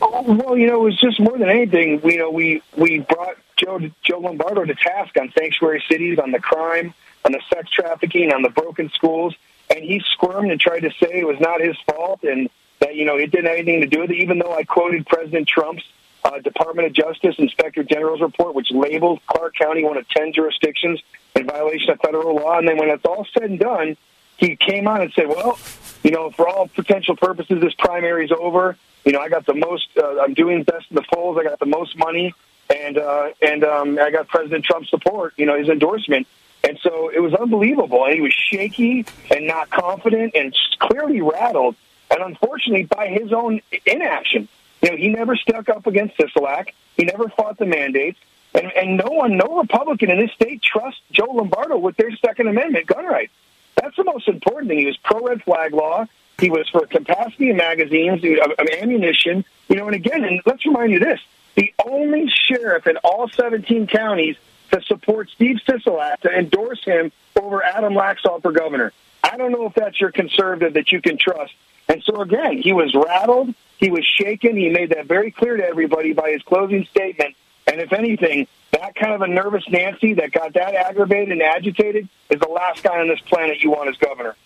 [0.00, 2.00] Well, you know, it was just more than anything.
[2.04, 6.38] You know, we we brought Joe Joe Lombardo to task on sanctuary cities, on the
[6.38, 6.94] crime,
[7.24, 9.34] on the sex trafficking, on the broken schools,
[9.70, 12.48] and he squirmed and tried to say it was not his fault and
[12.80, 14.18] that you know it didn't have anything to do with it.
[14.18, 15.84] Even though I quoted President Trump's
[16.24, 21.00] uh, Department of Justice Inspector General's report, which labeled Clark County one of 10 jurisdictions
[21.34, 22.58] in violation of federal law.
[22.58, 23.96] And then when it's all said and done,
[24.36, 25.58] he came on and said, well,
[26.02, 28.76] you know, for all potential purposes, this primary is over.
[29.04, 31.38] You know, I got the most, uh, I'm doing best in the polls.
[31.40, 32.34] I got the most money.
[32.74, 36.26] And, uh, and um, I got President Trump's support, you know, his endorsement.
[36.64, 38.04] And so it was unbelievable.
[38.04, 41.76] And he was shaky and not confident and clearly rattled.
[42.10, 44.48] And unfortunately, by his own inaction.
[44.82, 46.68] You know, he never stuck up against Sisolak.
[46.96, 48.18] He never fought the mandates.
[48.54, 52.48] And, and no one, no Republican in this state trusts Joe Lombardo with their Second
[52.48, 53.32] Amendment gun rights.
[53.76, 54.78] That's the most important thing.
[54.78, 56.06] He was pro red flag law.
[56.38, 59.44] He was for capacity in magazines, of ammunition.
[59.68, 61.20] You know, and again, and let's remind you this:
[61.58, 64.36] the only sheriff in all 17 counties
[64.70, 68.92] to support Steve Sisolak to endorse him over Adam Laxalt for governor.
[69.24, 71.52] I don't know if that's your conservative that you can trust.
[71.88, 73.54] And so again, he was rattled.
[73.78, 74.56] He was shaken.
[74.56, 77.34] He made that very clear to everybody by his closing statement.
[77.66, 82.08] And if anything, that kind of a nervous Nancy that got that aggravated and agitated
[82.30, 84.36] is the last guy on this planet you want as governor.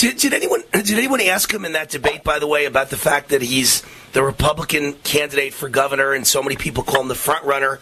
[0.00, 2.96] Did, did, anyone did anyone ask him in that debate, by the way, about the
[2.96, 3.82] fact that he's
[4.14, 7.80] the Republican candidate for governor, and so many people call him the front runner,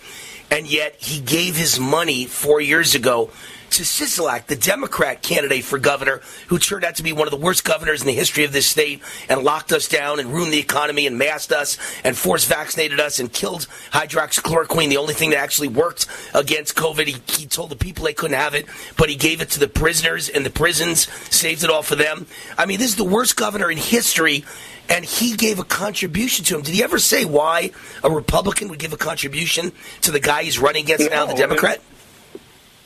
[0.51, 3.31] and yet he gave his money four years ago
[3.71, 7.39] to Sisolak, the Democrat candidate for governor, who turned out to be one of the
[7.39, 10.59] worst governors in the history of this state and locked us down and ruined the
[10.59, 15.39] economy and masked us and force vaccinated us and killed hydroxychloroquine, the only thing that
[15.39, 17.07] actually worked against COVID.
[17.07, 18.67] He, he told the people they couldn't have it,
[18.97, 22.27] but he gave it to the prisoners and the prisons, saved it all for them.
[22.57, 24.45] I mean, this is the worst governor in history
[24.89, 26.63] and he gave a contribution to him.
[26.63, 27.73] Did he ever say why
[28.03, 29.73] a Republican would give a contribution
[30.03, 31.81] to the guy he's running against no, now, the Democrat?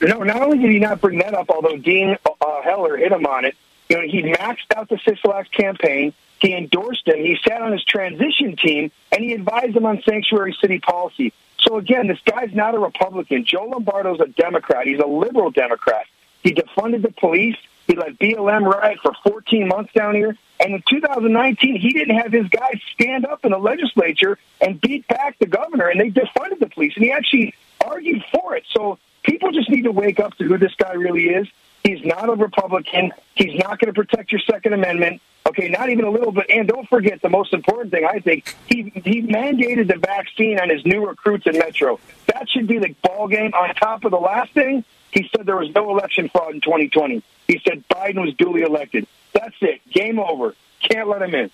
[0.03, 3.25] No, not only did he not bring that up, although Dean uh, Heller hit him
[3.25, 3.55] on it,
[3.89, 6.13] you know, he maxed out the Sisolak's campaign.
[6.39, 7.17] He endorsed him.
[7.17, 11.31] He sat on his transition team, and he advised him on sanctuary city policy.
[11.59, 13.45] So again, this guy's not a Republican.
[13.45, 14.85] Joe Lombardo's a Democrat.
[14.85, 16.05] He's a liberal Democrat.
[16.41, 17.55] He defunded the police.
[17.87, 20.37] He let BLM riot for 14 months down here.
[20.59, 25.07] And in 2019, he didn't have his guys stand up in the legislature and beat
[25.07, 26.93] back the governor, and they defunded the police.
[26.95, 27.53] And he actually
[27.85, 28.65] argued for it.
[28.71, 31.47] So people just need to wake up to who this guy really is.
[31.83, 33.11] He's not a Republican.
[33.35, 35.21] He's not going to protect your Second Amendment.
[35.45, 36.45] Okay, not even a little bit.
[36.49, 38.05] And don't forget the most important thing.
[38.05, 41.99] I think he he mandated the vaccine on his new recruits in Metro.
[42.27, 43.53] That should be the ball game.
[43.53, 47.21] On top of the last thing, he said there was no election fraud in 2020.
[47.47, 49.05] He said Biden was duly elected.
[49.33, 49.81] That's it.
[49.89, 50.55] Game over.
[50.79, 51.51] Can't let him in.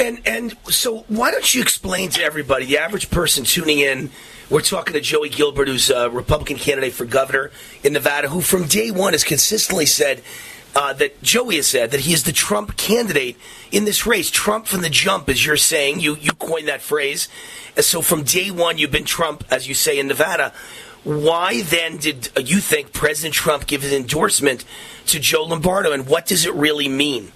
[0.00, 4.10] And and so why don't you explain to everybody, the average person tuning in,
[4.48, 7.50] we're talking to Joey Gilbert, who's a Republican candidate for governor
[7.84, 10.22] in Nevada, who from day one has consistently said
[10.74, 13.36] uh, that Joey has said that he is the Trump candidate
[13.70, 14.30] in this race.
[14.30, 16.00] Trump from the jump, as you're saying.
[16.00, 17.28] You you coined that phrase.
[17.76, 20.54] And So from day one, you've been Trump, as you say in Nevada.
[21.04, 24.64] Why then did you think President Trump give his endorsement
[25.06, 27.32] to Joe Lombardo, and what does it really mean?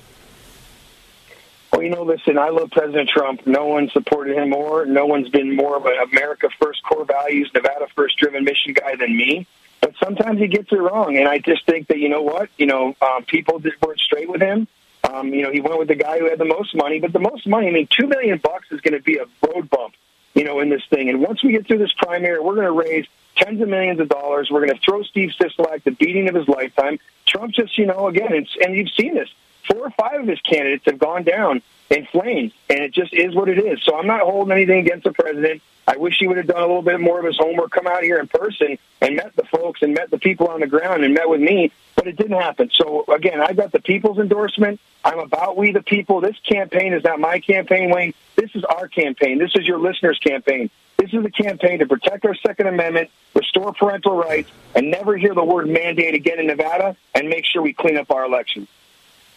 [1.85, 3.47] You know, listen, I love President Trump.
[3.47, 4.86] No one supported him more.
[4.86, 8.97] No one's been more of an America First core values, Nevada First driven mission guy
[8.97, 9.47] than me.
[9.82, 12.65] But sometimes he gets it wrong, and I just think that you know what, you
[12.65, 14.66] know, um, people weren't straight with him.
[15.12, 17.19] Um, you know, he went with the guy who had the most money, but the
[17.19, 19.93] most money, I mean, two million bucks is going to be a road bump,
[20.35, 21.11] you know, in this thing.
[21.11, 23.05] And once we get through this primary, we're going to raise
[23.36, 24.48] tens of millions of dollars.
[24.51, 26.98] We're going to throw Steve Sisolak the beating of his lifetime.
[27.27, 29.28] Trump just, you know, again, it's, and you've seen this
[29.66, 33.34] four or five of his candidates have gone down in flames, and it just is
[33.34, 33.82] what it is.
[33.82, 35.62] So I'm not holding anything against the president.
[35.86, 38.02] I wish he would have done a little bit more of his homework, come out
[38.02, 41.12] here in person and met the folks and met the people on the ground and
[41.12, 41.70] met with me
[42.04, 42.70] but it didn't happen.
[42.74, 44.80] So again, I got the people's endorsement.
[45.04, 46.20] I'm about we the people.
[46.20, 48.12] This campaign is not my campaign, Wayne.
[48.36, 49.38] This is our campaign.
[49.38, 50.70] This is your listeners' campaign.
[50.98, 55.34] This is a campaign to protect our Second Amendment, restore parental rights, and never hear
[55.34, 58.68] the word mandate again in Nevada, and make sure we clean up our elections.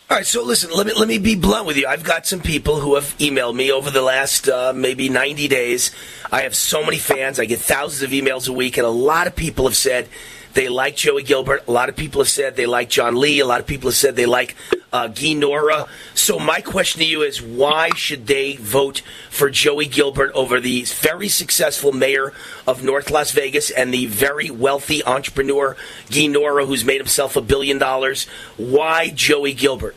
[0.09, 1.85] All right, so listen, let me let me be blunt with you.
[1.85, 5.91] I've got some people who have emailed me over the last uh, maybe 90 days.
[6.31, 7.41] I have so many fans.
[7.41, 10.07] I get thousands of emails a week, and a lot of people have said
[10.53, 11.63] they like Joey Gilbert.
[11.67, 13.39] A lot of people have said they like John Lee.
[13.39, 14.55] A lot of people have said they like
[14.91, 15.87] uh, Guy Nohra.
[16.13, 20.83] So my question to you is, why should they vote for Joey Gilbert over the
[20.83, 22.33] very successful mayor
[22.65, 25.75] of North Las Vegas and the very wealthy entrepreneur
[26.09, 28.25] Guy Nohra, who's made himself a billion dollars?
[28.57, 29.95] Why Joey Gilbert?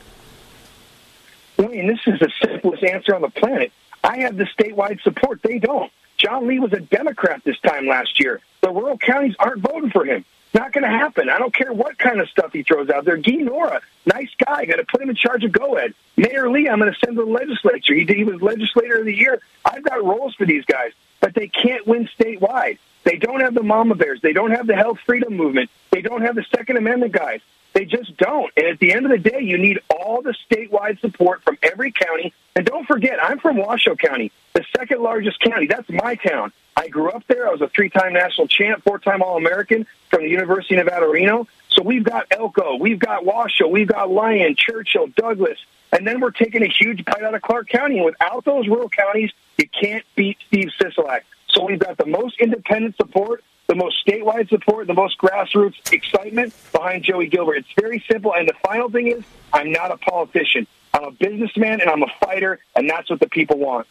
[1.58, 3.72] I mean, this is the simplest answer on the planet.
[4.02, 5.42] I have the statewide support.
[5.42, 5.92] They don't.
[6.16, 8.40] John Lee was a Democrat this time last year.
[8.62, 10.24] The rural counties aren't voting for him.
[10.52, 11.28] Not going to happen.
[11.28, 13.16] I don't care what kind of stuff he throws out there.
[13.16, 14.64] Guy Nohra, nice guy.
[14.64, 15.94] Got to put him in charge of GoEd.
[16.16, 17.94] Mayor Lee, I'm going to send to the legislature.
[17.94, 19.40] He, he was legislator of the year.
[19.64, 22.78] I've got roles for these guys, but they can't win statewide.
[23.04, 24.20] They don't have the mama bears.
[24.20, 25.70] They don't have the health freedom movement.
[25.90, 27.40] They don't have the Second Amendment guys.
[27.72, 28.52] They just don't.
[28.56, 31.92] And at the end of the day, you need all the statewide support from every
[31.92, 32.34] county.
[32.56, 35.66] And don't forget, I'm from Washoe County, the second largest county.
[35.66, 36.52] That's my town.
[36.76, 37.46] I grew up there.
[37.46, 41.46] I was a three-time national champ, four-time All-American from the University of Nevada, Reno.
[41.68, 45.58] So we've got Elko, we've got Washoe, we've got Lyon, Churchill, Douglas,
[45.92, 47.98] and then we're taking a huge bite out of Clark County.
[47.98, 51.20] And without those rural counties, you can't beat Steve Sisolak.
[51.52, 56.54] So we've got the most independent support, the most statewide support, the most grassroots excitement
[56.72, 57.56] behind Joey Gilbert.
[57.56, 58.34] It's very simple.
[58.34, 60.66] And the final thing is, I'm not a politician.
[60.92, 63.86] I'm a businessman and I'm a fighter, and that's what the people want.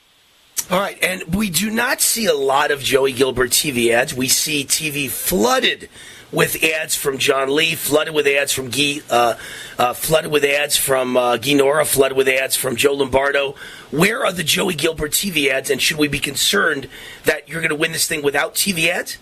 [0.70, 4.14] All right, and we do not see a lot of Joey Gilbert TV ads.
[4.14, 5.90] We see TV flooded
[6.32, 9.36] with ads from John Lee, flooded with ads from Guy, uh,
[9.78, 13.56] uh, flooded with ads from uh, Guy Nohra, flooded with ads from Joe Lombardo.
[13.92, 16.88] Where are the Joey Gilbert TV ads, and should we be concerned
[17.26, 19.18] that you're going to win this thing without TV ads?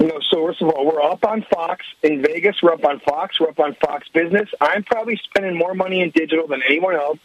[0.00, 2.56] Know, so first of all, we're up on Fox in Vegas.
[2.60, 3.38] We're up on Fox.
[3.38, 4.48] We're up on Fox Business.
[4.60, 7.18] I'm probably spending more money in digital than anyone else.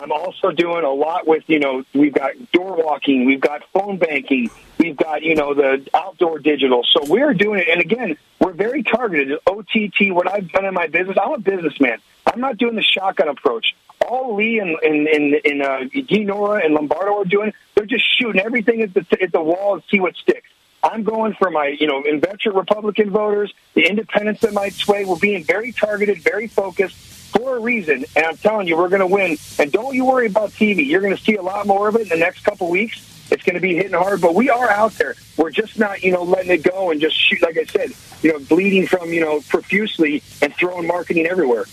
[0.00, 3.98] I'm also doing a lot with, you know, we've got door walking, we've got phone
[3.98, 6.82] banking, we've got, you know, the outdoor digital.
[6.84, 7.68] So we're doing it.
[7.68, 9.38] And again, we're very targeted.
[9.46, 11.98] OTT, what I've done in my business, I'm a businessman.
[12.26, 13.76] I'm not doing the shotgun approach.
[14.00, 18.04] All Lee and, and, and, and uh, Guy Nohra and Lombardo are doing, they're just
[18.18, 20.48] shooting everything at the, at the wall and see what sticks.
[20.82, 25.04] I'm going for my, you know, inveterate Republican voters, the independents that might sway.
[25.04, 26.96] We're being very targeted, very focused
[27.30, 28.04] for a reason.
[28.16, 29.38] And I'm telling you, we're going to win.
[29.58, 30.86] And don't you worry about TV.
[30.86, 33.06] You're going to see a lot more of it in the next couple weeks.
[33.30, 35.14] It's going to be hitting hard, but we are out there.
[35.36, 37.92] We're just not, you know, letting it go and just shoot, like I said,
[38.22, 41.66] you know, bleeding from, you know, profusely and throwing marketing everywhere.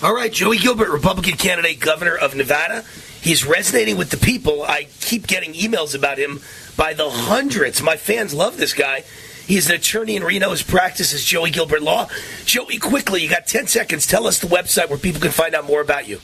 [0.00, 2.84] All right, Joey Gilbert, Republican candidate, governor of Nevada.
[3.20, 4.62] He's resonating with the people.
[4.62, 6.40] I keep getting emails about him
[6.76, 7.82] by the hundreds.
[7.82, 9.02] My fans love this guy.
[9.48, 10.50] He's an attorney in Reno.
[10.50, 12.08] His practice is Joey Gilbert Law.
[12.44, 14.06] Joey, quickly, you got 10 seconds.
[14.06, 16.20] Tell us the website where people can find out more about you.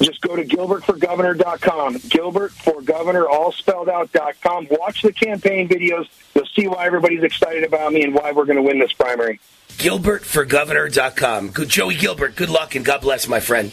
[0.00, 1.98] Just go to gilbertforgovernor.com.
[2.08, 4.68] Gilbert for Governor, all spelled out.com.
[4.70, 6.08] Watch the campaign videos.
[6.34, 9.38] You'll see why everybody's excited about me and why we're going to win this primary.
[9.72, 11.50] GilbertforGovernor.com.
[11.50, 13.70] Good, Joey Gilbert, good luck and God bless, my friend.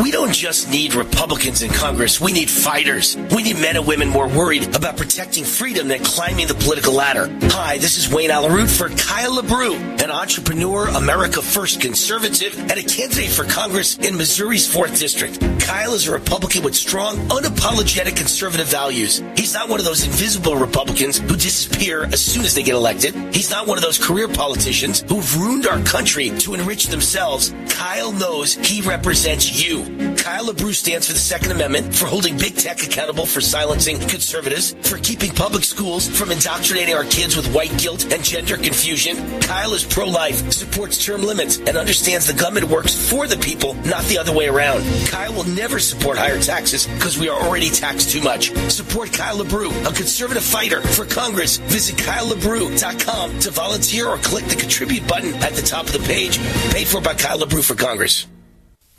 [0.00, 2.20] We don't just need Republicans in Congress.
[2.20, 3.16] We need fighters.
[3.34, 7.28] We need men and women more worried about protecting freedom than climbing the political ladder.
[7.50, 12.78] Hi, this is Wayne Allyn Root for Kyle LaBrue, an entrepreneur, America First conservative, and
[12.78, 15.40] a candidate for Congress in Missouri's 4th District.
[15.58, 19.20] Kyle is a Republican with strong, unapologetic conservative values.
[19.36, 23.16] He's not one of those invisible Republicans who disappear as soon as they get elected.
[23.34, 27.52] He's not one of those career politicians who've ruined our country to enrich themselves.
[27.68, 29.87] Kyle knows he represents you.
[30.16, 34.74] Kyle LaBrue stands for the Second Amendment, for holding big tech accountable for silencing conservatives,
[34.82, 39.40] for keeping public schools from indoctrinating our kids with white guilt and gender confusion.
[39.40, 44.04] Kyle is pro-life, supports term limits, and understands the government works for the people, not
[44.04, 44.84] the other way around.
[45.08, 48.50] Kyle will never support higher taxes because we are already taxed too much.
[48.70, 51.56] Support Kyle LaBrue, a conservative fighter for Congress.
[51.56, 56.38] Visit KyleLaBrue.com to volunteer or click the contribute button at the top of the page.
[56.72, 58.26] Paid for by Kyle LaBrue for Congress.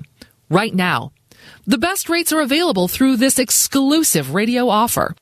[0.50, 1.12] right now.
[1.66, 5.16] The best rates are available through this exclusive radio offer.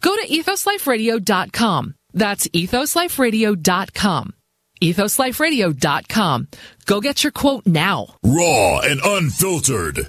[0.00, 1.94] Go to ethosliferadio.com.
[2.14, 4.34] That's ethosliferadio.com.
[4.82, 6.48] ethosliferadio.com.
[6.86, 8.14] Go get your quote now.
[8.24, 10.08] Raw and unfiltered.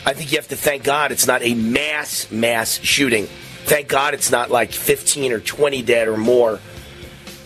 [0.05, 3.25] I think you have to thank God it's not a mass mass shooting.
[3.65, 6.61] Thank God it's not like 15 or 20 dead or more.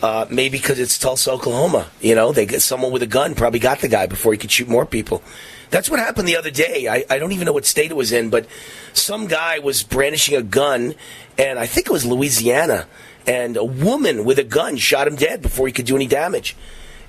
[0.03, 1.87] Uh, maybe because it's Tulsa, Oklahoma.
[2.01, 4.67] You know, they someone with a gun probably got the guy before he could shoot
[4.67, 5.23] more people.
[5.69, 6.87] That's what happened the other day.
[6.87, 8.45] I, I don't even know what state it was in, but
[8.93, 10.95] some guy was brandishing a gun,
[11.37, 12.87] and I think it was Louisiana,
[13.27, 16.55] and a woman with a gun shot him dead before he could do any damage.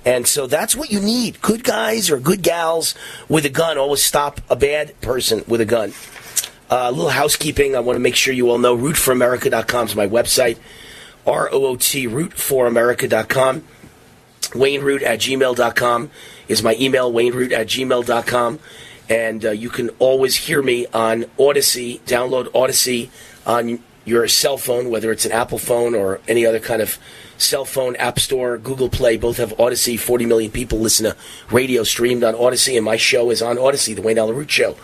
[0.05, 1.41] And so that's what you need.
[1.41, 2.95] Good guys or good gals
[3.27, 5.93] with a gun always stop a bad person with a gun.
[6.69, 7.75] Uh, a little housekeeping.
[7.75, 10.57] I want to make sure you all know rootforamerica.com is my website.
[11.25, 13.63] R O O T, rootforamerica.com.
[14.51, 16.09] WayneRoot at gmail.com
[16.47, 18.59] is my email, wayneroot at gmail.com.
[19.09, 21.99] And uh, you can always hear me on Audacy.
[22.01, 23.09] Download Audacy
[23.45, 26.97] on your cell phone, whether it's an Apple phone or any other kind of
[27.37, 29.17] cell phone, App Store, Google Play.
[29.17, 29.99] Both have Audacy.
[29.99, 31.17] 40 million people listen to
[31.51, 34.77] radio streamed on Audacy, and my show is on Audacy, The Wayne Allyn Root Show.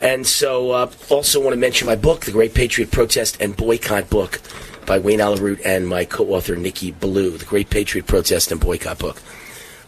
[0.00, 4.08] And so, uh, also want to mention my book, The Great Patriot Protest and Boycott
[4.08, 4.40] Book
[4.86, 8.98] by Wayne Allyn Root and my co-author Nikki Ballou, The Great Patriot Protest and Boycott
[8.98, 9.20] Book.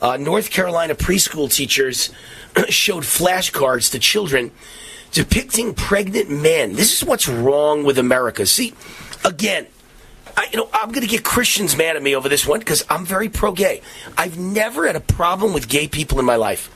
[0.02, 2.12] Uh, North Carolina preschool teachers
[2.68, 4.50] showed flashcards to children
[5.12, 6.74] depicting pregnant men.
[6.74, 8.46] This is what's wrong with America.
[8.46, 8.74] See,
[9.24, 9.66] again,
[10.36, 12.84] I, you know, I'm going to get Christians mad at me over this one because
[12.90, 13.80] I'm very pro-gay.
[14.18, 16.70] I've never had a problem with gay people in my life,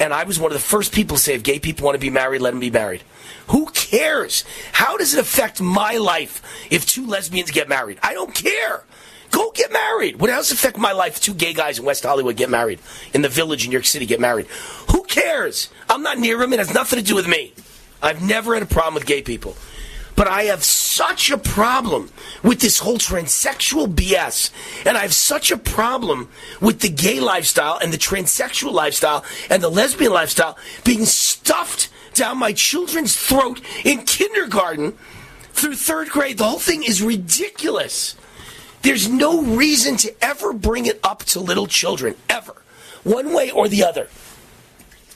[0.00, 2.00] and I was one of the first people to say, if gay people want to
[2.00, 3.02] be married, let them be married.
[3.48, 4.44] Who cares?
[4.72, 7.98] How does it affect my life if two lesbians get married?
[8.02, 8.84] I don't care.
[9.30, 10.20] Go get married.
[10.20, 11.20] What else affect my life?
[11.20, 12.80] Two gay guys in West Hollywood get married.
[13.12, 14.46] In the village in New York City get married.
[14.90, 15.70] Who cares?
[15.88, 16.52] I'm not near them.
[16.52, 17.52] It has nothing to do with me.
[18.02, 19.56] I've never had a problem with gay people.
[20.14, 22.10] But I have such a problem
[22.42, 24.50] with this whole transsexual BS.
[24.84, 26.28] And I have such a problem
[26.60, 32.36] with the gay lifestyle and the transsexual lifestyle and the lesbian lifestyle being stuffed down
[32.36, 34.98] my children's throat in kindergarten
[35.52, 36.38] through third grade.
[36.38, 38.14] The whole thing is ridiculous.
[38.82, 42.54] There's no reason to ever bring it up to little children, ever,
[43.04, 44.08] one way or the other.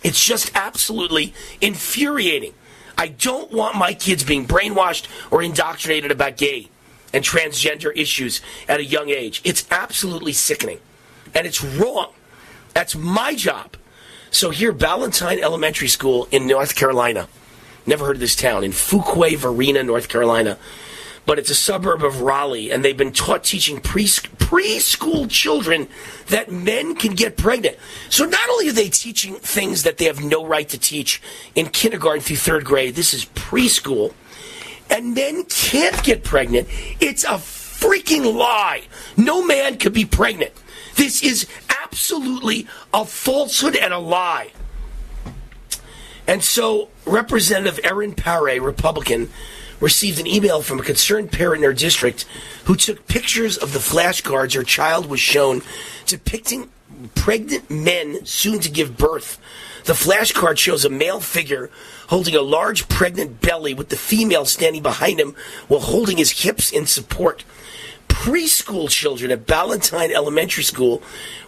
[0.03, 2.55] It's just absolutely infuriating.
[2.99, 6.69] I don't want my kids being brainwashed or indoctrinated about gay
[7.13, 9.41] and transgender issues at a young age.
[9.45, 10.81] It's absolutely sickening.
[11.35, 12.13] And it's wrong.
[12.75, 13.77] That's my job.
[14.31, 17.29] So here, Ballentine Elementary School in North Carolina.
[17.87, 18.65] Never heard of this town.
[18.65, 20.59] In Fuquay Varina, North Carolina.
[21.27, 25.89] But it's a suburb of Raleigh, and they've been taught teaching pre- preschool children
[26.29, 27.77] that men can get pregnant.
[28.09, 31.21] So not only are they teaching things that they have no right to teach
[31.57, 34.15] in kindergarten through third grade, this is preschool,
[34.89, 36.69] and men can't get pregnant.
[37.01, 38.83] It's a freaking lie.
[39.17, 40.53] No man could be pregnant.
[40.95, 41.47] This is
[41.83, 44.53] absolutely a falsehood and a lie.
[46.27, 49.31] And so, Representative Erin Paré, Republican,
[49.81, 52.25] received an email from a concerned parent in her district
[52.65, 55.63] who took pictures of the flashcards her child was shown
[56.07, 56.71] depicting
[57.15, 59.39] pregnant men soon to give birth.
[59.85, 61.71] The flashcard shows a male figure
[62.09, 65.35] holding a large pregnant belly with the female standing behind him
[65.69, 67.45] while holding his hips in support.
[68.23, 71.01] Preschool children at Ballentine Elementary School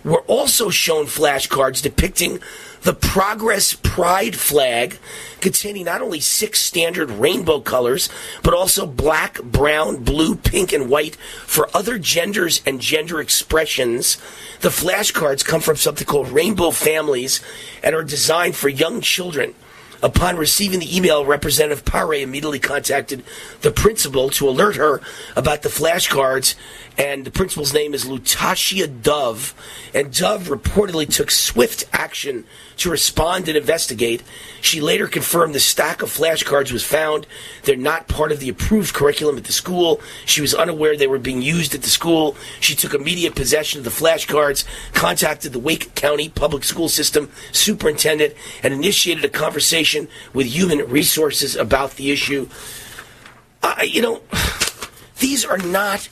[0.05, 2.39] were also shown flashcards depicting
[2.83, 4.99] the Progress Pride flag
[5.41, 8.09] containing not only six standard rainbow colors,
[8.45, 11.17] but also black, brown, blue, pink, and white
[11.47, 14.17] for other genders and gender expressions.
[14.61, 17.41] The flashcards come from something called Rainbow Families
[17.83, 19.55] and are designed for young children.
[20.03, 23.25] Upon receiving the email, Representative Paré immediately contacted
[23.63, 25.01] the principal to alert her
[25.35, 26.55] about the flashcards.
[26.99, 29.55] And the principal's name is Lutasha Dove.
[29.95, 32.45] And Dove reportedly took swift action
[32.79, 34.25] to respond and investigate.
[34.61, 37.29] She later confirmed the stack of flashcards was found.
[37.63, 40.01] They're not part of the approved curriculum at the school.
[40.27, 42.37] She was unaware they were being used at the school.
[42.59, 48.35] She took immediate possession of the flashcards, contacted the Wake County Public School System superintendent,
[48.65, 52.49] and initiated a conversation with human resources about the issue.
[53.85, 54.23] You know,
[55.21, 56.09] these are not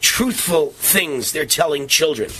[0.00, 2.30] truthful things they're telling children.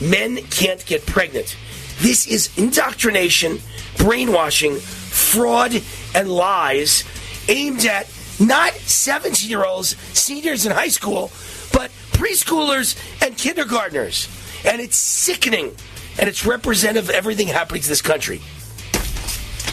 [0.00, 1.56] Men can't get pregnant.
[1.98, 3.60] This is indoctrination,
[3.98, 5.82] brainwashing, fraud,
[6.14, 7.04] and lies
[7.48, 11.30] aimed at not 17 year olds, seniors in high school,
[11.72, 14.28] but preschoolers and kindergartners.
[14.64, 15.74] And it's sickening.
[16.18, 18.40] And it's representative of everything happening to this country.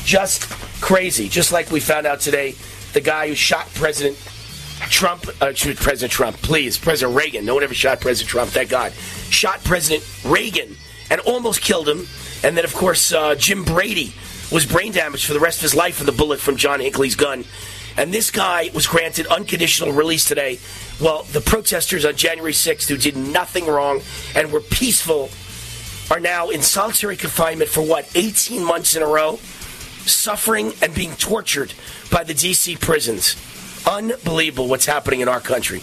[0.04, 0.50] Just
[0.82, 1.30] crazy.
[1.30, 2.56] Just like we found out today,
[2.92, 4.18] the guy who shot President
[4.90, 7.46] Trump, uh, President Trump, please, President Reagan.
[7.46, 8.92] No one ever shot President Trump, thank God.
[9.30, 10.76] Shot President Reagan
[11.10, 12.08] and almost killed him.
[12.44, 14.14] And then, of course, uh, Jim Brady
[14.52, 17.16] was brain damaged for the rest of his life from the bullet from John Hinckley's
[17.16, 17.46] gun.
[17.98, 20.60] And this guy was granted unconditional release today.
[21.00, 24.02] Well, the protesters on January 6th, who did nothing wrong
[24.36, 25.30] and were peaceful,
[26.10, 29.38] are now in solitary confinement for what, 18 months in a row?
[30.06, 31.74] Suffering and being tortured
[32.12, 32.76] by the D.C.
[32.78, 33.36] prisons.
[33.88, 35.82] Unbelievable what's happening in our country.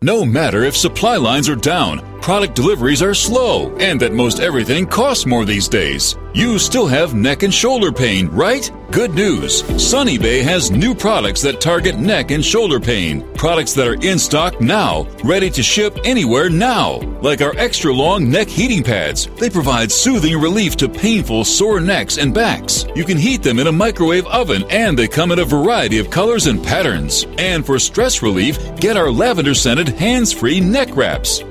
[0.00, 4.86] No matter if supply lines are down, product deliveries are slow, and that most everything
[4.86, 8.70] costs more these days, you still have neck and shoulder pain, right?
[8.90, 9.64] Good news.
[9.80, 13.22] Sunny Bay has new products that target neck and shoulder pain.
[13.34, 16.96] Products that are in stock now, ready to ship anywhere now.
[17.20, 19.26] Like our extra long neck heating pads.
[19.36, 22.86] They provide soothing relief to painful sore necks and backs.
[22.96, 26.10] You can heat them in a microwave oven and they come in a variety of
[26.10, 27.26] colors and patterns.
[27.36, 31.44] And for stress relief, get our lavender scented hands free neck wraps.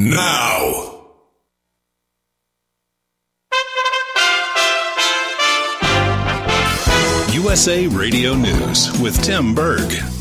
[0.00, 0.96] now.
[7.32, 10.19] USA Radio News with Tim Berg.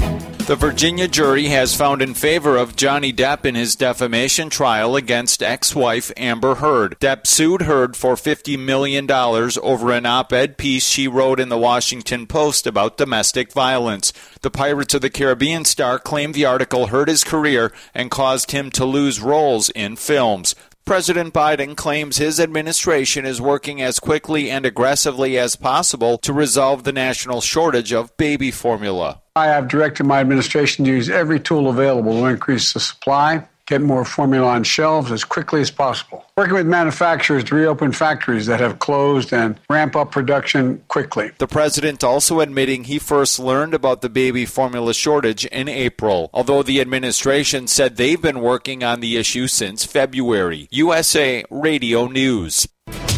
[0.49, 5.43] The Virginia jury has found in favor of Johnny Depp in his defamation trial against
[5.43, 6.97] ex wife Amber Heard.
[6.99, 11.57] Depp sued Heard for $50 million over an op ed piece she wrote in the
[11.59, 14.11] Washington Post about domestic violence.
[14.41, 18.71] The Pirates of the Caribbean star claimed the article hurt his career and caused him
[18.71, 20.55] to lose roles in films.
[20.89, 26.83] President Biden claims his administration is working as quickly and aggressively as possible to resolve
[26.83, 29.21] the national shortage of baby formula.
[29.35, 33.81] I have directed my administration to use every tool available to increase the supply, get
[33.81, 36.25] more formula on shelves as quickly as possible.
[36.35, 41.31] Working with manufacturers to reopen factories that have closed and ramp up production quickly.
[41.37, 46.63] The president also admitting he first learned about the baby formula shortage in April, although
[46.63, 50.67] the administration said they've been working on the issue since February.
[50.71, 52.67] USA Radio News.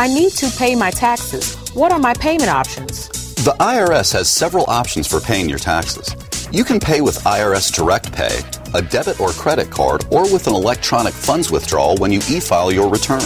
[0.00, 1.56] I need to pay my taxes.
[1.74, 3.10] What are my payment options?
[3.44, 6.16] The IRS has several options for paying your taxes.
[6.50, 8.40] You can pay with IRS Direct Pay,
[8.72, 12.72] a debit or credit card, or with an electronic funds withdrawal when you e file
[12.72, 13.20] your return.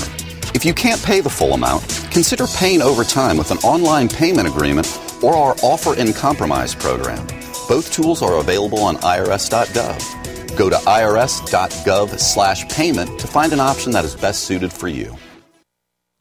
[0.53, 4.49] If you can't pay the full amount, consider paying over time with an online payment
[4.49, 4.89] agreement
[5.23, 7.25] or our Offer in Compromise program.
[7.69, 10.57] Both tools are available on irs.gov.
[10.57, 15.17] Go to irs.gov slash payment to find an option that is best suited for you.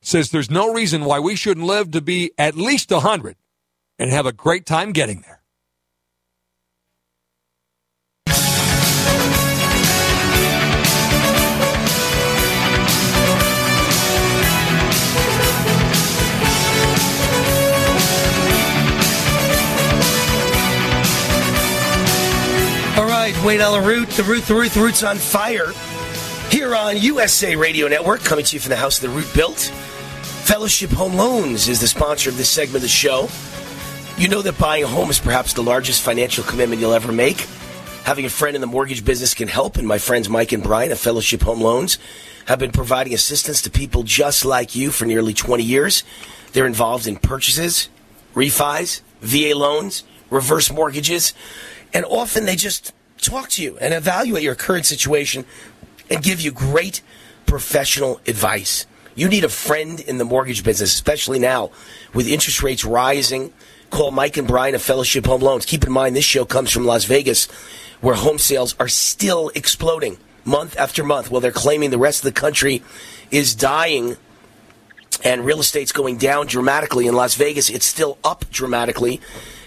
[0.00, 3.36] says there's no reason why we shouldn't live to be at least 100
[3.98, 5.38] and have a great time getting there.
[22.98, 25.72] All right, Wayne Allyn Root, the Root, the Root, the Root's on fire.
[26.50, 29.72] Here on USA Radio Network, coming to you from the house of the Root built.
[30.48, 33.28] Fellowship Home Loans is the sponsor of this segment of the show.
[34.16, 37.46] You know that buying a home is perhaps the largest financial commitment you'll ever make.
[38.04, 40.90] Having a friend in the mortgage business can help, and my friends Mike and Brian
[40.90, 41.98] of Fellowship Home Loans
[42.46, 46.02] have been providing assistance to people just like you for nearly 20 years.
[46.54, 47.90] They're involved in purchases,
[48.34, 51.34] refis, VA loans, reverse mortgages,
[51.92, 55.44] and often they just talk to you and evaluate your current situation
[56.08, 57.02] and give you great
[57.44, 58.86] professional advice.
[59.18, 61.72] You need a friend in the mortgage business, especially now
[62.14, 63.52] with interest rates rising.
[63.90, 65.66] Call Mike and Brian of Fellowship Home Loans.
[65.66, 67.46] Keep in mind, this show comes from Las Vegas,
[68.00, 72.32] where home sales are still exploding month after month, while they're claiming the rest of
[72.32, 72.80] the country
[73.32, 74.16] is dying
[75.24, 77.08] and real estate's going down dramatically.
[77.08, 79.20] In Las Vegas, it's still up dramatically,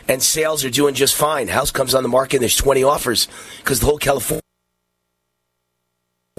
[0.07, 1.49] and sales are doing just fine.
[1.49, 4.41] House comes on the market, and there's 20 offers because the whole California.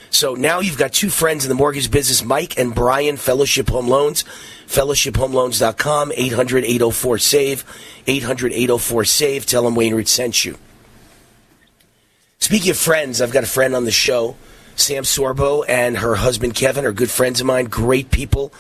[0.09, 3.89] So now you've got two friends in the mortgage business, Mike and Brian, Fellowship Home
[3.89, 4.25] Loans,
[4.67, 7.65] fellowshiphomeloans.com, 800 804 SAVE,
[8.07, 9.45] 800 804 SAVE.
[9.45, 10.57] Tell them Wayne Root sent you.
[12.39, 14.37] Speaking of friends, I've got a friend on the show,
[14.77, 18.51] Sam Sorbo, and her husband Kevin are good friends of mine, great people.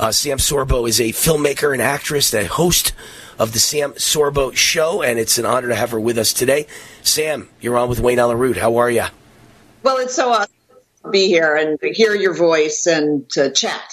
[0.00, 2.92] Uh, Sam Sorbo is a filmmaker and actress, a host
[3.38, 6.66] of the Sam Sorbo Show, and it's an honor to have her with us today.
[7.02, 8.56] Sam, you're on with Wayne Allyn Root.
[8.56, 9.04] How are you?
[9.84, 10.52] Well, it's so awesome
[11.10, 13.92] be here and hear your voice and to chat.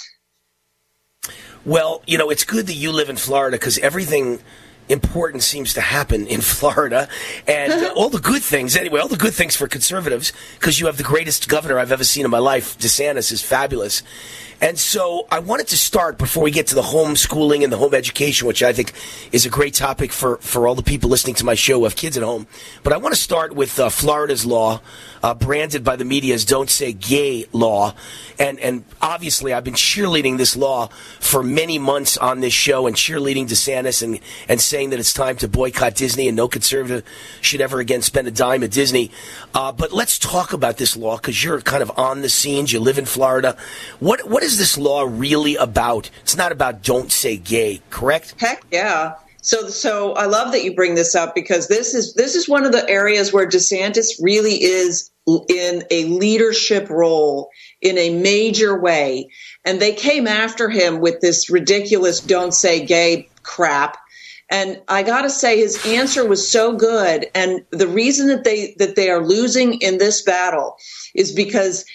[1.66, 4.40] Well, you know, it's good that you live in Florida because everything
[4.88, 7.08] important seems to happen in Florida.
[7.48, 10.88] And uh, all the good things, anyway, all the good things for conservatives because you
[10.88, 12.78] have the greatest governor I've ever seen in my life.
[12.78, 14.04] DeSantis is fabulous.
[14.62, 17.94] And so I wanted to start before we get to the homeschooling and the home
[17.94, 18.92] education, which I think
[19.32, 21.96] is a great topic for, for all the people listening to my show who have
[21.96, 22.46] kids at home.
[22.84, 24.82] But I want to start with uh, Florida's law,
[25.24, 27.94] uh, branded by the media as Don't Say Gay law.
[28.38, 30.88] And, and obviously, I've been cheerleading this law
[31.20, 35.38] for many months on this show and cheerleading DeSantis and, and saying that it's time
[35.38, 37.04] to boycott Disney and no conservative
[37.42, 39.12] should ever again spend a dime at Disney.
[39.54, 42.72] Uh, but let's talk about this law because you're kind of on the scenes.
[42.72, 43.58] You live in Florida.
[44.00, 46.10] What, what is this law really about?
[46.22, 48.36] It's not about don't say gay, correct?
[48.40, 49.16] Heck yeah.
[49.42, 52.66] So, so I love that you bring this up because this is this is one
[52.66, 55.11] of the areas where DeSantis really is
[55.48, 57.50] in a leadership role
[57.82, 59.30] in a major way,
[59.64, 63.98] and they came after him with this ridiculous "don't say gay" crap.
[64.52, 67.28] And I got to say, his answer was so good.
[67.36, 70.76] And the reason that they that they are losing in this battle
[71.14, 71.86] is because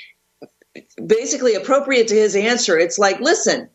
[1.06, 2.78] basically appropriate to his answer.
[2.78, 3.68] It's like, listen,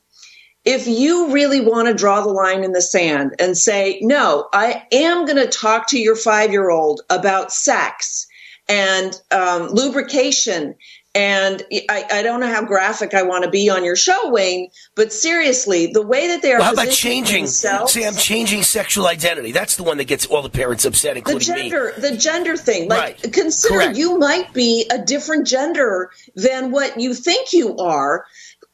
[0.66, 4.84] if you really want to draw the line in the sand and say, no, I
[4.92, 8.28] am going to talk to your five year old about sex
[8.68, 10.76] and um, lubrication.
[11.16, 14.70] And I, I, don't know how graphic I want to be on your show, Wayne,
[14.94, 16.60] but seriously, the way that they are.
[16.60, 17.48] Well, how about changing?
[17.48, 19.52] See, I'm changing sexual identity.
[19.52, 22.10] That's the one that gets all the parents upset, including the gender, me.
[22.10, 22.90] The gender thing.
[22.90, 23.34] Like, Right.
[23.34, 23.98] consider Correct.
[23.98, 28.26] you might be a different gender than what you think you are.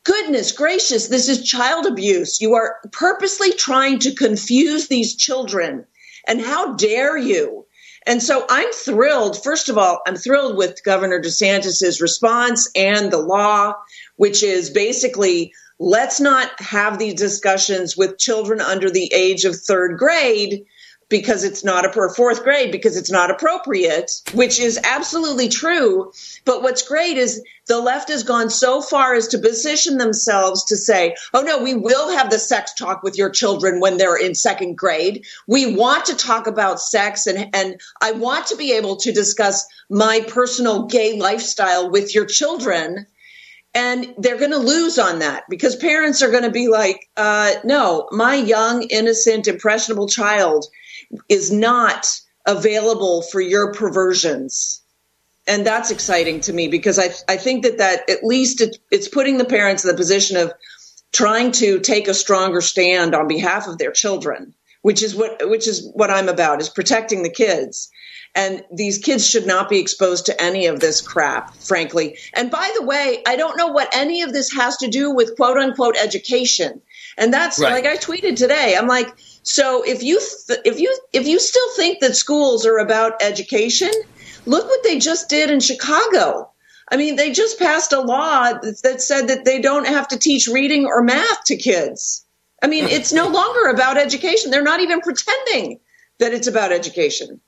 [0.03, 2.41] Goodness gracious, this is child abuse.
[2.41, 5.85] You are purposely trying to confuse these children.
[6.27, 7.65] And how dare you?
[8.06, 9.42] And so I'm thrilled.
[9.43, 13.74] First of all, I'm thrilled with Governor DeSantis's response and the law,
[14.17, 19.98] which is basically let's not have these discussions with children under the age of third
[19.98, 20.66] grade
[21.09, 26.11] because it's not a per fourth grade because it's not appropriate, which is absolutely true.
[26.45, 30.77] But what's great is the left has gone so far as to position themselves to
[30.77, 34.35] say, oh no, we will have the sex talk with your children when they're in
[34.35, 35.25] second grade.
[35.48, 39.66] We want to talk about sex and, and I want to be able to discuss
[39.90, 43.06] my personal gay lifestyle with your children.
[43.75, 47.55] And they're going to lose on that because parents are going to be like, uh,
[47.65, 50.65] no, my young, innocent, impressionable child
[51.27, 52.07] is not
[52.45, 54.81] available for your perversions.
[55.45, 59.09] And that's exciting to me because I, I think that that at least it, it's
[59.09, 60.53] putting the parents in the position of
[61.11, 65.67] trying to take a stronger stand on behalf of their children, which is what, which
[65.67, 67.89] is what I'm about is protecting the kids.
[68.35, 72.17] And these kids should not be exposed to any of this crap, frankly.
[72.33, 75.38] And by the way, I don't know what any of this has to do with
[75.38, 76.81] quote unquote education.
[77.17, 77.72] And that's right.
[77.72, 78.75] like I tweeted today.
[78.77, 79.07] I'm like,
[79.43, 83.91] so if you th- if you if you still think that schools are about education,
[84.45, 86.51] look what they just did in Chicago.
[86.91, 90.47] I mean, they just passed a law that said that they don't have to teach
[90.47, 92.25] reading or math to kids.
[92.61, 94.51] I mean, it's no longer about education.
[94.51, 95.80] They're not even pretending
[96.19, 97.41] that it's about education.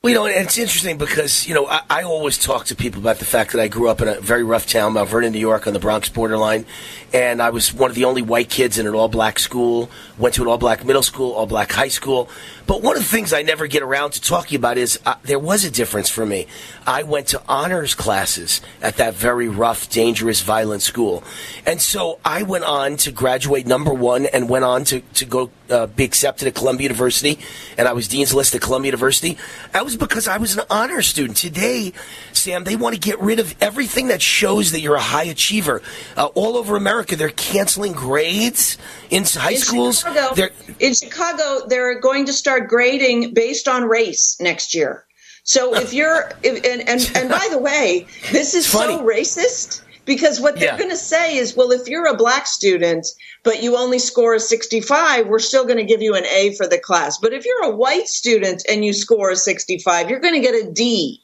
[0.00, 3.18] Well, you know, it's interesting because, you know, I, I, always talk to people about
[3.18, 5.66] the fact that I grew up in a very rough town, Mount Vernon, New York,
[5.66, 6.66] on the Bronx borderline.
[7.12, 10.34] And I was one of the only white kids in an all black school, went
[10.34, 12.28] to an all black middle school, all black high school.
[12.66, 15.38] But one of the things I never get around to talking about is uh, there
[15.38, 16.46] was a difference for me.
[16.86, 21.22] I went to honors classes at that very rough, dangerous, violent school.
[21.64, 25.50] And so I went on to graduate number one and went on to, to go
[25.70, 27.38] uh, be accepted at Columbia University.
[27.76, 29.38] And I was Dean's List at Columbia University.
[29.72, 31.36] That was because I was an honor student.
[31.36, 31.92] Today,
[32.32, 35.82] Sam, they want to get rid of everything that shows that you're a high achiever.
[36.16, 38.78] Uh, all over America, they're canceling grades
[39.10, 40.04] in high schools.
[40.14, 45.04] Chicago, in Chicago, they're going to start grading based on race next year.
[45.44, 50.40] So if you're, if, and, and, and by the way, this is so racist because
[50.40, 50.78] what they're yeah.
[50.78, 53.06] going to say is, well, if you're a black student,
[53.44, 56.66] but you only score a 65, we're still going to give you an A for
[56.66, 57.18] the class.
[57.18, 60.54] But if you're a white student and you score a 65, you're going to get
[60.54, 61.22] a D.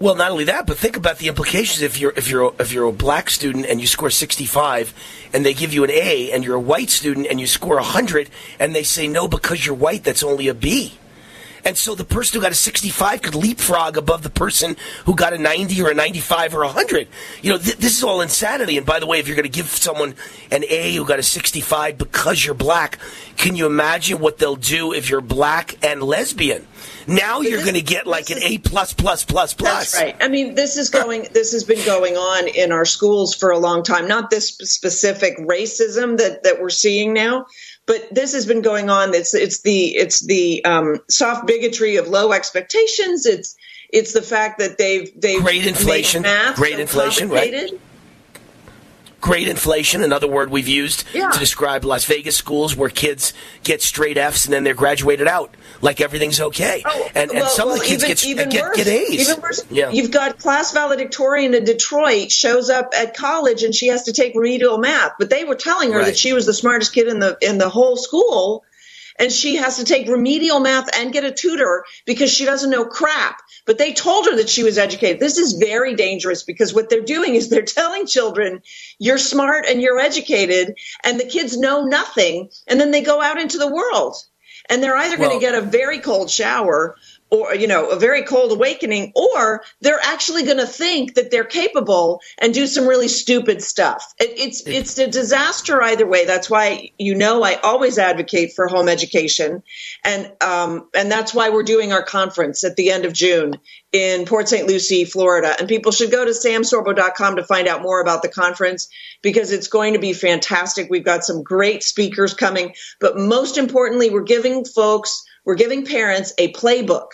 [0.00, 1.80] Well, not only that, but think about the implications.
[1.80, 4.92] If you're if you're if you're a black student and you score 65,
[5.32, 8.28] and they give you an A, and you're a white student and you score 100,
[8.58, 10.98] and they say no because you're white, that's only a B.
[11.64, 14.76] And so the person who got a 65 could leapfrog above the person
[15.06, 17.08] who got a 90 or a 95 or a 100.
[17.42, 18.76] You know, th- this is all insanity.
[18.76, 20.14] And by the way, if you're going to give someone
[20.50, 22.98] an A who got a 65 because you're black,
[23.36, 26.66] can you imagine what they'll do if you're black and lesbian?
[27.06, 29.92] Now you're going to get like an A plus plus plus plus.
[29.92, 30.16] That's right.
[30.20, 31.28] I mean, this is going.
[31.32, 34.08] This has been going on in our schools for a long time.
[34.08, 37.46] Not this specific racism that that we're seeing now,
[37.86, 39.14] but this has been going on.
[39.14, 43.26] It's it's the it's the um, soft bigotry of low expectations.
[43.26, 43.56] It's
[43.90, 46.22] it's the fact that they've they've great inflation,
[46.54, 47.70] great so inflation, right?
[49.24, 51.30] Great inflation, another word we've used yeah.
[51.30, 55.54] to describe Las Vegas schools where kids get straight Fs and then they're graduated out
[55.80, 56.82] like everything's okay.
[56.84, 58.86] Oh, and, well, and some well, of the kids even, get, even get, worse, get
[58.86, 59.30] A's.
[59.30, 59.64] Even worse.
[59.70, 59.90] Yeah.
[59.90, 64.34] You've got class valedictorian in Detroit shows up at college and she has to take
[64.34, 66.06] remedial math, but they were telling her right.
[66.08, 68.62] that she was the smartest kid in the in the whole school
[69.18, 72.84] and she has to take remedial math and get a tutor because she doesn't know
[72.84, 73.40] crap.
[73.66, 75.20] But they told her that she was educated.
[75.20, 78.62] This is very dangerous because what they're doing is they're telling children,
[78.98, 82.50] you're smart and you're educated, and the kids know nothing.
[82.66, 84.16] And then they go out into the world
[84.68, 86.96] and they're either well, going to get a very cold shower
[87.34, 91.44] or you know a very cold awakening or they're actually going to think that they're
[91.44, 94.14] capable and do some really stupid stuff.
[94.20, 96.26] It, it's it's a disaster either way.
[96.26, 99.62] That's why you know i always advocate for home education.
[100.04, 103.58] And um, and that's why we're doing our conference at the end of june
[103.92, 105.56] in port st lucie florida.
[105.58, 108.88] And people should go to samsorbo.com to find out more about the conference
[109.22, 110.88] because it's going to be fantastic.
[110.88, 112.74] We've got some great speakers coming.
[113.00, 117.08] But most importantly we're giving folks we're giving parents a playbook,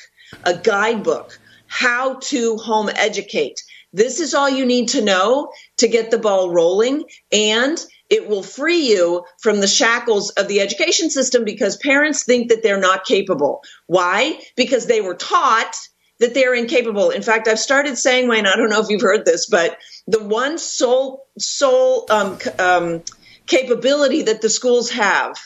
[0.44, 3.62] a guidebook, how to home educate.
[3.92, 7.78] This is all you need to know to get the ball rolling and
[8.08, 12.62] it will free you from the shackles of the education system because parents think that
[12.62, 13.62] they're not capable.
[13.86, 14.40] Why?
[14.56, 15.76] Because they were taught
[16.18, 17.10] that they're incapable.
[17.10, 20.22] In fact, I've started saying, Wayne, I don't know if you've heard this, but the
[20.22, 23.02] one sole, sole um, um,
[23.46, 25.36] capability that the schools have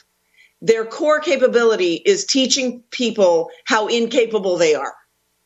[0.65, 4.94] their core capability is teaching people how incapable they are.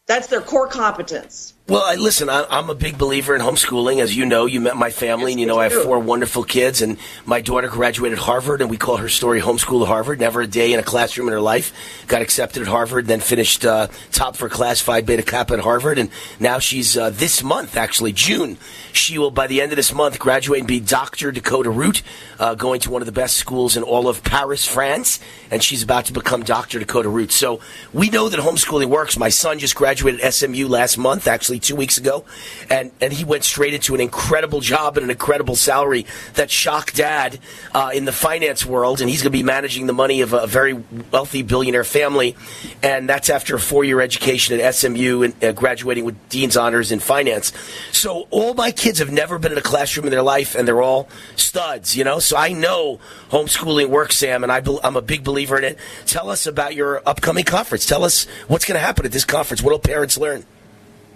[0.07, 1.58] That's their core competence.
[1.69, 4.01] Well, I, listen, I, I'm a big believer in homeschooling.
[4.01, 6.81] As you know, you met my family, and you know I have four wonderful kids.
[6.81, 10.47] And my daughter graduated Harvard, and we call her story "Homeschool at Harvard." Never a
[10.47, 11.75] day in a classroom in her life.
[12.07, 15.99] Got accepted at Harvard, then finished uh, top for class Phi Beta Kappa at Harvard,
[15.99, 16.09] and
[16.41, 18.57] now she's uh, this month, actually June.
[18.95, 22.03] She will, by the end of this month, graduate and be Doctor Dakota Root,
[22.39, 25.83] uh, going to one of the best schools in all of Paris, France, and she's
[25.83, 27.31] about to become Doctor Dakota Root.
[27.31, 27.61] So
[27.93, 29.19] we know that homeschooling works.
[29.19, 32.25] My son just graduated SMU last month, actually two weeks ago,
[32.71, 36.97] and and he went straight into an incredible job and an incredible salary that shocked
[36.97, 37.39] dad
[37.75, 40.47] uh, in the finance world, and he's going to be managing the money of a
[40.47, 40.75] very
[41.13, 42.37] wealthy billionaire family,
[42.83, 47.01] and that's after a four-year education at SMU and uh, graduating with dean's honors in
[47.01, 47.53] finance.
[47.93, 50.83] So all my kids have never been in a classroom in their life, and they're
[50.83, 52.19] all studs, you know.
[52.19, 55.79] So I know homeschooling works, Sam, and I I'm a big believer in it.
[56.07, 57.87] Tell us about your upcoming conference.
[57.87, 59.63] Tell us what's going to happen at this conference.
[59.63, 60.45] What will parents learn?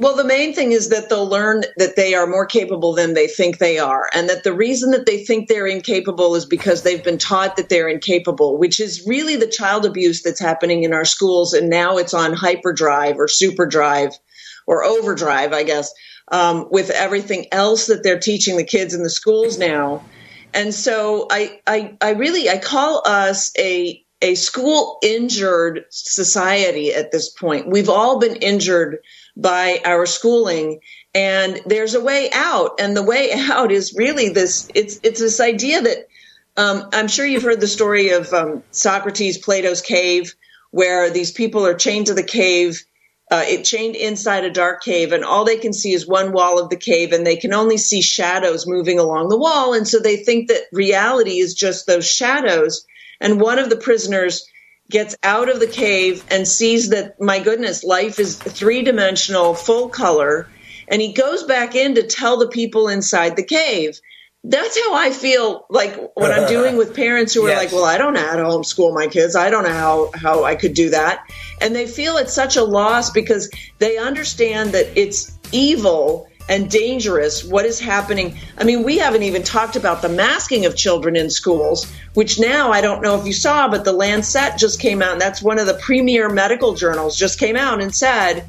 [0.02, 3.28] Well, the main thing is that they'll learn that they are more capable than they
[3.28, 7.04] think they are, and that the reason that they think they're incapable is because they've
[7.04, 11.04] been taught that they're incapable, which is really the child abuse that's happening in our
[11.04, 14.12] schools, and now it's on hyperdrive or superdrive
[14.66, 15.94] or overdrive, I guess,
[16.32, 20.04] um, with everything else that they're teaching the kids in the schools now.
[20.52, 27.10] And so I, I, I really, I call us a a school injured society at
[27.10, 27.68] this point.
[27.68, 28.98] We've all been injured
[29.36, 30.80] by our schooling.
[31.14, 32.80] And there's a way out.
[32.80, 36.08] And the way out is really this it's it's this idea that
[36.54, 40.34] um, i'm sure you've heard the story of um, socrates plato's cave
[40.72, 42.84] where these people are chained to the cave.
[43.30, 46.58] Uh, it chained inside a dark cave and all they can see is one wall
[46.58, 49.72] of the cave and they can only see shadows moving along the wall.
[49.72, 52.84] And so they think that reality is just those shadows.
[53.20, 54.46] And one of the prisoners
[54.92, 59.88] gets out of the cave and sees that, my goodness, life is three dimensional, full
[59.88, 60.48] color.
[60.86, 63.98] And he goes back in to tell the people inside the cave.
[64.44, 67.58] That's how I feel like what I'm doing with parents who are yes.
[67.58, 69.34] like, well, I don't know how to homeschool my kids.
[69.34, 71.24] I don't know how, how I could do that.
[71.60, 77.44] And they feel it's such a loss because they understand that it's evil and dangerous
[77.44, 78.38] what is happening.
[78.58, 82.72] I mean, we haven't even talked about the masking of children in schools, which now
[82.72, 85.58] I don't know if you saw, but the Lancet just came out, and that's one
[85.58, 88.44] of the premier medical journals, just came out and said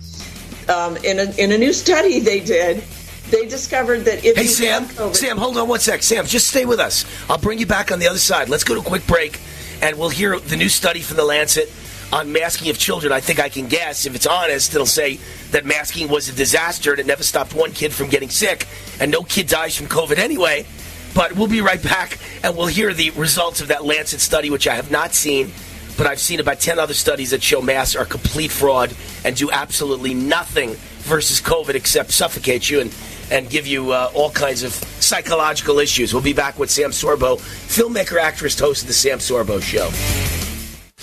[0.70, 2.84] um, in, a, in a new study they did.
[3.30, 6.04] They discovered that if hey Sam, COVID- Sam, hold on one sec.
[6.04, 7.06] Sam, just stay with us.
[7.30, 8.50] I'll bring you back on the other side.
[8.50, 9.40] Let's go to a quick break,
[9.82, 11.72] and we'll hear the new study from the Lancet
[12.14, 15.20] on masking of children, I think I can guess, if it's honest, it'll say
[15.50, 18.68] that masking was a disaster and it never stopped one kid from getting sick,
[19.00, 20.68] and no kid dies from COVID anyway.
[21.16, 24.68] But we'll be right back and we'll hear the results of that Lancet study, which
[24.68, 25.52] I have not seen,
[25.98, 29.50] but I've seen about 10 other studies that show masks are complete fraud and do
[29.50, 32.96] absolutely nothing versus COVID except suffocate you and,
[33.32, 36.14] and give you uh, all kinds of psychological issues.
[36.14, 40.43] We'll be back with Sam Sorbo, filmmaker, actress, host of The Sam Sorbo Show.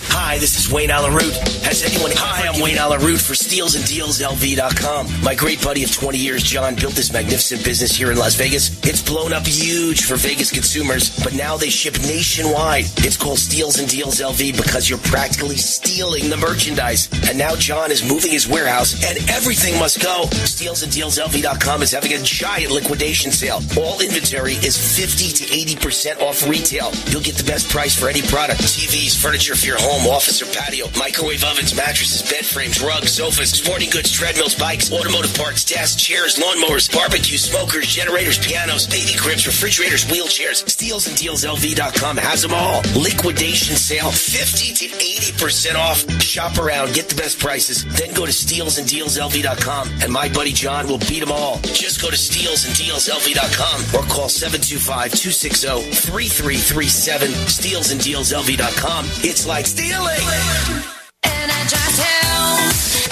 [0.09, 1.35] Hi, this is Wayne Allyn Root.
[1.62, 2.12] Has anyone?
[2.15, 5.23] Hi, I'm Wayne Allyn Root for StealsAndDealsLV.com.
[5.23, 8.81] My great buddy of 20 years, John, built this magnificent business here in Las Vegas.
[8.85, 12.87] It's blown up huge for Vegas consumers, but now they ship nationwide.
[13.05, 17.09] It's called Steals and Deals LV because you're practically stealing the merchandise.
[17.29, 20.25] And now John is moving his warehouse, and everything must go.
[20.33, 23.61] StealsAndDealsLV.com is having a giant liquidation sale.
[23.77, 26.91] All inventory is 50 to 80 percent off retail.
[27.09, 30.41] You'll get the best price for any product: TVs, furniture for your home home, office,
[30.43, 30.86] or patio.
[30.99, 36.36] Microwave ovens, mattresses, bed frames, rugs, sofas, sporting goods, treadmills, bikes, automotive parts, desks, chairs,
[36.36, 40.69] lawnmowers, barbecue, smokers, generators, pianos, baby cribs, refrigerators, wheelchairs.
[40.69, 42.83] Steals and Deals StealsAndDealsLV.com has them all.
[42.94, 46.05] Liquidation sale, 50 to 80% off.
[46.23, 50.28] Shop around, get the best prices, then go to StealsAndDealsLV.com and Deals LV.com, and my
[50.28, 51.59] buddy John will beat them all.
[51.62, 57.28] Just go to Steals and Deals StealsAndDealsLV.com or call 725-260-3337.
[57.49, 59.07] StealsAndDealsLV.com.
[59.23, 60.20] It's like stealing.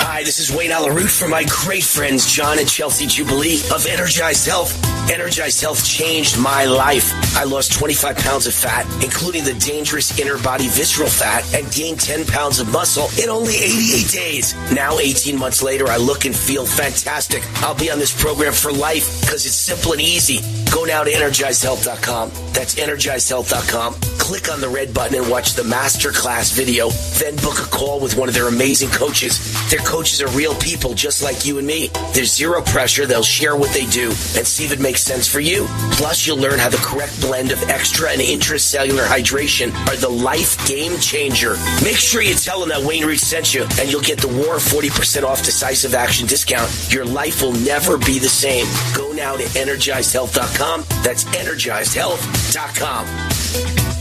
[0.01, 3.86] Hi, this is Wayne Allyn Root for my great friends John and Chelsea Jubilee of
[3.86, 4.73] Energized Health.
[5.10, 7.12] Energized Health changed my life.
[7.36, 12.01] I lost 25 pounds of fat, including the dangerous inner body visceral fat, and gained
[12.01, 14.55] 10 pounds of muscle in only 88 days.
[14.73, 17.43] Now, 18 months later, I look and feel fantastic.
[17.62, 20.41] I'll be on this program for life because it's simple and easy.
[20.70, 22.31] Go now to energizedhealth.com.
[22.52, 23.94] That's energizedhealth.com.
[24.18, 26.91] Click on the red button and watch the masterclass video.
[27.18, 29.39] Then book a call with one of their amazing coaches.
[29.70, 31.89] Their coaches are real people just like you and me.
[32.12, 33.07] There's zero pressure.
[33.07, 35.65] They'll share what they do and see if it makes sense for you.
[35.92, 40.58] Plus, you'll learn how the correct blend of extra and intracellular hydration are the life
[40.68, 41.57] game changer.
[41.83, 44.57] Make sure you tell them that Wayne Root sent you, and you'll get the War
[44.57, 46.70] 40% off decisive action discount.
[46.92, 48.67] Your life will never be the same.
[48.94, 50.84] Go now to energizedhealth.com.
[51.02, 53.98] That's energizedhealth.com.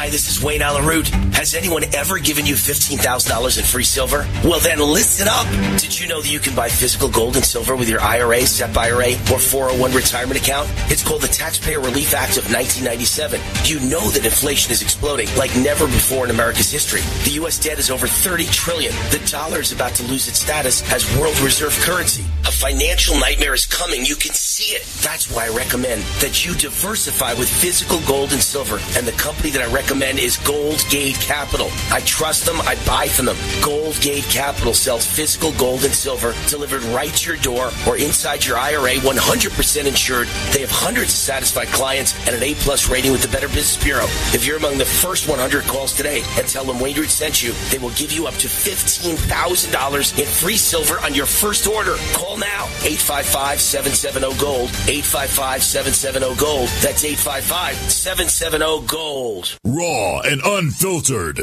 [0.00, 1.08] Hi, this is Wayne Allyn Root.
[1.36, 4.26] Has anyone ever given you $15,000 in free silver?
[4.42, 5.46] Well, then listen up.
[5.78, 8.74] Did you know that you can buy physical gold and silver with your IRA, SEP
[8.74, 10.72] IRA, or 401 retirement account?
[10.88, 13.40] It's called the Taxpayer Relief Act of 1997.
[13.64, 17.02] You know that inflation is exploding like never before in America's history.
[17.24, 17.58] The U.S.
[17.58, 18.92] debt is over 30 trillion.
[19.10, 22.24] The dollar is about to lose its status as world reserve currency.
[22.48, 24.06] A financial nightmare is coming.
[24.06, 24.82] You can see it.
[25.04, 28.80] That's why I recommend that you diversify with physical gold and silver.
[28.96, 31.68] And the company that I recommend is Gold Gate Capital.
[31.90, 32.60] I trust them.
[32.60, 33.36] I buy from them.
[33.62, 38.44] Gold Gate Capital sells physical gold and silver delivered right to your door or inside
[38.44, 40.28] your IRA, 100% insured.
[40.52, 44.04] They have hundreds of satisfied clients and an A-plus rating with the Better Business Bureau.
[44.32, 47.52] If you're among the first 100 calls today and tell them Wayne Root sent you,
[47.70, 51.96] they will give you up to $15,000 in free silver on your first order.
[52.12, 52.66] Call now.
[52.86, 54.70] 855-770-GOLD.
[54.70, 56.68] 855-770-GOLD.
[56.80, 59.58] That's 855-770-GOLD.
[59.80, 61.42] Raw and unfiltered.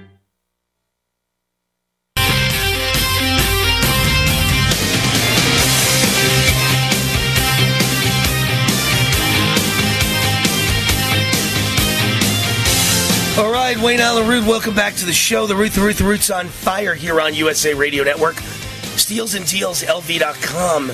[13.75, 15.47] right, Wayne Allyn Root, welcome back to the show.
[15.47, 18.35] The Root, the Root, the Root's on fire here on USA Radio Network.
[18.35, 20.91] StealsandDealsLV.com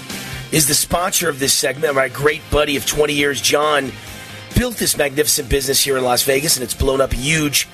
[0.52, 1.96] is the sponsor of this segment.
[1.96, 3.92] My great buddy of 20 years, John,
[4.56, 7.66] built this magnificent business here in Las Vegas, and it's blown up huge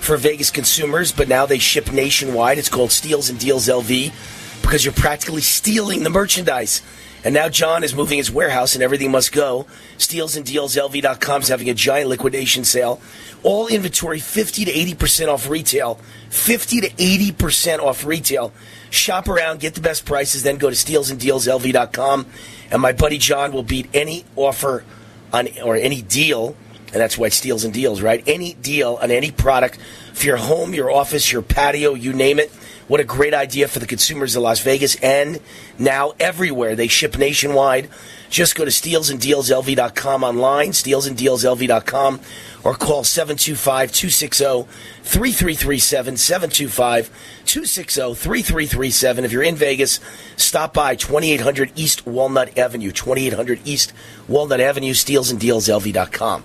[0.00, 2.56] for Vegas consumers, but now they ship nationwide.
[2.56, 6.80] It's called Steals and Deals LV because you're practically stealing the merchandise.
[7.24, 9.66] And now John is moving his warehouse and everything must go.
[9.98, 13.00] StealsandDealsLV.com is having a giant liquidation sale.
[13.42, 15.98] All inventory 50 to 80% off retail.
[16.30, 18.52] 50 to 80% off retail.
[18.90, 22.26] Shop around, get the best prices, then go to StealsandDealsLV.com.
[22.70, 24.84] And my buddy John will beat any offer
[25.32, 26.56] on or any deal,
[26.92, 28.22] and that's why Steals and Deals, right?
[28.26, 29.78] Any deal on any product
[30.14, 32.50] for your home, your office, your patio, you name it.
[32.88, 35.40] What a great idea for the consumers of Las Vegas and
[35.76, 36.76] now everywhere.
[36.76, 37.88] They ship nationwide.
[38.30, 42.20] Just go to stealsanddealslv.com online, stealsanddealslv.com,
[42.62, 44.68] or call 725 260
[45.02, 46.16] 3337.
[46.16, 47.06] 725
[47.44, 49.24] 260 3337.
[49.24, 49.98] If you're in Vegas,
[50.36, 52.92] stop by 2800 East Walnut Avenue.
[52.92, 53.92] 2800 East
[54.28, 56.44] Walnut Avenue, stealsanddealslv.com.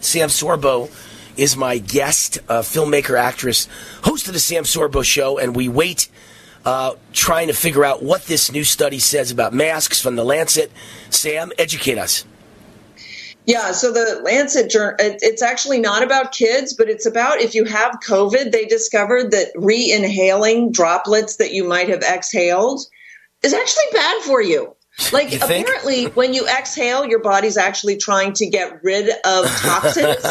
[0.00, 0.90] Sam Sorbo
[1.36, 3.68] is my guest, uh, filmmaker, actress,
[4.02, 6.08] host of the Sam Sorbo Show, and we wait
[6.64, 10.70] uh, trying to figure out what this new study says about masks from the Lancet.
[11.10, 12.24] Sam, educate us.
[13.46, 17.64] Yeah, so the Lancet journal, it's actually not about kids, but it's about if you
[17.64, 22.80] have COVID, they discovered that re inhaling droplets that you might have exhaled
[23.44, 24.75] is actually bad for you.
[25.12, 25.66] Like, You think?
[25.66, 30.24] apparently, when you exhale, your body's actually trying to get rid of toxins.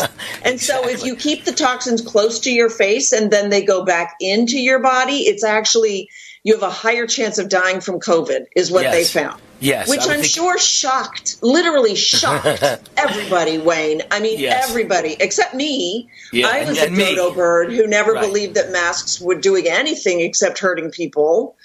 [0.44, 3.86] and so, if you keep the toxins close to your face and then they go
[3.86, 6.10] back into your body, it's actually,
[6.44, 9.40] you have a higher chance of dying from COVID, is what they found.
[9.62, 12.62] Yes, Which I'm think- sure shocked, literally shocked
[12.98, 14.02] everybody, Wayne.
[14.12, 14.70] I mean, Yes.
[14.70, 16.10] everybody except me.
[16.34, 17.16] Yeah, I was and a me.
[17.16, 18.28] dodo bird who never Right.
[18.28, 21.56] believed that masks were doing anything except hurting people.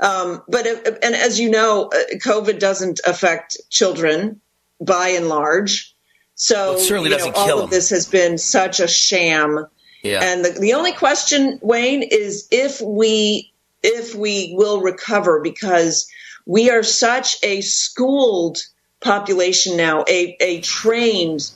[0.00, 4.40] Um, but it- and as you know, uh, COVID doesn't affect children
[4.80, 5.94] by and large.
[6.34, 7.78] So Well, it certainly you know, doesn't all kill of them.
[7.78, 9.66] this has been such a sham.
[10.02, 10.22] Yeah.
[10.22, 16.06] And the, the only question, Wayne, is if we if we will recover because
[16.46, 18.58] we are such a schooled
[19.00, 21.50] population now, a, a trained,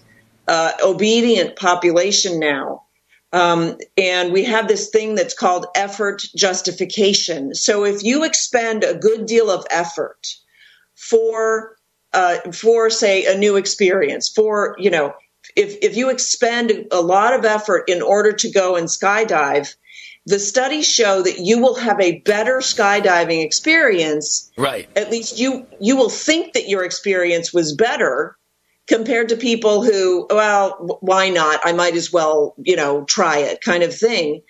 [0.49, 2.84] uh, obedient population now.
[3.35, 7.53] Um, and we have this thing that's called effort justification.
[7.53, 10.37] So if you expend a good deal of effort
[10.95, 11.77] for,
[12.13, 15.15] uh, for say a new experience, for you know,
[15.57, 19.75] if if you expend a lot of effort in order to go and skydive,
[20.27, 24.89] the studies show that you will have a better skydiving experience Right.
[24.97, 28.37] at least you you will think that your experience was better
[28.87, 31.61] compared to people who well why not?
[31.65, 34.43] I might as well you know try it kind of thing.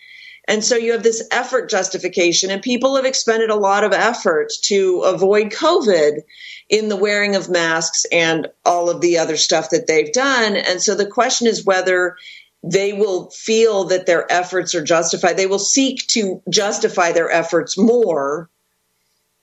[0.47, 4.53] And so you have this effort justification and people have expended a lot of effort
[4.65, 6.21] to avoid covid
[6.69, 10.57] in the wearing of masks and all of the other stuff that they've done.
[10.57, 12.17] And so the question is whether
[12.63, 15.37] they will feel that their efforts are justified.
[15.37, 18.49] They will seek to justify their efforts more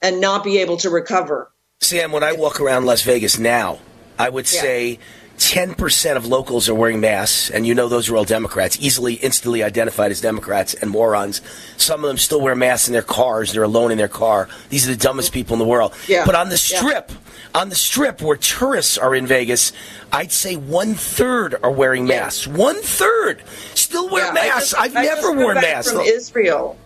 [0.02, 1.52] and not be able to recover.
[1.80, 3.80] Sam, when I walk around Las Vegas now,
[4.22, 4.62] I would Yeah.
[4.62, 5.00] say
[5.38, 9.64] 10% of locals are wearing masks, and you know those are all Democrats, easily, instantly
[9.64, 11.42] identified as Democrats and morons.
[11.78, 13.52] Some of them still wear masks in their cars.
[13.52, 14.48] They're alone in their car.
[14.70, 15.94] These are the dumbest people in the world.
[16.08, 16.26] Yeah.
[16.26, 16.78] But on the Yeah.
[16.80, 17.12] strip,
[17.56, 19.72] on the strip where tourists are in Vegas,
[20.12, 22.46] I'd say one third are wearing masks.
[22.46, 23.42] One third
[23.74, 24.74] still wear Yeah, masks.
[24.76, 25.92] I just never worn masks.
[25.92, 26.78] from Israel.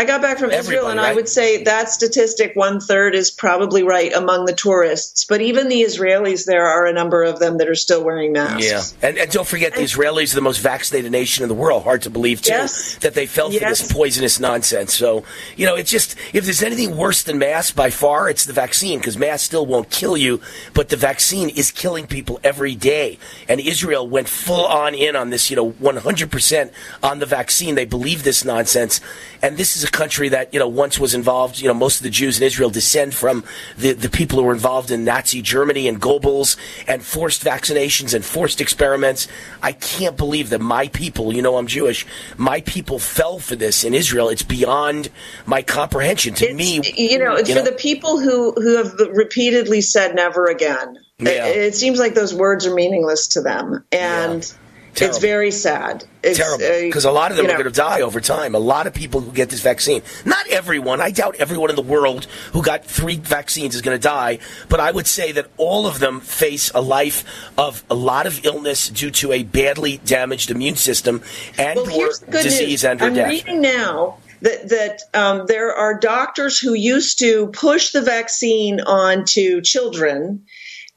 [0.00, 3.82] I got back from Israel, and I would say that statistic, one third, is probably
[3.82, 5.26] right among the tourists.
[5.26, 8.64] But even the Israelis, there are a number of them that are still wearing masks.
[8.66, 11.82] Yeah, and, and don't forget the Israelis are the most vaccinated nation in the world.
[11.82, 12.94] Hard to believe too Yes.
[13.02, 13.80] that they fell for Yes.
[13.80, 14.94] this poisonous nonsense.
[14.94, 15.22] So
[15.54, 19.00] you know, it's just if there's anything worse than masks by far, it's the vaccine
[19.00, 20.40] because masks still won't kill you,
[20.72, 23.18] but the vaccine is killing people every day.
[23.50, 25.50] And Israel went full on in on this.
[25.50, 26.72] You know, 100 percent
[27.02, 27.74] on the vaccine.
[27.74, 29.02] They believe this nonsense,
[29.42, 31.60] and this is a country that you know once was involved.
[31.60, 33.44] You know, most of the Jews in Israel descend from
[33.76, 38.24] the the people who were involved in Nazi Germany and Goebbels and forced vaccinations and
[38.24, 39.28] forced experiments.
[39.62, 43.84] I can't believe that my people, you know, I'm Jewish, my people fell for this
[43.84, 44.28] in Israel.
[44.28, 45.10] It's beyond
[45.46, 46.34] my comprehension.
[46.34, 50.98] To me, You know, it's for the people who who have repeatedly said never again.
[51.18, 51.46] Yeah.
[51.46, 54.56] It, it seems like those words are meaningless to them, and it's
[54.94, 55.20] Terrible.
[55.20, 56.04] very sad.
[56.22, 58.54] It's, terrible because a lot of them are know, going to die over time.
[58.54, 61.00] A lot of people who get this vaccine, not everyone.
[61.00, 64.38] I doubt everyone in the world who got three vaccines is going to die,
[64.68, 67.24] but I would say that all of them face a life
[67.56, 71.22] of a lot of illness due to a badly damaged immune system
[71.56, 72.84] and Well, or here's the good disease news.
[72.84, 73.28] and or I'm death.
[73.30, 79.60] reading now that that um, there are doctors who used to push the vaccine onto
[79.60, 80.44] children,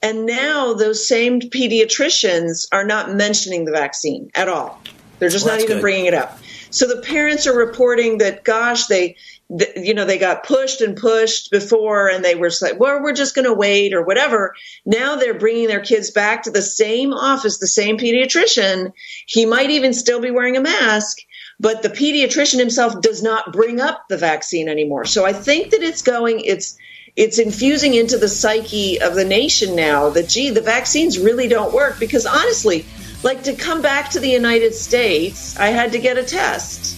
[0.03, 4.79] and now those same pediatricians are not mentioning the vaccine at all.
[5.19, 5.81] They're just Well, not even good.
[5.81, 6.37] bringing it up.
[6.69, 9.15] So the parents are reporting that, gosh, they.
[9.57, 13.13] th- You know, they got pushed and pushed before, and they were like, "Well, we're
[13.13, 14.55] just going to wait" or whatever.
[14.85, 18.91] Now they're bringing their kids back to the same office, the same pediatrician.
[19.27, 21.17] He might even still be wearing a mask,
[21.59, 25.05] but the pediatrician himself does not bring up the vaccine anymore.
[25.05, 26.75] So I think that it's going, it's,
[27.15, 31.73] it's infusing into the psyche of the nation now that, gee, the vaccines really don't
[31.73, 32.85] work because honestly,
[33.23, 36.97] like to come back to the United States, I had to get a test.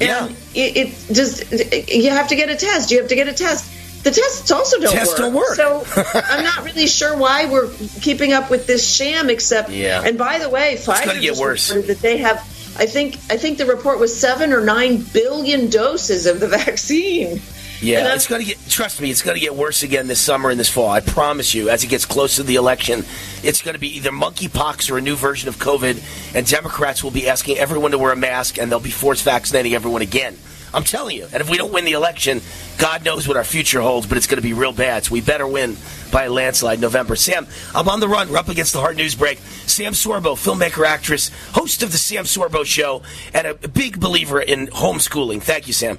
[0.00, 0.26] Yeah.
[0.26, 2.90] And it, it just, you have to get a test.
[2.90, 3.70] You have to get a test.
[4.02, 5.18] The tests also don't Tests work.
[5.18, 5.54] don't work.
[5.54, 5.84] So
[6.26, 9.30] I'm not really sure why we're keeping up with this sham.
[9.30, 10.02] Except, Yeah.
[10.04, 11.68] and by the way, Pfizer get worse.
[11.72, 12.38] that they have.
[12.76, 17.40] I think I think the report was seven or nine billion doses of the vaccine.
[17.82, 18.58] Yeah, it's going to get.
[18.68, 20.88] Trust me, it's going to get worse again this summer and this fall.
[20.88, 21.68] I promise you.
[21.68, 23.04] As it gets closer to the election,
[23.42, 27.10] it's going to be either monkeypox or a new version of COVID, and Democrats will
[27.10, 30.36] be asking everyone to wear a mask, and they'll be force vaccinating everyone again.
[30.74, 31.24] I'm telling you.
[31.24, 32.40] And if we don't win the election,
[32.78, 35.04] God knows what our future holds, but it's going to be real bad.
[35.04, 35.76] So we better win
[36.10, 37.16] by a landslide November.
[37.16, 38.30] Sam, I'm on the run.
[38.30, 39.38] We're up against the hard news break.
[39.66, 43.02] Sam Sorbo, filmmaker, actress, host of the Sam Sorbo Show,
[43.34, 45.42] and a big believer in homeschooling.
[45.42, 45.98] Thank you, Sam.